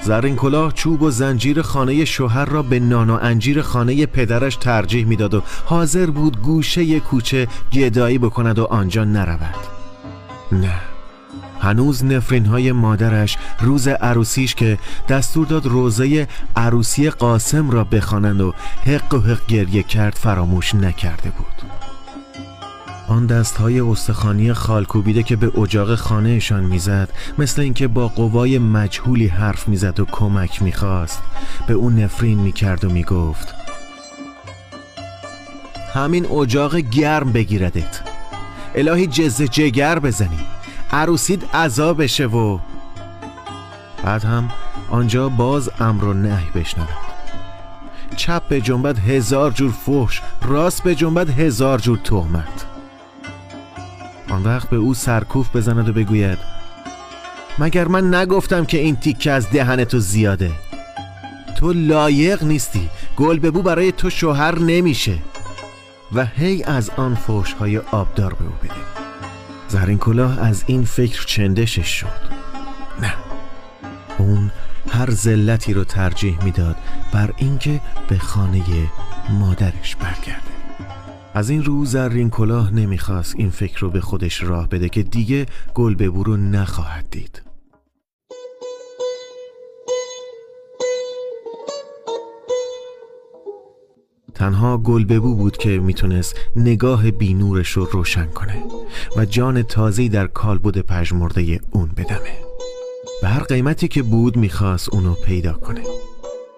زرین 0.02 0.36
کلاه 0.36 0.74
چوب 0.74 1.02
و 1.02 1.12
زنجیر 1.12 1.62
خانه 1.62 2.06
شوهر 2.06 2.46
را 2.46 2.62
به 2.62 2.80
نان 2.80 3.10
و 3.10 3.20
انجیر 3.22 3.62
خانه 3.62 4.06
پدرش 4.06 4.56
ترجیح 4.56 5.06
می‌داد 5.06 5.34
و 5.34 5.42
حاضر 5.66 6.06
بود 6.06 6.42
گوشه 6.42 7.00
کوچه 7.00 7.48
گدایی 7.74 8.18
بکند 8.18 8.60
و 8.60 8.66
آنجا 8.66 9.04
نرود. 9.04 9.56
نه. 10.52 10.76
هنوز 11.62 12.06
نفرین 12.06 12.46
های 12.46 12.72
مادرش 12.72 13.38
روز 13.60 13.88
عروسیش 13.88 14.56
که 14.56 14.78
دستور 15.10 15.48
داد 15.48 15.66
روزه 15.66 16.28
عروسی 16.56 17.10
قاسم 17.10 17.70
را 17.70 17.84
بخوانند 17.84 18.42
و 18.42 18.54
حق 18.86 19.14
و 19.14 19.20
حق 19.20 19.46
گریه 19.48 19.84
کرد 19.84 20.16
فراموش 20.16 20.76
نکرده 20.76 21.30
بود. 21.30 21.85
آن 23.08 23.26
دست 23.26 23.58
های 23.58 23.80
استخانی 23.80 24.54
خالکوبیده 24.54 25.24
که 25.24 25.36
به 25.36 25.60
اجاق 25.60 25.96
خانهشان 25.96 26.64
می‌زد 26.64 27.10
مثل 27.38 27.62
اینکه 27.62 27.88
با 27.88 28.08
قوای 28.08 28.60
مجهولی 28.60 29.28
حرف 29.28 29.68
می‌زد 29.68 30.00
و 30.00 30.06
کمک 30.06 30.62
می‌خواست. 30.62 31.22
به 31.68 31.74
اون 31.74 32.00
نفرین 32.00 32.40
می‌کرد 32.40 32.86
و 32.86 32.90
می‌گفت 32.90 33.56
همین 35.94 36.26
اجاق 36.26 36.76
گرم 36.76 37.32
بگیردت. 37.32 38.02
الهی 38.76 39.08
جز 39.08 39.42
جگر 39.42 40.00
بزنی. 40.00 40.40
عروسید 40.92 41.46
عذا 41.54 41.94
بشه 41.94 42.26
و 42.26 42.60
بعد 44.04 44.24
هم 44.24 44.50
آنجا 44.90 45.30
باز 45.30 45.70
امر 45.80 46.04
و 46.04 46.14
نهی 46.14 46.50
بشنود. 46.56 46.88
چپ 48.16 48.48
به 48.48 48.62
جنبت 48.62 49.00
هزار 49.00 49.52
جور 49.52 49.72
فحش 49.72 50.22
راست 50.42 50.84
به 50.84 50.96
جنبت 50.96 51.30
هزار 51.30 51.80
جور 51.80 51.98
تهمت. 51.98 52.66
آن 54.36 54.44
وقت 54.44 54.70
به 54.70 54.76
او 54.76 54.94
سرکوف 54.94 55.56
بزند 55.56 55.90
و 55.90 55.94
بگوید 55.94 56.38
مگر 57.60 57.88
من 57.88 58.16
نگفتم 58.16 58.66
که 58.66 58.78
این 58.78 58.96
تیکه 58.96 59.32
از 59.32 59.50
دهن 59.50 59.84
تو 59.84 60.00
زیاده؟ 60.00 60.52
تو 61.58 61.74
لایق 61.74 62.44
نیستی 62.44 62.90
گل 63.18 63.40
ببو 63.40 63.62
برای 63.62 63.92
تو 63.92 64.10
شوهر 64.10 64.60
نمیشه. 64.60 65.18
و 66.16 66.26
هی 66.26 66.64
از 66.64 66.90
آن 66.90 67.16
فوش 67.16 67.54
های 67.54 67.78
آبدار 67.78 68.34
به 68.34 68.46
او 68.46 68.52
بده 68.64 68.82
زرین 69.68 69.98
کلاه 69.98 70.40
از 70.40 70.64
این 70.68 70.86
فکر 70.86 71.26
چندشش 71.26 71.88
شد. 71.88 72.36
نه 73.02 73.14
اون 74.18 74.52
هر 74.90 75.12
زلتی 75.12 75.74
رو 75.74 75.84
ترجیح 75.84 76.44
می‌داد 76.44 76.76
بر 77.12 77.34
اینکه 77.38 77.82
به 78.08 78.18
خانه 78.18 78.64
مادرش 79.30 79.96
برگرده. 79.96 80.55
از 81.36 81.50
این 81.50 81.64
رو 81.64 81.86
زرین 81.86 82.30
کلاه 82.30 82.74
نمی‌خواست 82.74 83.36
این 83.38 83.50
فکر 83.50 83.80
رو 83.80 83.90
به 83.90 84.02
خودش 84.02 84.44
راه 84.44 84.70
بده 84.70 84.90
که 84.90 85.04
دیگه 85.04 85.46
گل 85.74 85.96
به 85.96 86.06
رو 86.06 86.38
نخواهد 86.38 87.06
دید. 87.12 87.42
تنها 94.34 94.78
گلببو 94.78 95.36
بود 95.36 95.58
که 95.58 95.70
می‌تونست 95.70 96.36
نگاه 96.56 97.12
بینورش 97.12 97.72
رو 97.72 97.86
روشن 97.86 98.26
کنه 98.26 98.64
و 99.18 99.26
جان 99.26 99.64
تازهی 99.64 100.10
در 100.10 100.28
کالبد 100.28 100.78
پژمرده 100.78 101.60
اون 101.72 101.90
بدمه. 101.98 102.40
به 103.22 103.28
هر 103.28 103.44
قیمتی 103.44 103.88
که 103.88 104.04
بود 104.04 104.38
می‌خواست 104.38 104.94
اونو 104.94 105.14
پیدا 105.14 105.54
کنه. 105.54 105.82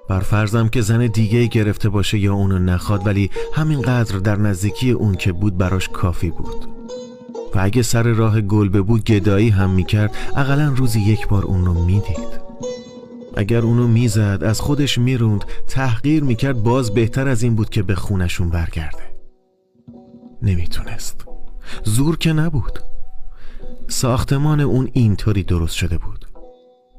بر 0.10 0.20
فرضم 0.20 0.68
که 0.68 0.82
زن 0.82 1.08
دیگه 1.08 1.46
گرفته 1.46 1.90
باشه 1.90 2.20
یا 2.20 2.34
اونو 2.34 2.60
نخواد 2.60 3.08
ولی 3.08 3.30
همینقدر 3.54 4.18
در 4.18 4.36
نزدیکی 4.36 4.92
اون 4.92 5.16
که 5.16 5.32
بود 5.32 5.58
براش 5.58 5.90
کافی 5.90 6.30
بود. 6.30 6.70
و 7.56 7.60
اگه 7.60 7.82
سر 7.82 8.04
راه 8.04 8.42
گلبه 8.42 8.82
بود 8.82 9.04
گدایی 9.04 9.50
هم 9.50 9.70
می‌کرد. 9.70 10.16
اقلا 10.36 10.74
روزی 10.76 11.00
یک 11.00 11.28
بار 11.28 11.46
اون 11.46 11.66
رو 11.66 11.74
می‌دید. 11.86 12.48
اگر 13.38 13.62
اونو 13.62 13.88
می‌زد 13.88 14.40
از 14.46 14.62
خودش 14.62 14.98
می‌روند. 14.98 15.46
تحقیر 15.68 16.24
می‌کرد. 16.24 16.64
باز 16.64 16.94
بهتر 16.94 17.28
از 17.28 17.44
این 17.44 17.56
بود 17.56 17.70
که 17.70 17.84
به 17.84 17.96
خونشون 17.96 18.50
برگرده. 18.50 19.16
نمی‌تونست. 20.42 21.26
زور 21.84 22.18
که 22.18 22.34
نبود. 22.34 22.80
ساختمان 23.88 24.60
اون 24.60 24.90
اینطوری 24.94 25.44
درست 25.44 25.76
شده 25.76 25.98
بود. 25.98 26.17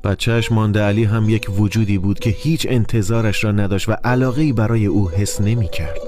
بچهش 0.04 0.52
مانده 0.52 0.80
علی 0.80 1.04
هم 1.04 1.28
یک 1.28 1.60
وجودی 1.60 1.98
بود 1.98 2.18
که 2.18 2.30
هیچ 2.30 2.66
انتظارش 2.70 3.44
را 3.44 3.52
نداشت 3.52 3.88
و 3.88 3.92
علاقه 3.92 4.52
برای 4.52 4.86
او 4.86 5.10
حس 5.10 5.40
نمی 5.40 5.68
کرد 5.68 6.00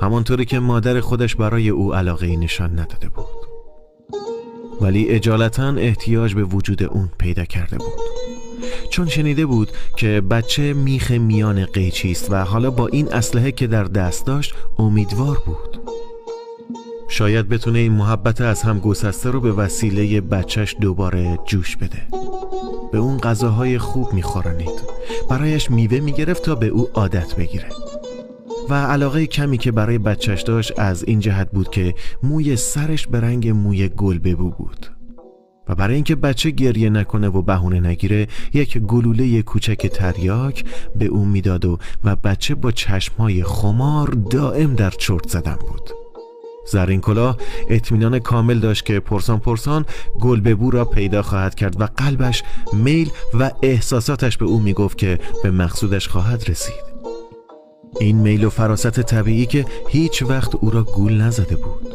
همانطوری 0.00 0.44
که 0.44 0.58
مادر 0.58 1.00
خودش 1.00 1.36
برای 1.36 1.68
او 1.68 1.94
علاقه 1.94 2.36
نشان 2.36 2.72
نداده 2.72 3.08
بود. 3.08 3.26
ولی 4.80 5.08
اجالتا 5.08 5.72
احتیاج 5.72 6.34
به 6.34 6.44
وجود 6.44 6.82
اون 6.82 7.10
پیدا 7.18 7.44
کرده 7.44 7.78
بود. 7.78 7.92
چون 8.90 9.08
شنیده 9.08 9.46
بود 9.46 9.70
که 9.96 10.20
بچه 10.20 10.72
میخ 10.72 11.10
میان 11.10 11.64
قیچی 11.64 12.10
است 12.10 12.30
و 12.30 12.44
حالا 12.44 12.70
با 12.70 12.86
این 12.86 13.12
اسلحه 13.12 13.52
که 13.52 13.66
در 13.66 13.84
دست 13.84 14.26
داشت 14.26 14.54
امیدوار 14.78 15.42
بود. 15.46 15.80
شاید 17.12 17.48
بتونه 17.48 17.78
این 17.78 17.92
محبت 17.92 18.40
از 18.40 18.62
هم 18.62 18.78
گسسته 18.78 19.30
رو 19.30 19.40
به 19.40 19.52
وسیله 19.52 20.20
بچهش 20.20 20.76
دوباره 20.80 21.38
جوش 21.46 21.76
بده. 21.76 22.02
به 22.92 22.98
اون 22.98 23.18
غذاهای 23.18 23.78
خوب 23.78 24.12
میخورانید 24.12 24.82
برایش 25.30 25.70
میوه 25.70 26.00
می‌گرفت 26.00 26.42
تا 26.42 26.54
به 26.54 26.66
او 26.66 26.88
عادت 26.94 27.34
بگیره. 27.34 27.68
و 28.70 28.74
علاقه 28.74 29.26
کمی 29.26 29.58
که 29.58 29.72
برای 29.72 29.98
بچهش 29.98 30.42
داشت 30.42 30.78
از 30.78 31.04
این 31.04 31.20
جهت 31.20 31.50
بود 31.50 31.70
که 31.70 31.94
موی 32.22 32.56
سرش 32.56 33.06
به 33.06 33.20
رنگ 33.20 33.48
موی 33.48 33.88
گل 33.88 34.18
ببو 34.18 34.50
بود. 34.50 34.86
و 35.68 35.74
برای 35.74 35.94
اینکه 35.94 36.14
بچه 36.14 36.50
گریه 36.50 36.90
نکنه 36.90 37.28
و 37.28 37.42
بهونه 37.42 37.80
نگیره 37.80 38.28
یک 38.54 38.78
گلوله 38.78 39.42
کوچک 39.42 39.86
تریاک 39.86 40.64
به 40.96 41.06
او 41.06 41.24
می‌داد 41.24 41.64
و 41.64 41.78
و 42.04 42.16
بچه 42.16 42.54
با 42.54 42.70
چشمهای 42.70 43.44
خمار 43.44 44.08
دائم 44.30 44.74
در 44.74 44.90
چرت 44.90 45.28
زدن 45.28 45.58
بود. 45.68 46.01
زرین 46.66 47.00
کلاه 47.00 47.36
اطمینان 47.68 48.18
کامل 48.18 48.58
داشت 48.58 48.84
که 48.84 49.00
پرسان 49.00 49.38
پرسان 49.38 49.84
گلببو 50.20 50.70
را 50.70 50.84
پیدا 50.84 51.22
خواهد 51.22 51.54
کرد 51.54 51.80
و 51.80 51.88
قلبش 51.96 52.42
میل 52.72 53.10
و 53.34 53.50
احساساتش 53.62 54.36
به 54.36 54.44
او 54.44 54.60
می‌گفت 54.60 54.98
که 54.98 55.20
به 55.42 55.50
مقصودش 55.50 56.08
خواهد 56.08 56.50
رسید. 56.50 56.92
این 58.00 58.16
میل 58.16 58.44
و 58.44 58.50
فراست 58.50 59.00
طبیعی 59.00 59.46
که 59.46 59.66
هیچ 59.88 60.22
وقت 60.22 60.54
او 60.54 60.70
را 60.70 60.82
گول 60.82 61.20
نزده 61.20 61.56
بود. 61.56 61.94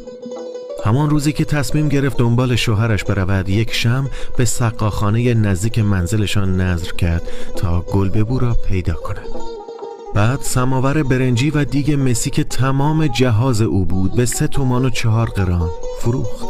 همان 0.86 1.10
روزی 1.10 1.34
که 1.34 1.46
تصمیم 1.46 1.90
گرفت 1.90 2.18
دنبال 2.18 2.56
شوهرش 2.56 3.04
برود 3.04 3.50
یک 3.50 3.74
شم 3.74 4.10
به 4.38 4.46
سقاخانه 4.46 5.34
نزدیک 5.34 5.80
منزلشان 5.80 6.62
نظر 6.62 6.92
کرد 6.92 7.28
تا 7.56 7.82
گلببو 7.82 8.40
را 8.40 8.58
پیدا 8.68 8.94
کند. 8.94 9.57
بعد 10.16 10.42
سماور 10.42 11.04
برنجی 11.04 11.50
و 11.50 11.66
دیگ 11.66 11.92
مسی 11.92 12.30
که 12.30 12.44
تمام 12.44 13.08
جهاز 13.08 13.62
او 13.62 13.86
بود 13.86 14.16
به 14.16 14.26
سه 14.26 14.48
تومان 14.48 14.86
و 14.86 14.90
چهار 14.90 15.30
قران 15.30 15.70
فروخت. 16.00 16.46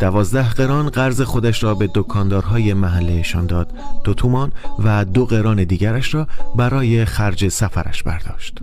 دوازده 0.00 0.54
قران 0.54 0.88
قرض 0.88 1.20
خودش 1.20 1.62
را 1.62 1.74
به 1.74 1.90
دکاندارهای 1.94 2.74
محلهشان 2.74 3.46
داد 3.46 3.72
دو 4.04 4.14
تومان 4.14 4.52
و 4.84 5.04
دو 5.04 5.26
قران 5.26 5.64
دیگرش 5.64 6.14
را 6.14 6.26
برای 6.56 7.04
خرج 7.04 7.48
سفرش 7.48 8.02
برداشت. 8.02 8.58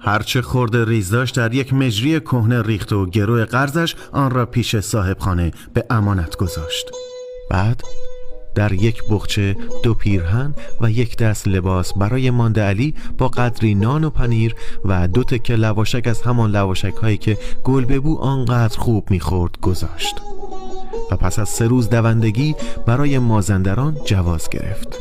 هرچه 0.00 0.42
خورده 0.42 0.84
ریز 0.84 1.10
داشت 1.10 1.36
در 1.36 1.54
یک 1.54 1.74
مجری 1.74 2.20
کهنه 2.20 2.62
ریخت 2.62 2.92
و 2.92 3.06
گروه 3.06 3.44
قرضش 3.44 3.94
آن 4.12 4.30
را 4.30 4.46
پیش 4.46 4.76
صاحب 4.76 5.18
خانه 5.18 5.52
به 5.74 5.84
امانت 5.90 6.36
گذاشت. 6.36 6.90
بعد 7.50 7.82
در 8.54 8.72
یک 8.72 9.02
بخچه 9.10 9.56
دو 9.82 9.94
پیرهن 9.94 10.54
و 10.80 10.90
یک 10.90 11.16
دست 11.16 11.48
لباس 11.48 11.92
برای 11.92 12.30
مانده 12.30 12.62
علی 12.62 12.94
با 13.18 13.28
قدری 13.28 13.74
نان 13.74 14.04
و 14.04 14.10
پنیر 14.10 14.54
و 14.84 15.08
دو 15.08 15.24
تکه 15.24 15.56
لواشک 15.56 16.06
از 16.06 16.22
همان 16.22 16.50
لواشک 16.50 16.94
هایی 17.02 17.16
که 17.16 17.38
گلببو 17.64 18.18
آنقدر 18.18 18.78
خوب 18.78 19.10
می‌خورد 19.10 19.60
گذاشت. 19.60 20.14
و 21.10 21.16
پس 21.16 21.38
از 21.38 21.48
سه 21.48 21.66
روز 21.66 21.88
دوندگی 21.88 22.54
برای 22.86 23.18
مازندران 23.18 23.96
جواز 24.04 24.48
گرفت. 24.50 24.98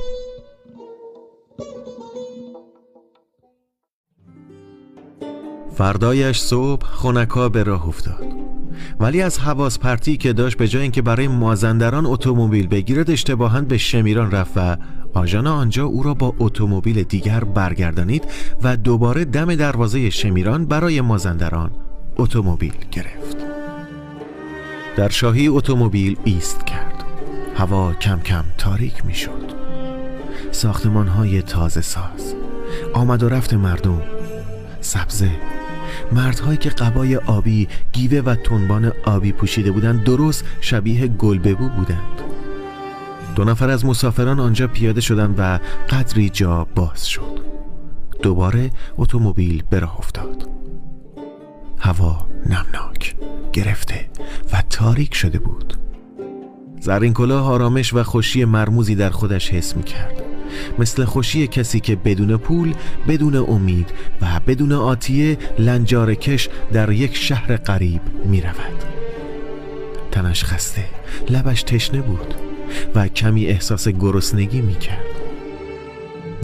فردایش 5.76 6.40
صبح 6.40 6.86
خونکا 6.86 7.50
به 7.50 7.64
راه 7.64 7.88
افتاد. 7.88 8.53
ولی 9.00 9.22
از 9.22 9.40
حواس 9.40 9.80
پرتی 9.80 10.18
که 10.18 10.34
داشت 10.34 10.58
به 10.58 10.68
جای 10.68 10.82
اینکه 10.82 11.02
برای 11.02 11.28
مازندران 11.28 12.06
اتومبیل 12.06 12.68
بگیرد 12.68 13.12
اشتباها 13.12 13.62
به 13.62 13.78
شمیران 13.78 14.32
رفت 14.32 14.52
و 14.56 14.78
آژان 15.14 15.48
آنجا 15.48 15.86
او 15.86 16.04
را 16.04 16.14
با 16.14 16.36
اتومبیل 16.40 17.04
دیگر 17.04 17.44
برگردانید 17.44 18.24
و 18.64 18.78
دوباره 18.78 19.26
دم 19.26 19.56
دروازه 19.56 20.10
شمیران 20.10 20.66
برای 20.66 21.02
مازندران 21.02 21.72
اتومبیل 22.18 22.74
گرفت. 22.92 23.38
در 24.96 25.10
شاهی 25.10 25.48
اتومبیل 25.48 26.18
ایست 26.24 26.66
کرد. 26.66 27.04
هوا 27.56 27.94
کم 27.94 28.20
کم 28.20 28.44
تاریک 28.58 29.06
می 29.06 29.14
شد 29.14 29.54
ساختمان 30.52 31.08
های 31.08 31.42
تازه 31.42 31.82
ساز 31.82 32.36
آمد 32.94 33.24
و 33.24 33.30
رفت 33.30 33.54
مردم. 33.54 34.02
سبزه 34.82 35.32
مردهایی 36.14 36.58
که 36.58 36.70
قبای 36.70 37.16
آبی 37.16 37.68
گیوه 37.92 38.20
و 38.20 38.36
تنبان 38.36 38.92
آبی 39.06 39.32
پوشیده 39.32 39.72
بودند 39.72 40.04
درست 40.04 40.46
شبیه 40.62 41.08
گلببو 41.08 41.70
بودند. 41.70 42.22
دو 43.36 43.44
نفر 43.44 43.70
از 43.70 43.86
مسافران 43.86 44.40
آنجا 44.40 44.68
پیاده 44.68 45.02
شدند 45.02 45.36
و 45.38 45.60
قدری 45.90 46.30
جا 46.30 46.68
باز 46.76 47.08
شد. 47.08 47.40
دوباره 48.22 48.72
اتومبیل 48.98 49.64
به 49.70 49.80
راه 49.80 49.98
افتاد. 49.98 50.50
هوا 51.80 52.28
نمناک 52.46 53.16
گرفته 53.54 54.10
و 54.54 54.64
تاریک 54.70 55.16
شده 55.16 55.40
بود. 55.40 55.74
زرین 56.80 57.14
کلاه 57.14 57.48
آرامش 57.48 57.94
و 57.94 58.04
خوشی 58.04 58.46
مرموزی 58.46 58.96
در 58.96 59.10
خودش 59.10 59.50
حس 59.50 59.76
می 59.76 59.84
کرد 59.84 60.23
مثل 60.80 61.06
خوشی 61.06 61.48
کسی 61.48 61.80
که 61.80 61.96
بدون 61.96 62.38
پول 62.38 62.74
بدون 63.08 63.36
امید 63.36 63.90
و 64.22 64.40
بدون 64.48 64.72
آتیه 64.72 65.38
لنجار 65.60 66.14
کش 66.14 66.50
در 66.74 66.92
یک 66.92 67.16
شهر 67.16 67.58
غریب 67.58 68.02
می 68.26 68.42
رود 68.42 68.84
تنش 70.12 70.44
خسته 70.44 70.86
لبش 71.30 71.64
تشنه 71.64 72.02
بود 72.02 72.34
و 72.96 73.08
کمی 73.08 73.46
احساس 73.46 73.88
گرسنگی 73.88 74.62
می 74.62 74.76
کرد 74.76 75.24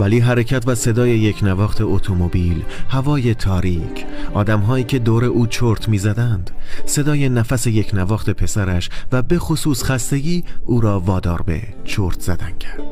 ولی 0.00 0.18
حرکت 0.18 0.68
و 0.68 0.74
صدای 0.74 1.10
یک 1.10 1.44
نواخت 1.44 1.80
اتومبیل، 1.80 2.62
هوای 2.88 3.34
تاریک، 3.34 4.06
آدمهایی 4.34 4.84
که 4.84 4.98
دور 4.98 5.24
او 5.24 5.46
چرت 5.46 5.88
می‌زدند، 5.88 6.50
صدای 6.86 7.28
نفس 7.28 7.66
یک 7.66 7.94
نواخت 7.94 8.30
پسرش 8.30 8.90
و 9.12 9.22
به 9.22 9.38
خصوص 9.38 9.84
خستگی 9.84 10.44
او 10.64 10.80
را 10.80 11.00
وادار 11.00 11.42
به 11.42 11.62
چرت 11.84 12.20
زدن 12.20 12.52
کرد. 12.60 12.89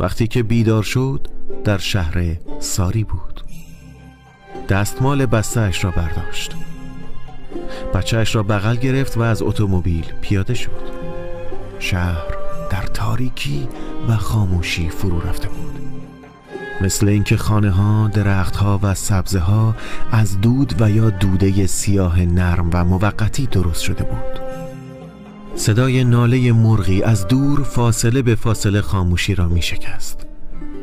وقتی 0.00 0.26
که 0.26 0.42
بیدار 0.42 0.82
شد 0.82 1.28
در 1.64 1.78
شهر 1.78 2.36
ساری 2.60 3.04
بود. 3.04 3.44
دستمال 4.68 5.26
بستهش 5.26 5.84
را 5.84 5.90
برداشت. 5.90 6.54
بچهش 7.94 8.34
را 8.34 8.42
بغل 8.42 8.76
گرفت 8.76 9.16
و 9.18 9.20
از 9.20 9.42
اتومبیل 9.42 10.04
پیاده 10.20 10.54
شد. 10.54 10.94
شهر 11.78 12.24
در 12.70 12.82
تاریکی 12.82 13.68
و 14.08 14.16
خاموشی 14.16 14.88
فرو 14.88 15.20
رفته 15.20 15.48
بود. 15.48 15.80
مثل 16.80 17.08
اینکه 17.08 17.36
خانه 17.36 17.70
ها، 17.70 18.08
درخت 18.08 18.56
ها 18.56 18.80
و 18.82 18.94
سبزه 18.94 19.38
ها 19.38 19.76
از 20.12 20.40
دود 20.40 20.74
و 20.80 20.90
یا 20.90 21.10
دوده 21.10 21.66
سیاه 21.66 22.20
نرم 22.20 22.70
و 22.72 22.84
موقتی 22.84 23.46
درست 23.46 23.82
شده 23.82 24.04
بود. 24.04 24.63
صدای 25.56 26.04
ناله 26.04 26.52
مرغی 26.52 27.02
از 27.02 27.26
دور 27.28 27.62
فاصله 27.62 28.22
به 28.22 28.34
فاصله 28.34 28.80
خاموشی 28.80 29.34
را 29.34 29.48
می 29.48 29.62
شکست. 29.62 30.26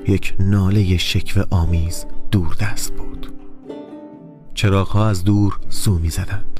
یک 0.08 0.36
ناله 0.40 0.98
شکوه 0.98 1.44
آمیز 1.50 2.06
دور 2.32 2.56
دست 2.60 2.94
بود. 2.94 3.32
چراغها 4.54 5.08
از 5.10 5.24
دور 5.24 5.60
سو 5.70 6.00
می 6.00 6.10
زدند. 6.10 6.60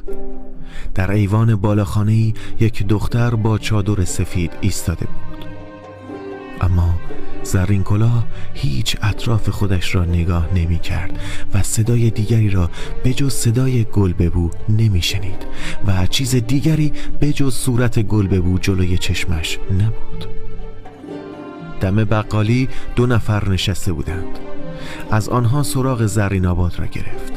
در 0.94 1.10
ایوان 1.10 1.56
بالاخانه 1.56 2.34
یک 2.60 2.86
دختر 2.86 3.34
با 3.34 3.58
چادر 3.58 4.04
سفید 4.04 4.52
ایستاده 4.60 5.06
بود. 5.06 5.31
اما 6.62 6.94
زرین 7.42 7.82
کلاه 7.82 8.26
هیچ 8.54 8.96
اطراف 9.02 9.48
خودش 9.48 9.94
را 9.94 10.04
نگاه 10.04 10.48
نمی 10.54 10.78
کرد 10.78 11.18
و 11.54 11.62
صدای 11.62 12.10
دیگری 12.10 12.50
را 12.50 12.70
به 13.04 13.12
جز 13.12 13.34
صدای 13.34 13.84
گل 13.84 14.12
ببو 14.12 14.50
نمی 14.68 15.02
شنید 15.02 15.46
و 15.86 16.06
چیز 16.06 16.34
دیگری 16.34 16.92
به 17.20 17.32
جز 17.32 17.54
صورت 17.54 17.98
گل 17.98 18.26
ببو 18.26 18.58
جلوی 18.58 18.98
چشمش 18.98 19.58
نبود. 19.70 20.28
دم 21.80 22.04
بقالی 22.04 22.68
دو 22.96 23.06
نفر 23.06 23.48
نشسته 23.48 23.92
بودند. 23.92 24.38
از 25.10 25.28
آنها 25.28 25.62
سراغ 25.62 26.06
زرین 26.06 26.46
آباد 26.46 26.78
را 26.78 26.86
گرفت. 26.86 27.32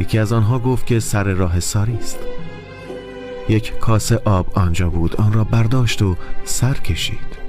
یکی 0.00 0.18
از 0.18 0.32
آنها 0.32 0.58
گفت 0.58 0.86
که 0.86 1.00
سر 1.00 1.24
راه 1.24 1.60
ساری 1.60 1.94
است. 1.94 2.18
یک 3.48 3.78
کاسه 3.78 4.20
آب 4.24 4.46
آنجا 4.54 4.90
بود. 4.90 5.16
آن 5.16 5.32
را 5.32 5.44
برداشت 5.44 6.02
و 6.02 6.16
سر 6.44 6.74
کشید. 6.74 7.41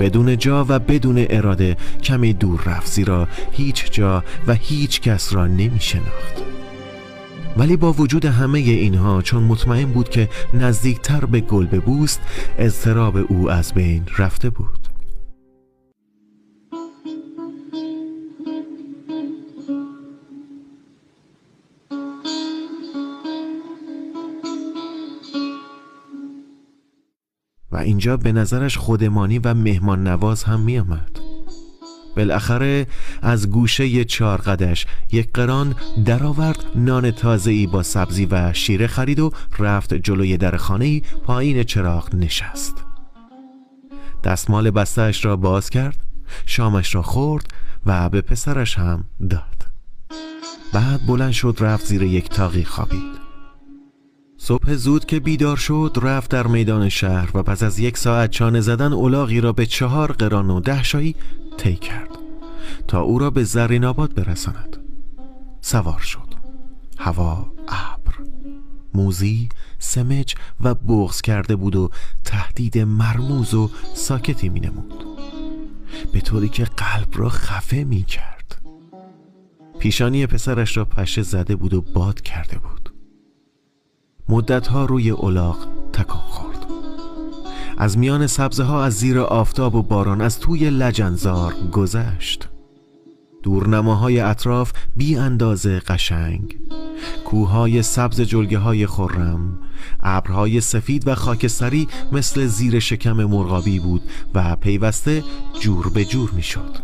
بدون 0.00 0.36
جا 0.36 0.66
و 0.68 0.78
بدون 0.78 1.26
اراده 1.30 1.76
کمی 2.02 2.32
دور 2.32 2.62
رفت 2.66 2.92
زیرا 2.92 3.28
هیچ 3.52 3.90
جا 3.90 4.24
و 4.46 4.54
هیچ 4.54 5.00
کس 5.00 5.32
را 5.32 5.46
نمی 5.46 5.80
شناخت. 5.80 6.42
ولی 7.56 7.76
با 7.76 7.92
وجود 7.92 8.24
همه 8.24 8.58
اینها 8.58 9.22
چون 9.22 9.42
مطمئن 9.42 9.84
بود 9.84 10.08
که 10.08 10.28
نزدیکتر 10.54 11.24
به 11.24 11.40
گل 11.40 11.66
بوست 11.66 12.20
اضطراب 12.58 13.16
او 13.16 13.50
از 13.50 13.74
بین 13.74 14.06
رفته 14.18 14.50
بود. 14.50 14.79
اینجا 27.80 28.16
به 28.16 28.32
نظرش 28.32 28.76
خودمانی 28.76 29.38
و 29.38 29.54
مهمان 29.54 30.06
نواز 30.06 30.44
هم 30.44 30.60
می 30.60 30.78
آمد 30.78 31.20
بالاخره 32.16 32.86
از 33.22 33.50
گوشه 33.50 34.04
چارقدش 34.04 34.86
یک 35.12 35.32
قران 35.32 35.74
درآورد 36.04 36.64
نان 36.74 37.10
تازه 37.10 37.50
ای 37.50 37.66
با 37.66 37.82
سبزی 37.82 38.26
و 38.26 38.52
شیره 38.52 38.86
خرید 38.86 39.20
و 39.20 39.32
رفت 39.58 39.94
جلوی 39.94 40.36
در 40.36 40.56
خانه 40.56 41.00
پایین 41.00 41.62
چراغ 41.62 42.14
نشست. 42.14 42.74
دستمال 44.24 44.70
بستهش 44.70 45.24
را 45.24 45.36
باز 45.36 45.70
کرد 45.70 46.00
شامش 46.46 46.94
را 46.94 47.02
خورد 47.02 47.54
و 47.86 48.08
به 48.08 48.20
پسرش 48.20 48.78
هم 48.78 49.04
داد. 49.30 49.66
بعد 50.72 51.06
بلند 51.06 51.32
شد 51.32 51.56
رفت 51.60 51.86
زیر 51.86 52.02
یک 52.02 52.28
تاقی 52.28 52.64
خوابید. 52.64 53.29
صبح 54.42 54.74
زود 54.74 55.04
که 55.04 55.20
بیدار 55.20 55.56
شد 55.56 55.98
رفت 56.02 56.30
در 56.30 56.46
میدان 56.46 56.88
شهر 56.88 57.36
و 57.36 57.42
پس 57.42 57.62
از 57.62 57.78
یک 57.78 57.98
ساعت 57.98 58.30
چانه 58.30 58.60
زدن 58.60 58.92
اولاغی 58.92 59.40
را 59.40 59.52
به 59.52 59.66
چهار 59.66 60.12
قران 60.12 60.50
و 60.50 60.60
ده 60.60 60.82
شایی 60.82 61.16
طی 61.56 61.76
کرد 61.76 62.08
تا 62.88 63.00
او 63.00 63.18
را 63.18 63.30
به 63.30 63.44
زرین 63.44 63.84
آباد 63.84 64.14
برساند. 64.14 64.76
سوار 65.60 65.98
شد. 65.98 66.34
هوا 66.98 67.52
ابر. 67.68 68.14
موزی 68.94 69.48
سمج 69.78 70.34
و 70.60 70.74
بغز 70.74 71.20
کرده 71.20 71.56
بود 71.56 71.76
و 71.76 71.90
تهدید 72.24 72.78
مرموز 72.78 73.54
و 73.54 73.70
ساکتی 73.94 74.48
می 74.48 74.60
نمود. 74.60 75.04
به 76.12 76.20
طوری 76.20 76.48
که 76.48 76.64
قلب 76.64 77.08
را 77.12 77.28
خفه 77.28 77.84
می 77.84 78.02
کرد. 78.02 78.62
پیشانی 79.78 80.26
پسرش 80.26 80.76
را 80.76 80.84
پشه 80.84 81.22
زده 81.22 81.56
بود 81.56 81.74
و 81.74 81.80
باد 81.80 82.20
کرده 82.20 82.58
بود. 82.58 82.79
مدتها 84.30 84.84
روی 84.84 85.10
اولاغ 85.10 85.56
تکان 85.92 86.22
خورد. 86.28 86.66
از 87.78 87.98
میان 87.98 88.26
سبزه 88.26 88.64
ها 88.64 88.84
از 88.84 88.94
زیر 88.94 89.20
آفتاب 89.20 89.74
و 89.74 89.82
باران 89.82 90.20
از 90.20 90.38
توی 90.38 90.70
لجنزار 90.70 91.54
گذشت. 91.72 92.48
دورنماهای 93.42 94.20
اطراف 94.20 94.72
بی 94.96 95.16
اندازه 95.16 95.78
قشنگ. 95.78 96.58
کوههای 97.24 97.82
سبز 97.82 98.20
جلگه 98.20 98.58
های 98.58 98.86
خرم 98.86 99.58
ابرهای 100.00 100.60
سفید 100.60 101.08
و 101.08 101.14
خاکستری 101.14 101.88
مثل 102.12 102.46
زیر 102.46 102.78
شکم 102.78 103.24
مرغابی 103.24 103.80
بود 103.80 104.02
و 104.34 104.56
پیوسته 104.56 105.24
جور 105.60 105.90
به 105.90 106.04
جور 106.04 106.30
می‌شد. 106.30 106.76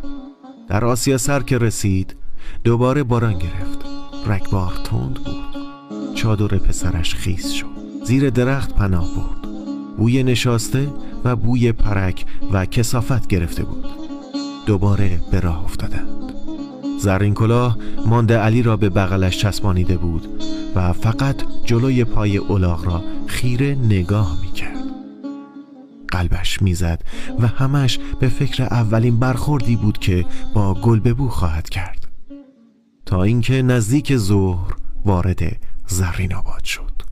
در 0.68 0.84
آسیا 0.84 1.18
سر 1.18 1.40
که 1.40 1.59
رسید 1.59 2.16
دوباره 2.64 3.03
باران 3.03 3.38
گرفت. 3.38 3.78
رگبار 4.26 4.72
تند 4.84 5.14
بود. 5.14 5.56
چادر 6.17 6.59
پسرش 6.59 7.14
خیس 7.14 7.51
شد. 7.51 7.67
زیر 8.05 8.31
درخت 8.31 8.75
پناه 8.75 9.09
برد. 9.14 9.51
بوی 9.97 10.23
نشاسته 10.23 10.89
و 11.25 11.37
بوی 11.37 11.73
پرک 11.73 12.25
و 12.53 12.67
کسافت 12.67 13.27
گرفته 13.27 13.64
بود. 13.64 13.87
دوباره 14.67 15.21
به 15.31 15.41
راه 15.41 15.64
افتادند. 15.64 16.33
زرین 17.01 17.35
کلاه 17.35 17.79
مانده 18.07 18.39
علی 18.39 18.62
را 18.62 18.77
به 18.77 18.89
بغلش 18.89 19.39
چسبانیده 19.39 19.97
بود 19.97 20.29
و 20.75 20.93
فقط 20.93 21.37
جلوی 21.64 22.05
پای 22.05 22.37
اولاغ 22.37 22.85
را 22.85 23.03
خیره 23.27 23.75
نگاه 23.75 24.37
می 24.41 24.53
کرد 24.53 24.85
قلبش 26.09 26.62
می‌زد 26.62 27.03
و 27.39 27.47
همش 27.47 27.99
به 28.21 28.29
فکر 28.29 28.62
اولین 28.62 29.19
برخوردی 29.19 29.77
بود 29.77 29.99
که 29.99 30.27
با 30.55 30.75
گل 30.75 31.29
خواهد 31.29 31.69
کرد. 31.69 32.09
تا 33.07 33.23
اینکه 33.23 33.62
نزدیک 33.62 34.17
ظهر 34.17 34.75
وارد 35.05 35.43
زرین 35.87 36.34
آباد 36.34 36.64
شد. 36.64 37.06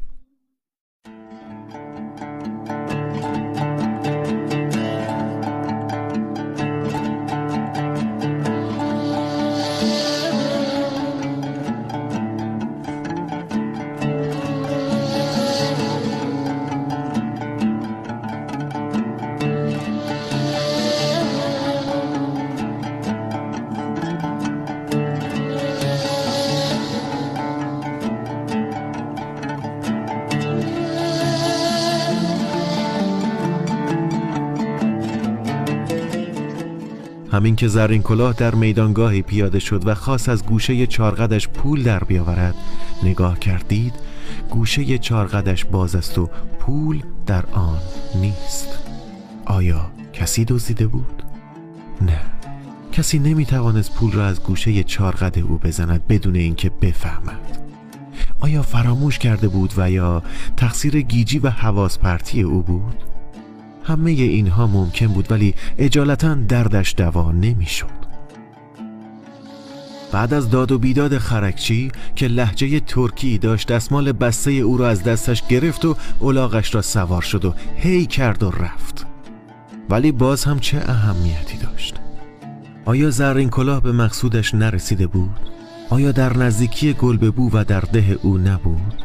همین 37.35 37.57
که 37.57 37.68
زرین 37.68 38.03
کلاه 38.03 38.32
در 38.32 38.55
میدانگاهی 38.55 39.22
پیاده 39.22 39.59
شد 39.59 39.87
و 39.87 39.95
خاص 39.95 40.28
از 40.28 40.45
گوشه 40.45 40.87
چارقدش 40.87 41.49
پول 41.49 41.82
در 41.82 42.05
بیاورد 42.05 42.55
نگاه 43.03 43.39
کردید 43.39 43.95
گوشه 44.51 44.99
چارقدش 44.99 45.64
باز 45.64 45.95
است 45.95 46.18
و 46.18 46.30
پول 46.59 47.03
در 47.26 47.45
آن 47.53 47.78
نیست 48.14 48.68
آیا 49.45 49.91
کسی 50.12 50.45
دزدیده 50.45 50.87
بود؟ 50.87 51.22
نه 52.01 52.20
کسی 52.93 53.18
نمی 53.18 53.47
توانست 53.47 53.95
پول 53.95 54.12
را 54.12 54.26
از 54.26 54.43
گوشه 54.43 54.82
چارقد 54.82 55.39
او 55.39 55.59
بزند 55.59 56.07
بدون 56.07 56.37
اینکه 56.37 56.70
بفهمد 56.70 57.59
آیا 58.41 58.62
فراموش 58.62 59.18
کرده 59.18 59.49
بود 59.49 59.74
و 59.76 59.91
یا 59.91 60.22
تقصیر 60.57 61.01
گیجی 61.01 61.39
و 61.39 61.51
حواس 61.51 61.99
پرتی 61.99 62.43
او 62.43 62.62
بود؟ 62.62 63.14
همه 63.85 64.11
اینها 64.11 64.66
ممکن 64.66 65.07
بود 65.07 65.32
ولی 65.32 65.55
اجالتا 65.78 66.35
دردش 66.35 66.95
دوا 66.97 67.32
نمی‌شد. 67.32 68.05
بعد 70.12 70.35
از 70.35 70.51
داد 70.51 70.72
و 70.72 70.78
بیداد 70.78 71.18
خرکچی 71.18 71.91
که 72.16 72.28
لحجه 72.28 72.80
ترکی 72.80 73.39
داشت 73.39 73.68
دستمال 73.72 74.12
بسته 74.12 74.51
او 74.51 74.76
را 74.76 74.89
از 74.89 75.03
دستش 75.03 75.47
گرفت 75.47 75.85
و 75.85 75.97
اولاغش 76.20 76.74
را 76.74 76.82
سوار 76.82 77.22
شد 77.22 77.45
و 77.45 77.55
هی 77.76 78.07
کرد 78.07 78.43
و 78.43 78.51
رفت 78.51 79.07
ولی 79.91 80.12
باز 80.12 80.45
هم 80.45 80.59
چه 80.59 80.82
اهمیتی 80.87 81.59
داشت 81.59 81.95
آیا 82.85 83.11
زرین 83.11 83.51
کلاه 83.51 83.82
به 83.82 83.93
مقصودش 83.93 84.55
نرسیده 84.55 85.07
بود؟ 85.07 85.41
آیا 85.91 86.12
در 86.12 86.37
نزدیکی 86.37 86.93
گلببو 86.93 87.51
و 87.53 87.64
در 87.64 87.80
ده 87.80 88.18
او 88.22 88.39
نبود؟ 88.39 89.04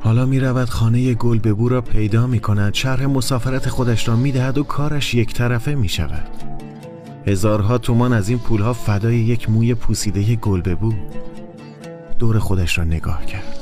حالا 0.00 0.26
می 0.26 0.40
رود 0.40 0.70
خانه 0.70 1.14
گلببو 1.14 1.68
را 1.68 1.80
پیدا 1.80 2.26
می 2.26 2.40
کند 2.40 2.74
شرح 2.74 3.06
مسافرت 3.06 3.68
خودش 3.68 4.08
را 4.08 4.16
می 4.16 4.32
دهد 4.32 4.58
و 4.58 4.62
کارش 4.62 5.14
یک 5.14 5.34
طرفه 5.34 5.74
می 5.74 5.88
شود 5.88 6.28
هزارها 7.26 7.78
تومان 7.78 8.12
از 8.12 8.28
این 8.28 8.38
پولها 8.38 8.72
فدای 8.72 9.16
یک 9.16 9.50
موی 9.50 9.74
پوسیده 9.74 10.36
گلببو 10.36 10.92
دور 12.18 12.38
خودش 12.38 12.78
را 12.78 12.84
نگاه 12.84 13.26
کرد. 13.26 13.56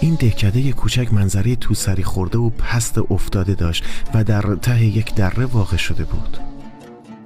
این 0.00 0.14
دهکده 0.14 0.72
کوچک 0.72 1.12
منظره 1.12 1.56
توسری 1.56 2.02
خورده 2.02 2.38
و 2.38 2.50
پست 2.50 2.98
افتاده 2.98 3.54
داشت 3.54 3.84
و 4.14 4.24
در 4.24 4.42
ته 4.62 4.84
یک 4.84 5.14
دره 5.14 5.44
واقع 5.44 5.76
شده 5.76 6.04
بود. 6.04 6.38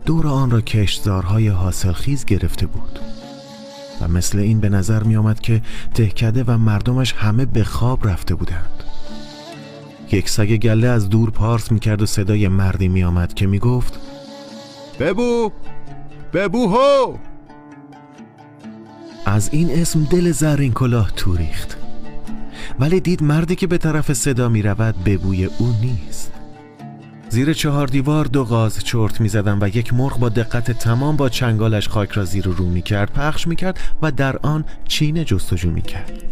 دور 0.07 0.27
آن 0.27 0.51
را 0.51 0.61
کشتزارهای 0.61 1.49
حاصلخیز 1.49 2.25
گرفته 2.25 2.67
بود. 2.67 2.99
و 4.01 4.09
مثل 4.09 4.39
این 4.39 4.61
به 4.61 4.69
نظر 4.69 5.03
می 5.03 5.17
آمد 5.17 5.41
که 5.41 5.63
دهکده 5.95 6.45
و 6.47 6.59
مردمش 6.59 7.13
همه 7.13 7.45
به 7.45 7.65
خواب 7.65 8.09
رفته 8.09 8.35
بودند. 8.35 8.85
یک 10.13 10.29
سگ 10.29 10.57
گله 10.57 10.87
از 10.87 11.09
دور 11.09 11.31
پارس 11.31 11.73
می 11.73 11.81
کرد 11.81 12.03
و 12.03 12.07
صدای 12.07 12.49
مردی 12.49 12.89
می 12.89 13.05
آمد 13.05 13.35
که 13.35 13.47
می 13.47 13.59
گفت 13.59 13.99
ببو 15.01 15.53
ببو 16.33 16.69
هو! 16.69 17.17
از 19.27 19.49
این 19.53 19.71
اسم 19.71 20.05
دل 20.05 20.33
زرین 20.33 20.73
کلاه 20.73 21.11
توریخت 21.17 21.77
ولی 22.81 23.01
دید 23.01 23.23
مردی 23.23 23.57
که 23.57 23.67
به 23.67 23.79
طرف 23.79 24.13
صدا 24.13 24.49
می 24.49 24.63
رود 24.63 25.05
ببوی 25.05 25.45
او 25.45 25.75
نیست. 25.83 26.33
زیر 27.29 27.53
چهار 27.53 27.87
دیوار 27.87 28.25
دو 28.25 28.45
غاز 28.45 28.85
چرت 28.85 29.21
می 29.21 29.29
زدن 29.29 29.59
و 29.61 29.69
یک 29.69 29.95
مرغ 29.95 30.19
با 30.19 30.29
دقت 30.29 30.71
تمام 30.71 31.17
با 31.17 31.29
چنگالش 31.29 31.89
خاک 31.89 32.11
را 32.11 32.25
زیر 32.25 32.45
رو 32.45 32.67
می 32.67 32.83
کرد 32.83 33.13
پخش 33.13 33.47
می 33.47 33.57
کرد 33.57 33.81
و 34.03 34.11
در 34.11 34.37
آن 34.37 34.65
چینه 34.89 35.25
جستجو 35.25 35.71
می 35.71 35.83
کرد 35.83 36.23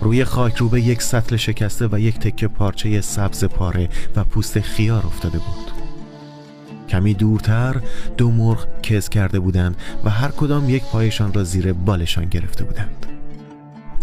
روی 0.00 0.24
خاک 0.24 0.56
روبه 0.56 0.80
یک 0.80 1.02
سطل 1.02 1.36
شکسته 1.36 1.88
و 1.92 1.98
یک 1.98 2.18
تکه 2.18 2.48
پارچه 2.48 3.00
سبز 3.00 3.44
پاره 3.44 3.88
و 4.16 4.24
پوست 4.24 4.60
خیار 4.60 5.06
افتاده 5.06 5.38
بود. 5.38 5.70
کمی 6.88 7.14
دورتر 7.14 7.80
دو 8.16 8.30
مرغ 8.30 8.66
کز 8.82 9.08
کرده 9.08 9.40
بودند 9.40 9.76
و 10.04 10.10
هر 10.10 10.28
کدام 10.28 10.70
یک 10.70 10.82
پایشان 10.82 11.32
را 11.32 11.44
زیر 11.44 11.72
بالشان 11.72 12.24
گرفته 12.24 12.64
بودند. 12.64 13.15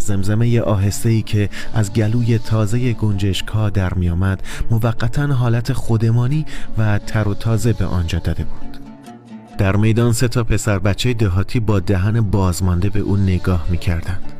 زمزمه 0.04 0.60
آهسته 0.60 1.08
ای 1.08 1.22
که 1.22 1.48
از 1.74 1.92
گلوی 1.92 2.38
تازه 2.38 2.92
گنجشکا 2.92 3.70
در 3.70 3.94
می 3.94 4.08
آمد 4.08 4.42
موقتا 4.70 5.26
حالت 5.26 5.72
خودمانی 5.72 6.46
و 6.78 6.98
تر 6.98 7.28
و 7.28 7.34
تازه 7.34 7.72
به 7.72 7.84
آنجا 7.84 8.18
داده 8.18 8.44
بود 8.44 8.78
در 9.58 9.76
میدان 9.76 10.12
سه 10.12 10.28
تا 10.28 10.44
پسر 10.44 10.78
بچه 10.78 11.14
دهاتی 11.14 11.60
با 11.60 11.80
دهن 11.80 12.20
بازمانده 12.20 12.90
به 12.90 13.00
او 13.00 13.16
نگاه 13.16 13.66
می 13.70 13.78
کردند. 13.78 14.32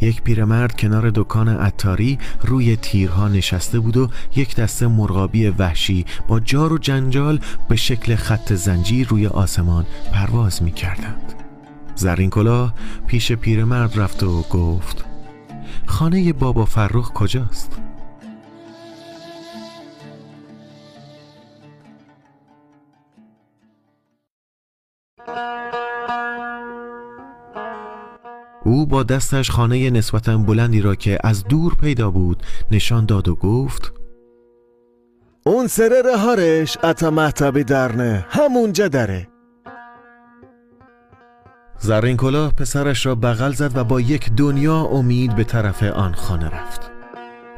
یک 0.00 0.22
پیرمرد 0.22 0.80
کنار 0.80 1.10
دکان 1.14 1.48
عطاری 1.48 2.18
روی 2.42 2.76
تیرها 2.76 3.28
نشسته 3.28 3.80
بود 3.80 3.96
و 3.96 4.08
یک 4.36 4.56
دسته 4.56 4.86
مرغابی 4.86 5.48
وحشی 5.48 6.04
با 6.28 6.40
جار 6.40 6.72
و 6.72 6.78
جنجال 6.78 7.40
به 7.68 7.76
شکل 7.76 8.14
خط 8.14 8.52
زنجیر 8.52 9.08
روی 9.08 9.26
آسمان 9.26 9.86
پرواز 10.12 10.62
می 10.62 10.72
کردند. 10.72 11.41
زرین 11.94 12.30
کلاه 12.30 12.74
پیش 13.06 13.32
پیرمرد 13.32 14.00
رفت 14.00 14.22
و 14.22 14.42
گفت 14.42 15.04
خانه 15.86 16.32
بابا 16.32 16.64
فرخ 16.64 17.12
کجاست؟ 17.12 17.82
او 28.64 28.86
با 28.86 29.02
دستش 29.02 29.50
خانه 29.50 29.90
نسبتا 29.90 30.38
بلندی 30.38 30.80
را 30.80 30.94
که 30.94 31.18
از 31.24 31.44
دور 31.44 31.74
پیدا 31.74 32.10
بود 32.10 32.42
نشان 32.70 33.06
داد 33.06 33.28
و 33.28 33.34
گفت 33.34 33.92
اون 35.46 35.66
سره 35.66 36.02
رهارش 36.02 36.78
اتا 36.82 37.10
محتبی 37.10 37.64
درنه 37.64 38.26
همونجا 38.28 38.88
داره 38.88 39.31
زرین 41.84 42.16
کلاه 42.16 42.52
پسرش 42.52 43.06
را 43.06 43.14
بغل 43.14 43.52
زد 43.52 43.76
و 43.76 43.84
با 43.84 44.00
یک 44.00 44.32
دنیا 44.32 44.76
امید 44.76 45.36
به 45.36 45.44
طرف 45.44 45.82
آن 45.82 46.14
خانه 46.14 46.48
رفت 46.48 46.90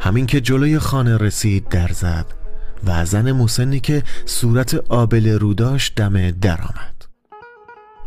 همین 0.00 0.26
که 0.26 0.40
جلوی 0.40 0.78
خانه 0.78 1.16
رسید 1.16 1.68
در 1.68 1.88
زد 1.88 2.26
و 2.86 3.04
زن 3.04 3.32
موسنی 3.32 3.80
که 3.80 4.02
صورت 4.26 4.74
آبل 4.74 5.38
رو 5.38 5.54
داشت 5.54 5.94
دم 5.94 6.30
در 6.30 6.60
آمد 6.60 7.04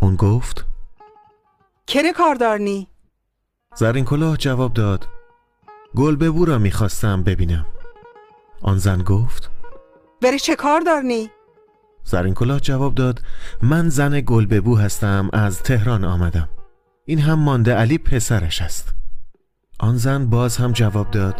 اون 0.01 0.15
گفت 0.15 0.65
کره 1.87 2.13
کاردارنی؟ 2.13 2.87
زرین 3.75 4.05
کلاه 4.05 4.37
جواب 4.37 4.73
داد 4.73 5.07
گل 5.95 6.15
ببو 6.15 6.45
را 6.45 6.57
می‌خواستم 6.57 7.23
ببینم 7.23 7.65
آن 8.61 8.77
زن 8.77 9.03
گفت 9.03 9.51
بری 10.21 10.39
چه 10.39 10.55
کار 10.55 10.81
دارنی؟ 10.81 11.29
زرین 12.07 12.33
کلاه 12.33 12.59
جواب 12.59 12.95
داد 12.95 13.21
من 13.61 13.89
زن 13.89 14.21
گلببو 14.21 14.75
هستم 14.77 15.29
از 15.33 15.63
تهران 15.63 16.05
آمدم. 16.05 16.49
این 17.05 17.19
هم 17.19 17.39
مانده 17.39 17.73
علی 17.73 17.97
پسرش 17.97 18.61
است. 18.61 18.93
آن 19.79 19.97
زن 19.97 20.25
باز 20.25 20.57
هم 20.57 20.71
جواب 20.71 21.11
داد. 21.11 21.35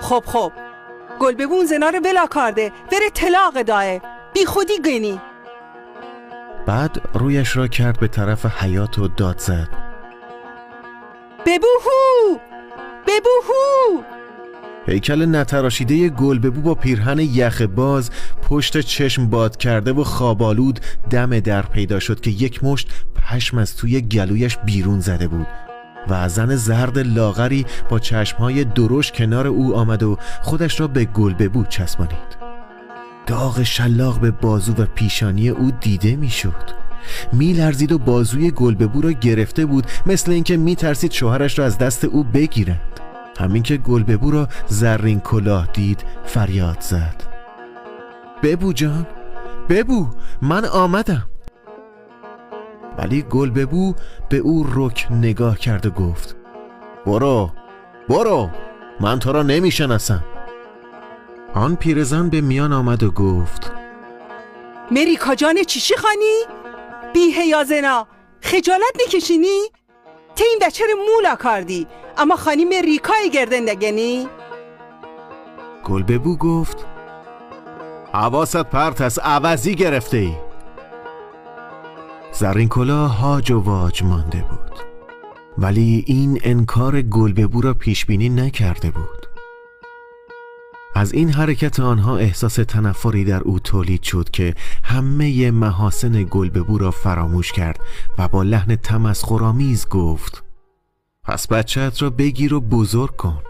خب 0.00 0.22
خب. 0.26 0.52
گلببو 1.20 1.54
اون 1.54 1.66
زنا 1.66 1.88
رو 1.88 2.00
بلا 2.00 2.26
کرده 2.26 2.72
بره 2.92 3.10
طلاق 3.14 3.62
داه 3.62 3.98
بی 4.34 4.44
خودی 4.46 4.82
گینی 4.84 5.20
بعد 6.66 7.00
رویش 7.14 7.56
را 7.56 7.66
کرد 7.66 8.00
به 8.00 8.08
طرف 8.08 8.46
حیات 8.46 8.98
و 8.98 9.08
داد 9.08 9.38
زد. 9.38 9.68
ببوهو! 11.46 12.38
ببوهو! 13.06 14.02
هیکل 14.86 15.36
نتراشیده 15.36 16.08
گلببو 16.08 16.60
با 16.60 16.74
پیرهن 16.74 17.18
یخ 17.18 17.62
باز 17.62 18.10
پشت 18.42 18.80
چشم 18.80 19.26
باد 19.26 19.56
کرده 19.56 19.92
و 19.92 20.04
خوابالود 20.04 20.80
دم 21.10 21.40
در 21.40 21.62
پیدا 21.62 21.98
شد 21.98 22.20
که 22.20 22.30
یک 22.30 22.64
مشت 22.64 22.88
پشم 23.14 23.58
از 23.58 23.76
توی 23.76 24.00
گلویش 24.00 24.56
بیرون 24.56 25.00
زده 25.00 25.28
بود 25.28 25.46
و 26.08 26.28
زن 26.28 26.56
زرد 26.56 26.98
لاغری 26.98 27.66
با 27.88 27.98
چشمهای 27.98 28.64
درشت 28.64 29.14
کنار 29.14 29.46
او 29.46 29.76
آمد 29.76 30.02
و 30.02 30.18
خودش 30.42 30.80
را 30.80 30.86
به 30.86 31.04
گلببو 31.04 31.64
چسبانید. 31.64 32.42
داغ 33.26 33.62
شلاق 33.62 34.20
به 34.20 34.30
بازو 34.30 34.72
و 34.72 34.86
پیشانی 34.94 35.48
او 35.48 35.70
دیده 35.70 36.16
می‌شد. 36.16 36.82
میلرزید 37.32 37.92
و 37.92 37.98
بازوی 37.98 38.50
گلببو 38.50 39.00
را 39.00 39.12
گرفته 39.12 39.66
بود 39.66 39.86
مثل 40.06 40.32
اینکه 40.32 40.56
میترسید 40.56 41.12
شوهرش 41.12 41.58
را 41.58 41.64
از 41.64 41.78
دست 41.78 42.04
او 42.04 42.24
بگیرند 42.24 43.01
همین 43.40 43.62
که 43.62 43.76
گلببو 43.76 44.30
را 44.30 44.48
زرین 44.66 45.20
کلاه 45.20 45.66
دید 45.72 46.04
فریاد 46.24 46.80
زد 46.80 47.22
ببو 48.42 48.72
جان 48.72 49.06
ببو 49.68 50.06
من 50.42 50.64
آمدم 50.64 51.26
ولی 52.98 53.22
گلببو 53.22 53.94
به 54.28 54.36
او 54.36 54.66
رک 54.74 55.06
نگاه 55.10 55.58
کرد 55.58 55.86
و 55.86 55.90
گفت 55.90 56.36
برو 57.06 57.50
برو 58.08 58.50
من 59.00 59.18
تو 59.18 59.32
را 59.32 59.42
نمی‌شناسم 59.42 60.24
آن 61.54 61.76
پیرزن 61.76 62.28
به 62.28 62.40
میان 62.40 62.72
آمد 62.72 63.02
و 63.02 63.10
گفت 63.10 63.72
مریکا 64.90 65.34
جان 65.34 65.64
چیشی 65.64 65.96
خانی؟ 65.96 66.44
بیه 67.14 67.46
یا 67.46 67.64
زنا 67.64 68.06
خجالت 68.40 68.96
نکشینی؟ 69.06 69.60
تی 70.34 70.44
این 70.44 70.60
مولا 71.14 71.36
کردی 71.44 71.86
اما 72.18 72.36
خانی 72.36 72.64
مریکای 72.64 73.30
گردن 73.30 73.68
نگنی؟ 73.68 74.28
گلببو 75.84 76.36
گفت 76.36 76.86
حواست 78.12 78.56
پرت 78.56 79.00
از 79.00 79.18
عوضی 79.18 79.74
گرفته 79.74 80.16
ای 80.16 80.32
زرین 82.32 82.68
کلا 82.68 83.08
هاج 83.08 83.50
و 83.50 83.60
واج 83.60 84.02
مانده 84.02 84.44
بود. 84.50 84.78
ولی 85.58 86.04
این 86.06 86.40
انکار 86.42 87.02
گلببو 87.02 87.60
را 87.60 87.74
پیش 87.74 88.06
بینی 88.06 88.28
نکرده 88.28 88.90
بود. 88.90 89.21
از 90.94 91.12
این 91.12 91.30
حرکت 91.30 91.80
آنها 91.80 92.16
احساس 92.16 92.54
تنفری 92.54 93.24
در 93.24 93.40
او 93.40 93.58
تولید 93.58 94.02
شد 94.02 94.30
که 94.30 94.54
همه 94.84 95.50
محاسن 95.50 96.26
گلببو 96.30 96.78
را 96.78 96.90
فراموش 96.90 97.52
کرد 97.52 97.80
و 98.18 98.28
با 98.28 98.42
لحن 98.42 98.76
تمسخرآمیز 98.76 99.88
گفت 99.88 100.44
پس 101.24 101.48
بچهت 101.48 102.02
را 102.02 102.10
بگیر 102.10 102.54
و 102.54 102.60
بزرگ 102.60 103.16
کن. 103.16 103.42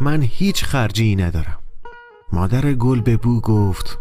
من 0.00 0.22
هیچ 0.22 0.64
خرجی 0.64 1.16
ندارم. 1.16 1.58
مادر 2.32 2.72
گلببو 2.72 3.40
گفت 3.40 3.98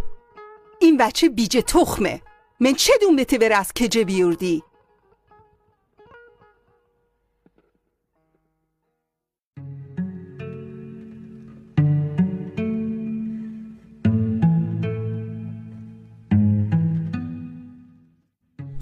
این 0.80 0.98
بچه 0.98 1.30
بیجه 1.30 1.62
تخمه. 1.62 2.22
من 2.60 2.74
چه 2.74 2.94
دومته 3.02 3.38
بره 3.38 3.56
از 3.56 3.74
کجه 3.74 4.04
بیوردی؟ 4.06 4.64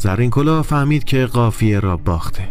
زرین 0.02 0.30
کلا 0.30 0.64
فهمید 0.64 1.04
که 1.04 1.26
قافیه 1.26 1.80
را 1.80 1.98
باخته. 1.98 2.50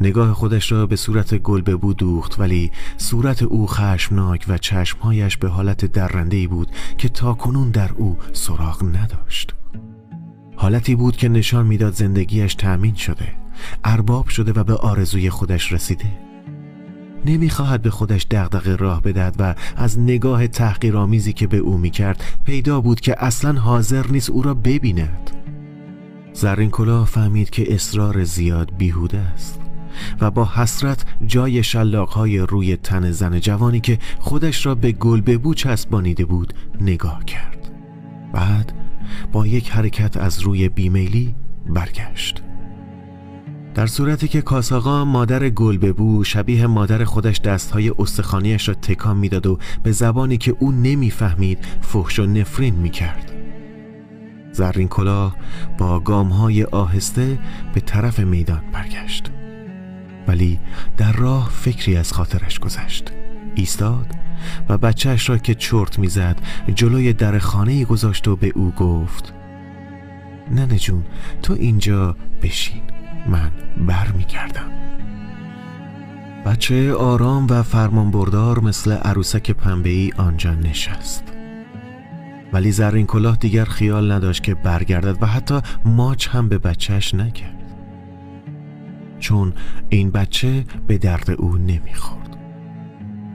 نگاه 0.00 0.32
خودش 0.32 0.72
را 0.72 0.86
به 0.86 0.96
صورت 0.96 1.34
گلببو 1.34 1.92
دوخت 1.92 2.40
ولی 2.40 2.70
صورت 2.96 3.42
او 3.42 3.66
خشمناک 3.66 4.44
و 4.48 4.58
چشمهایش 4.58 5.36
به 5.36 5.48
حالت 5.48 5.84
درندهی 5.84 6.46
بود 6.46 6.68
که 6.98 7.08
تا 7.08 7.34
کنون 7.34 7.70
در 7.70 7.90
او 7.96 8.16
سراغ 8.32 8.84
نداشت. 8.84 9.54
حالتی 10.56 10.94
بود 10.94 11.16
که 11.16 11.28
نشان 11.28 11.66
می‌داد 11.66 11.94
زندگیش 11.94 12.54
تأمین 12.54 12.94
شده 12.94 13.32
ارباب 13.84 14.28
شده 14.28 14.52
و 14.52 14.64
به 14.64 14.74
آرزوی 14.74 15.30
خودش 15.30 15.72
رسیده. 15.72 16.18
نمی‌خواهد 17.26 17.82
به 17.82 17.90
خودش 17.90 18.26
دغدغه 18.30 18.76
راه 18.76 19.02
بدهد 19.02 19.36
و 19.38 19.54
از 19.76 19.98
نگاه 19.98 20.46
تحقیرآمیزی 20.46 21.32
که 21.32 21.46
به 21.46 21.56
او 21.56 21.78
می‌کرد 21.78 22.24
پیدا 22.44 22.80
بود 22.80 23.00
که 23.00 23.24
اصلا 23.24 23.60
حاضر 23.60 24.06
نیست 24.06 24.30
او 24.30 24.42
را 24.42 24.54
ببیند. 24.54 25.30
زرین 26.40 26.70
کلاه 26.70 27.06
فهمید 27.06 27.50
که 27.50 27.74
اصرار 27.74 28.24
زیاد 28.24 28.72
بیهوده 28.78 29.18
است 29.18 29.60
و 30.20 30.30
با 30.30 30.44
حسرت 30.54 31.04
جای 31.26 31.62
شلاقهای 31.62 32.38
روی 32.38 32.76
تن 32.76 33.10
زن 33.10 33.40
جوانی 33.40 33.80
که 33.80 33.98
خودش 34.18 34.66
را 34.66 34.74
به 34.74 34.92
گل 34.92 35.20
ببو 35.20 35.54
چسبانیده 35.54 36.24
بود 36.24 36.54
نگاه 36.80 37.24
کرد. 37.24 37.70
بعد 38.32 38.72
با 39.32 39.46
یک 39.46 39.70
حرکت 39.70 40.16
از 40.16 40.40
روی 40.40 40.68
بیمیلی 40.68 41.34
برگشت. 41.68 42.42
در 43.74 43.86
صورتی 43.86 44.28
که 44.28 44.42
کاساقا 44.42 45.04
مادر 45.04 45.48
گلببو 45.48 46.24
شبیه 46.24 46.66
مادر 46.66 47.04
خودش 47.04 47.40
دستهای 47.40 47.92
استخانیش 47.98 48.68
را 48.68 48.74
تکان 48.74 49.16
می‌داد 49.16 49.46
و 49.46 49.58
به 49.82 49.92
زبانی 49.92 50.36
که 50.36 50.56
او 50.58 50.72
نمی‌فهمید 50.72 51.58
فحش 51.80 52.18
و 52.18 52.26
نفرین 52.26 52.74
می‌کرد. 52.74 53.37
زرین 54.58 54.88
کلاه 54.88 55.36
با 55.78 56.00
گامهای 56.00 56.64
آهسته 56.64 57.38
به 57.74 57.80
طرف 57.80 58.18
میدان 58.18 58.62
برگشت. 58.72 59.30
ولی 60.28 60.60
در 60.96 61.12
راه 61.12 61.50
فکری 61.50 61.96
از 61.96 62.12
خاطرش 62.12 62.58
گذشت. 62.58 63.12
ایستاد 63.54 64.06
و 64.68 64.78
بچهش 64.78 65.28
را 65.28 65.38
که 65.38 65.54
چرت 65.54 65.98
می‌زد 65.98 66.36
جلوی 66.74 67.12
در 67.12 67.38
خانه 67.38 67.84
گذاشت 67.84 68.28
و 68.28 68.36
به 68.36 68.52
او 68.54 68.70
گفت 68.70 69.34
ننه 70.50 70.78
جون 70.78 71.04
تو 71.42 71.52
اینجا 71.52 72.16
بشین 72.42 72.82
من 73.26 73.50
بر 73.86 74.08
میگردم 74.08 74.70
بچه 76.46 76.94
آرام 76.94 77.46
و 77.50 77.62
فرمانبردار 77.62 78.60
مثل 78.60 78.92
عروسک 78.92 79.50
پنبهی 79.50 80.12
آنجا 80.16 80.54
نشست. 80.54 81.27
ولی 82.52 82.72
زرین 82.72 83.06
کلاه 83.06 83.36
دیگر 83.36 83.64
خیال 83.64 84.12
نداشت 84.12 84.42
که 84.42 84.54
برگردد 84.54 85.22
و 85.22 85.26
حتی 85.26 85.60
ماچ 85.84 86.28
هم 86.28 86.48
به 86.48 86.58
بچهش 86.58 87.14
نکرد. 87.14 87.54
چون 89.18 89.52
این 89.88 90.10
بچه 90.10 90.64
به 90.86 90.98
درد 90.98 91.30
او 91.30 91.56
نمی‌خورد. 91.56 92.36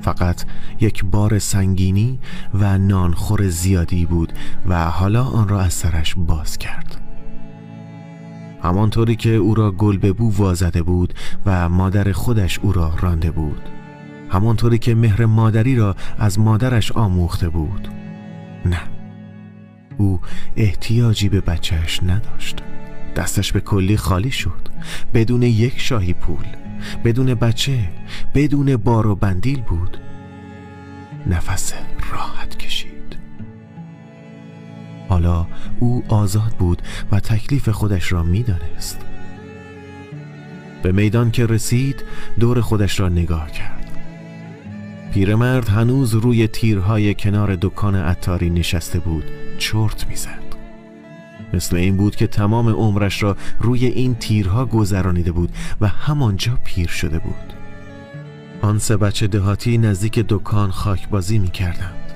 فقط 0.01 0.45
یک 0.79 1.05
بار 1.05 1.39
سنگینی 1.39 2.19
و 2.53 2.77
نانخور 2.77 3.47
زیادی 3.47 4.05
بود 4.05 4.33
و 4.65 4.85
حالا 4.85 5.23
آن 5.23 5.47
را 5.47 5.61
از 5.61 5.73
سرش 5.73 6.15
باز 6.17 6.57
کرد. 6.57 7.01
همانطوری 8.63 9.15
که 9.15 9.29
او 9.29 9.55
را 9.55 9.71
گل 9.71 9.97
به 9.97 10.13
بو 10.13 10.31
وازده 10.37 10.83
بود 10.83 11.13
و 11.45 11.69
مادر 11.69 12.11
خودش 12.11 12.59
او 12.59 12.71
را 12.71 12.93
رانده 13.01 13.31
بود. 13.31 13.61
همانطوری 14.29 14.77
که 14.77 14.95
مهر 14.95 15.25
مادری 15.25 15.75
را 15.75 15.95
از 16.19 16.39
مادرش 16.39 16.91
آموخته 16.91 17.49
بود. 17.49 17.87
نه. 18.65 18.79
او 19.97 20.19
احتیاجی 20.55 21.29
به 21.29 21.41
بچهش 21.41 22.03
نداشت. 22.03 22.63
دستش 23.15 23.51
به 23.51 23.61
کلی 23.61 23.97
خالی 23.97 24.31
شد. 24.31 24.69
بدون 25.13 25.43
یک 25.43 25.79
شاهی 25.79 26.13
پول 26.13 26.45
بدون 27.03 27.33
بچه 27.33 27.79
بدون 28.35 28.77
بار 28.77 29.07
و 29.07 29.15
بندیل 29.15 29.61
بود. 29.61 29.97
نفس 31.27 31.73
راحت 32.11 32.55
کشید. 32.57 33.17
حالا 35.09 35.47
او 35.79 36.03
آزاد 36.07 36.55
بود 36.59 36.81
و 37.11 37.19
تکلیف 37.19 37.69
خودش 37.69 38.11
را 38.11 38.23
می‌دانست. 38.23 38.99
به 40.83 40.91
میدان 40.91 41.31
که 41.31 41.45
رسید 41.45 42.03
دور 42.39 42.61
خودش 42.61 42.99
را 42.99 43.09
نگاه 43.09 43.51
کرد. 43.51 43.82
پیرمرد 45.13 45.69
هنوز 45.69 46.13
روی 46.13 46.47
تیرهای 46.47 47.13
کنار 47.13 47.55
دکان 47.55 47.95
عطاری 47.95 48.49
نشسته 48.49 48.99
بود 48.99 49.23
چرت 49.57 50.07
می‌زد 50.07 50.43
مثل 51.53 51.75
این 51.75 51.97
بود 51.97 52.15
که 52.15 52.27
تمام 52.27 52.69
عمرش 52.69 53.23
را 53.23 53.37
روی 53.59 53.85
این 53.85 54.15
تیرها 54.15 54.65
گذرانیده 54.65 55.31
بود 55.31 55.49
و 55.81 55.87
همانجا 55.87 56.57
پیر 56.63 56.87
شده 56.87 57.19
بود 57.19 57.53
آن 58.61 58.79
سه 58.79 58.97
بچه 58.97 59.27
دهاتی 59.27 59.77
نزدیک 59.77 60.19
دکان 60.29 60.71
خاکبازی 60.71 61.39
می 61.39 61.49
کردند. 61.49 62.13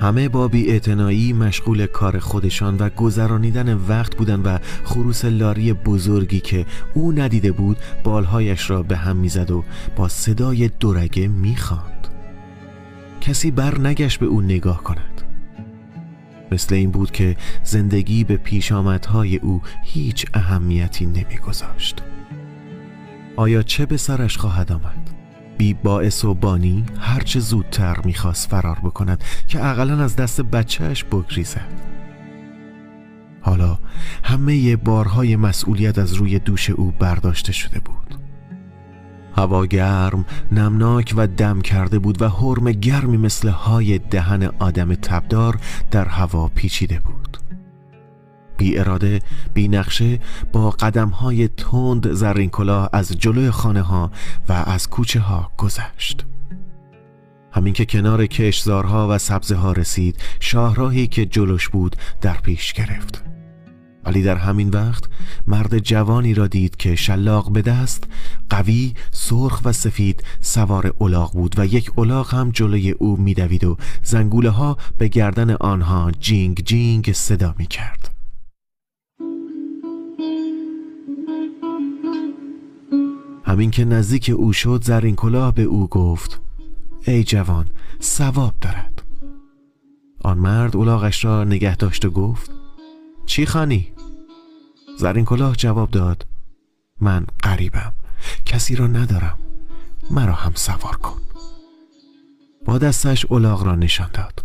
همه 0.00 0.28
با 0.28 0.48
بی 0.48 1.32
مشغول 1.32 1.86
کار 1.86 2.18
خودشان 2.18 2.76
و 2.76 2.88
گذرانیدن 2.88 3.74
وقت 3.74 4.16
بودند 4.16 4.46
و 4.46 4.58
خروس 4.84 5.24
لاری 5.24 5.72
بزرگی 5.72 6.40
که 6.40 6.66
او 6.94 7.12
ندیده 7.12 7.52
بود 7.52 7.76
بالهایش 8.04 8.70
را 8.70 8.82
به 8.82 8.96
هم 8.96 9.16
می‌زد 9.16 9.50
و 9.50 9.64
با 9.96 10.08
صدای 10.08 10.70
دورگه 10.80 11.28
می‌خواند. 11.28 12.08
کسی 13.22 13.50
بر 13.50 13.78
نگشت 13.78 14.20
به 14.20 14.26
او 14.26 14.40
نگاه 14.40 14.82
کند 14.82 15.22
مثل 16.52 16.74
این 16.74 16.90
بود 16.90 17.10
که 17.10 17.36
زندگی 17.64 18.24
به 18.24 18.36
پیشامدهای 18.36 19.36
او 19.36 19.62
هیچ 19.84 20.26
اهمیتی 20.34 21.06
نمیگذاشت. 21.06 22.02
آیا 23.36 23.62
چه 23.62 23.86
به 23.86 23.96
سرش 23.96 24.36
خواهد 24.36 24.72
آمد؟ 24.72 25.10
بی 25.58 25.74
باعث 25.74 26.24
و 26.24 26.34
بانی 26.34 26.84
هرچه 27.00 27.40
زودتر 27.40 28.00
می‌خواست 28.04 28.50
فرار 28.50 28.78
بکند 28.84 29.24
که 29.48 29.66
اقلا 29.66 30.02
از 30.02 30.16
دست 30.16 30.40
بچهش 30.40 31.04
بگریزد 31.04 31.80
حالا 33.40 33.78
همه 34.24 34.76
بارهای 34.76 35.36
مسئولیت 35.36 35.98
از 35.98 36.12
روی 36.12 36.38
دوش 36.38 36.70
او 36.70 36.90
برداشته 36.98 37.52
شده 37.52 37.80
بود 37.80 38.21
هوا 39.36 39.66
گرم، 39.66 40.24
نمناک 40.52 41.14
و 41.16 41.26
دم 41.26 41.60
کرده 41.60 41.98
بود 41.98 42.22
و 42.22 42.28
حرم 42.28 42.72
گرمی 42.72 43.16
مثل 43.16 43.48
های 43.48 43.98
دهن 43.98 44.50
آدم 44.58 44.94
تبدار 44.94 45.58
در 45.90 46.04
هوا 46.04 46.48
پیچیده 46.54 47.00
بود. 47.04 47.38
بی 48.56 48.78
اراده 48.78 49.22
بی 49.54 49.68
نقشه 49.68 50.18
با 50.52 50.70
قدم 50.70 51.08
های 51.08 51.48
تند 51.48 52.12
زرین 52.12 52.50
کلاه 52.50 52.90
از 52.92 53.18
جلوی 53.18 53.50
خانه 53.50 53.82
ها 53.82 54.10
و 54.48 54.52
از 54.52 54.88
کوچه 54.88 55.20
ها 55.20 55.50
گذشت. 55.58 56.26
همین 57.52 57.72
که 57.72 57.84
کنار 57.84 58.26
کشزارها 58.26 59.08
و 59.10 59.18
سبزه 59.18 59.56
ها 59.56 59.72
رسید 59.72 60.16
شاهراهی 60.40 61.06
که 61.06 61.26
جلوش 61.26 61.68
بود 61.68 61.96
در 62.20 62.34
پیش 62.34 62.72
گرفت. 62.72 63.31
ولی 64.04 64.22
در 64.22 64.36
همین 64.36 64.68
وقت 64.68 65.04
مرد 65.46 65.78
جوانی 65.78 66.34
را 66.34 66.46
دید 66.46 66.76
که 66.76 66.96
شلاق 66.96 67.52
به 67.52 67.62
دست 67.62 68.04
قوی 68.50 68.94
سرخ 69.10 69.60
و 69.64 69.72
سفید 69.72 70.24
سوار 70.40 70.94
الاغ 71.00 71.32
بود 71.32 71.54
و 71.58 71.66
یک 71.66 71.98
الاغ 71.98 72.34
هم 72.34 72.50
جلوی 72.50 72.90
او 72.90 73.16
میدوید 73.16 73.64
و 73.64 73.76
زنگوله 74.02 74.50
ها 74.50 74.76
به 74.98 75.08
گردن 75.08 75.50
آنها 75.50 76.10
جینگ 76.20 76.62
جینگ 76.64 77.12
صدا 77.12 77.54
می 77.58 77.66
کرد 77.66 78.10
همین 83.44 83.70
که 83.70 83.84
نزدیک 83.84 84.32
او 84.36 84.52
شد 84.52 84.84
زرین 84.84 85.16
کلاه 85.16 85.54
به 85.54 85.62
او 85.62 85.88
گفت 85.88 86.40
ای 87.06 87.24
جوان 87.24 87.66
سواب 88.00 88.54
دارد 88.60 89.02
آن 90.24 90.38
مرد 90.38 90.76
الاغش 90.76 91.24
را 91.24 91.44
نگه 91.44 91.76
داشت 91.76 92.04
و 92.04 92.10
گفت 92.10 92.50
چی 93.26 93.46
خانی؟ 93.46 93.91
زرین 94.98 95.24
کلاه 95.24 95.56
جواب 95.56 95.90
داد 95.90 96.26
من 97.00 97.26
قریبم 97.42 97.92
کسی 98.44 98.76
را 98.76 98.86
ندارم 98.86 99.38
مرا 100.10 100.32
هم 100.32 100.52
سوار 100.54 100.96
کن. 100.96 101.20
با 102.64 102.78
دستش 102.78 103.26
الاغ 103.30 103.62
را 103.62 103.74
نشان 103.74 104.10
داد. 104.14 104.44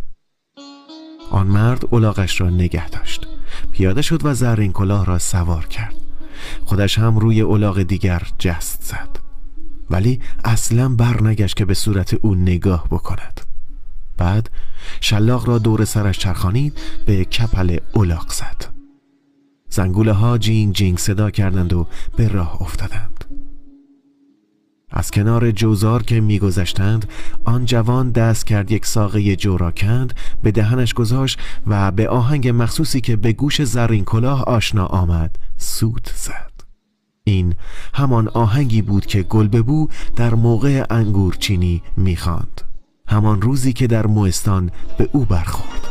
آن 1.32 1.48
مرد 1.48 1.94
الاغش 1.96 2.42
را 2.42 2.50
نگه 2.50 2.90
داشت. 2.90 3.28
پیاده 3.72 4.02
شد 4.02 4.26
و 4.26 4.34
زرین 4.34 4.72
کلاه 4.72 5.06
را 5.06 5.20
سوار 5.20 5.66
کرد. 5.66 5.96
خودش 6.66 7.00
هم 7.00 7.20
روی 7.20 7.42
الاغ 7.42 7.82
دیگر 7.82 8.22
جست 8.40 8.84
زد. 8.84 9.20
ولی 9.90 10.22
اصلا 10.44 10.90
برنگشت 10.90 11.56
که 11.56 11.66
به 11.66 11.74
صورت 11.74 12.14
او 12.14 12.36
نگاه 12.36 12.88
بکند. 12.88 13.42
بعد 14.18 14.50
شلاق 15.02 15.48
را 15.48 15.58
دور 15.58 15.86
سرش 15.86 16.20
چرخانید 16.20 16.78
به 17.06 17.26
کپل 17.26 17.78
الاغ 17.96 18.32
زد. 18.32 18.77
زنگوله 19.70 20.12
ها 20.12 20.38
جینگ 20.38 20.76
جینگ 20.76 20.98
صدا 20.98 21.30
کردند 21.30 21.74
و 21.74 21.88
به 22.16 22.28
راه 22.28 22.62
افتادند. 22.62 23.26
از 24.90 25.12
کنار 25.12 25.52
جوزار 25.52 26.04
که 26.04 26.22
میگذشتند 26.22 27.10
آن 27.46 27.66
جوان 27.66 28.10
دست 28.12 28.46
کرد 28.46 28.72
یک 28.72 28.86
ساقه 28.86 29.36
جو 29.36 29.58
را 29.58 29.72
کند 29.72 30.14
به 30.44 30.52
دهنش 30.52 30.94
گذاشت 30.94 31.40
و 31.68 31.92
به 31.92 32.10
آهنگ 32.10 32.50
مخصوصی 32.50 33.02
که 33.02 33.16
به 33.16 33.34
گوش 33.34 33.64
زرین 33.64 34.04
کلاه 34.04 34.44
آشنا 34.44 34.86
آمد 34.86 35.36
سود 35.58 36.10
زد. 36.16 36.52
این 37.24 37.56
همان 37.94 38.28
آهنگی 38.28 38.82
بود 38.82 39.06
که 39.06 39.22
گلببو 39.22 39.88
در 40.16 40.34
موقع 40.36 40.86
انگورچینی 40.90 41.84
می‌خواند. 41.98 42.62
همان 43.08 43.42
روزی 43.42 43.74
که 43.74 43.88
در 43.88 44.08
موستان 44.08 44.72
به 44.98 45.10
او 45.14 45.26
برخورد. 45.26 45.88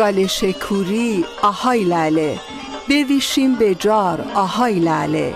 گال 0.00 0.26
شکوری 0.26 1.24
آهای 1.42 1.84
لاله. 1.84 2.38
بویشیم 2.88 3.54
به 3.54 3.74
جار 3.74 4.24
آهای 4.34 4.78
لاله. 4.78 5.34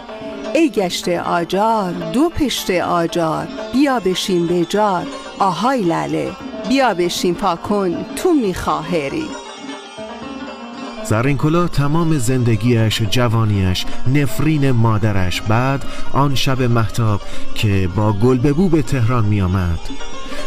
ای 0.54 0.70
گشت 0.70 1.08
آجار 1.08 1.92
دو 1.92 2.28
پشت 2.28 2.70
آجار. 2.70 3.48
بیا 3.72 4.00
بشیم 4.00 4.46
به 4.46 4.64
جار 4.64 5.06
آهای 5.38 5.82
لاله. 5.82 6.32
بیا 6.68 6.94
بشیم 6.94 7.34
پاکن 7.34 8.04
تو 8.16 8.32
میخواهری 8.32 9.24
زرین 11.04 11.36
کلا 11.36 11.68
تمام 11.68 12.18
زندگیش 12.18 13.02
جوانیش 13.02 13.86
نفرین 14.14 14.70
مادرش. 14.70 15.42
بعد 15.42 15.84
آن 16.12 16.34
شب 16.34 16.62
محتاب 16.62 17.20
که 17.54 17.88
با 17.96 18.12
گلببو 18.12 18.68
به 18.68 18.82
تهران 18.82 19.24
می 19.24 19.40
آمد. 19.40 19.80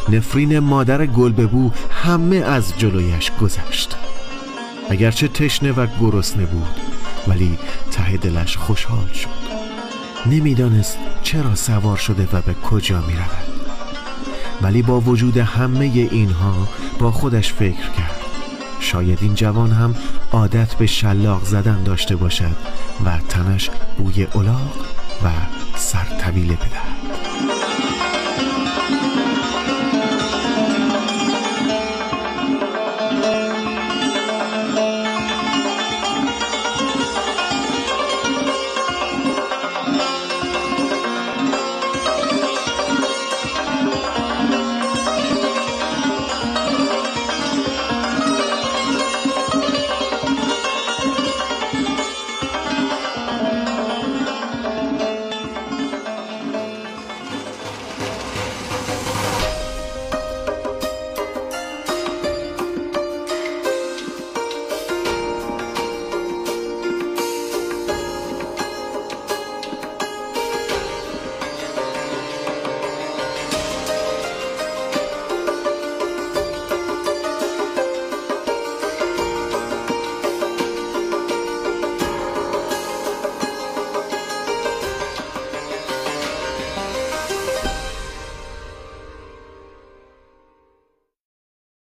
نفرین 0.09 0.59
مادر 0.59 1.05
گلببو 1.05 1.71
همه 1.91 2.35
از 2.35 2.73
جلویش 2.77 3.31
گذشت. 3.41 3.96
اگرچه 4.89 5.27
تشنه 5.27 5.71
و 5.71 5.87
گرسنه 6.01 6.45
بود 6.45 6.75
ولی 7.27 7.57
ته 7.91 8.17
دلش 8.17 8.57
خوشحال 8.57 9.07
شد. 9.13 9.57
نمی‌دانست 10.25 10.97
چرا 11.23 11.55
سوار 11.55 11.97
شده 11.97 12.27
و 12.33 12.41
به 12.41 12.53
کجا 12.53 13.01
می 13.01 13.13
رود 13.13 13.47
ولی 14.61 14.81
با 14.81 14.99
وجود 14.99 15.37
همه 15.37 15.85
اینها 16.11 16.67
با 16.99 17.11
خودش 17.11 17.53
فکر 17.53 17.89
کرد. 17.97 18.21
شاید 18.79 19.19
این 19.21 19.35
جوان 19.35 19.71
هم 19.71 19.95
عادت 20.31 20.75
به 20.75 20.87
شلاق 20.87 21.43
زدن 21.43 21.83
داشته 21.83 22.15
باشد 22.15 22.55
و 23.05 23.17
تنش 23.29 23.69
بوی 23.97 24.27
الاغ 24.35 24.75
و 25.23 25.29
سرطویله 25.75 26.53
بدهد 26.53 26.96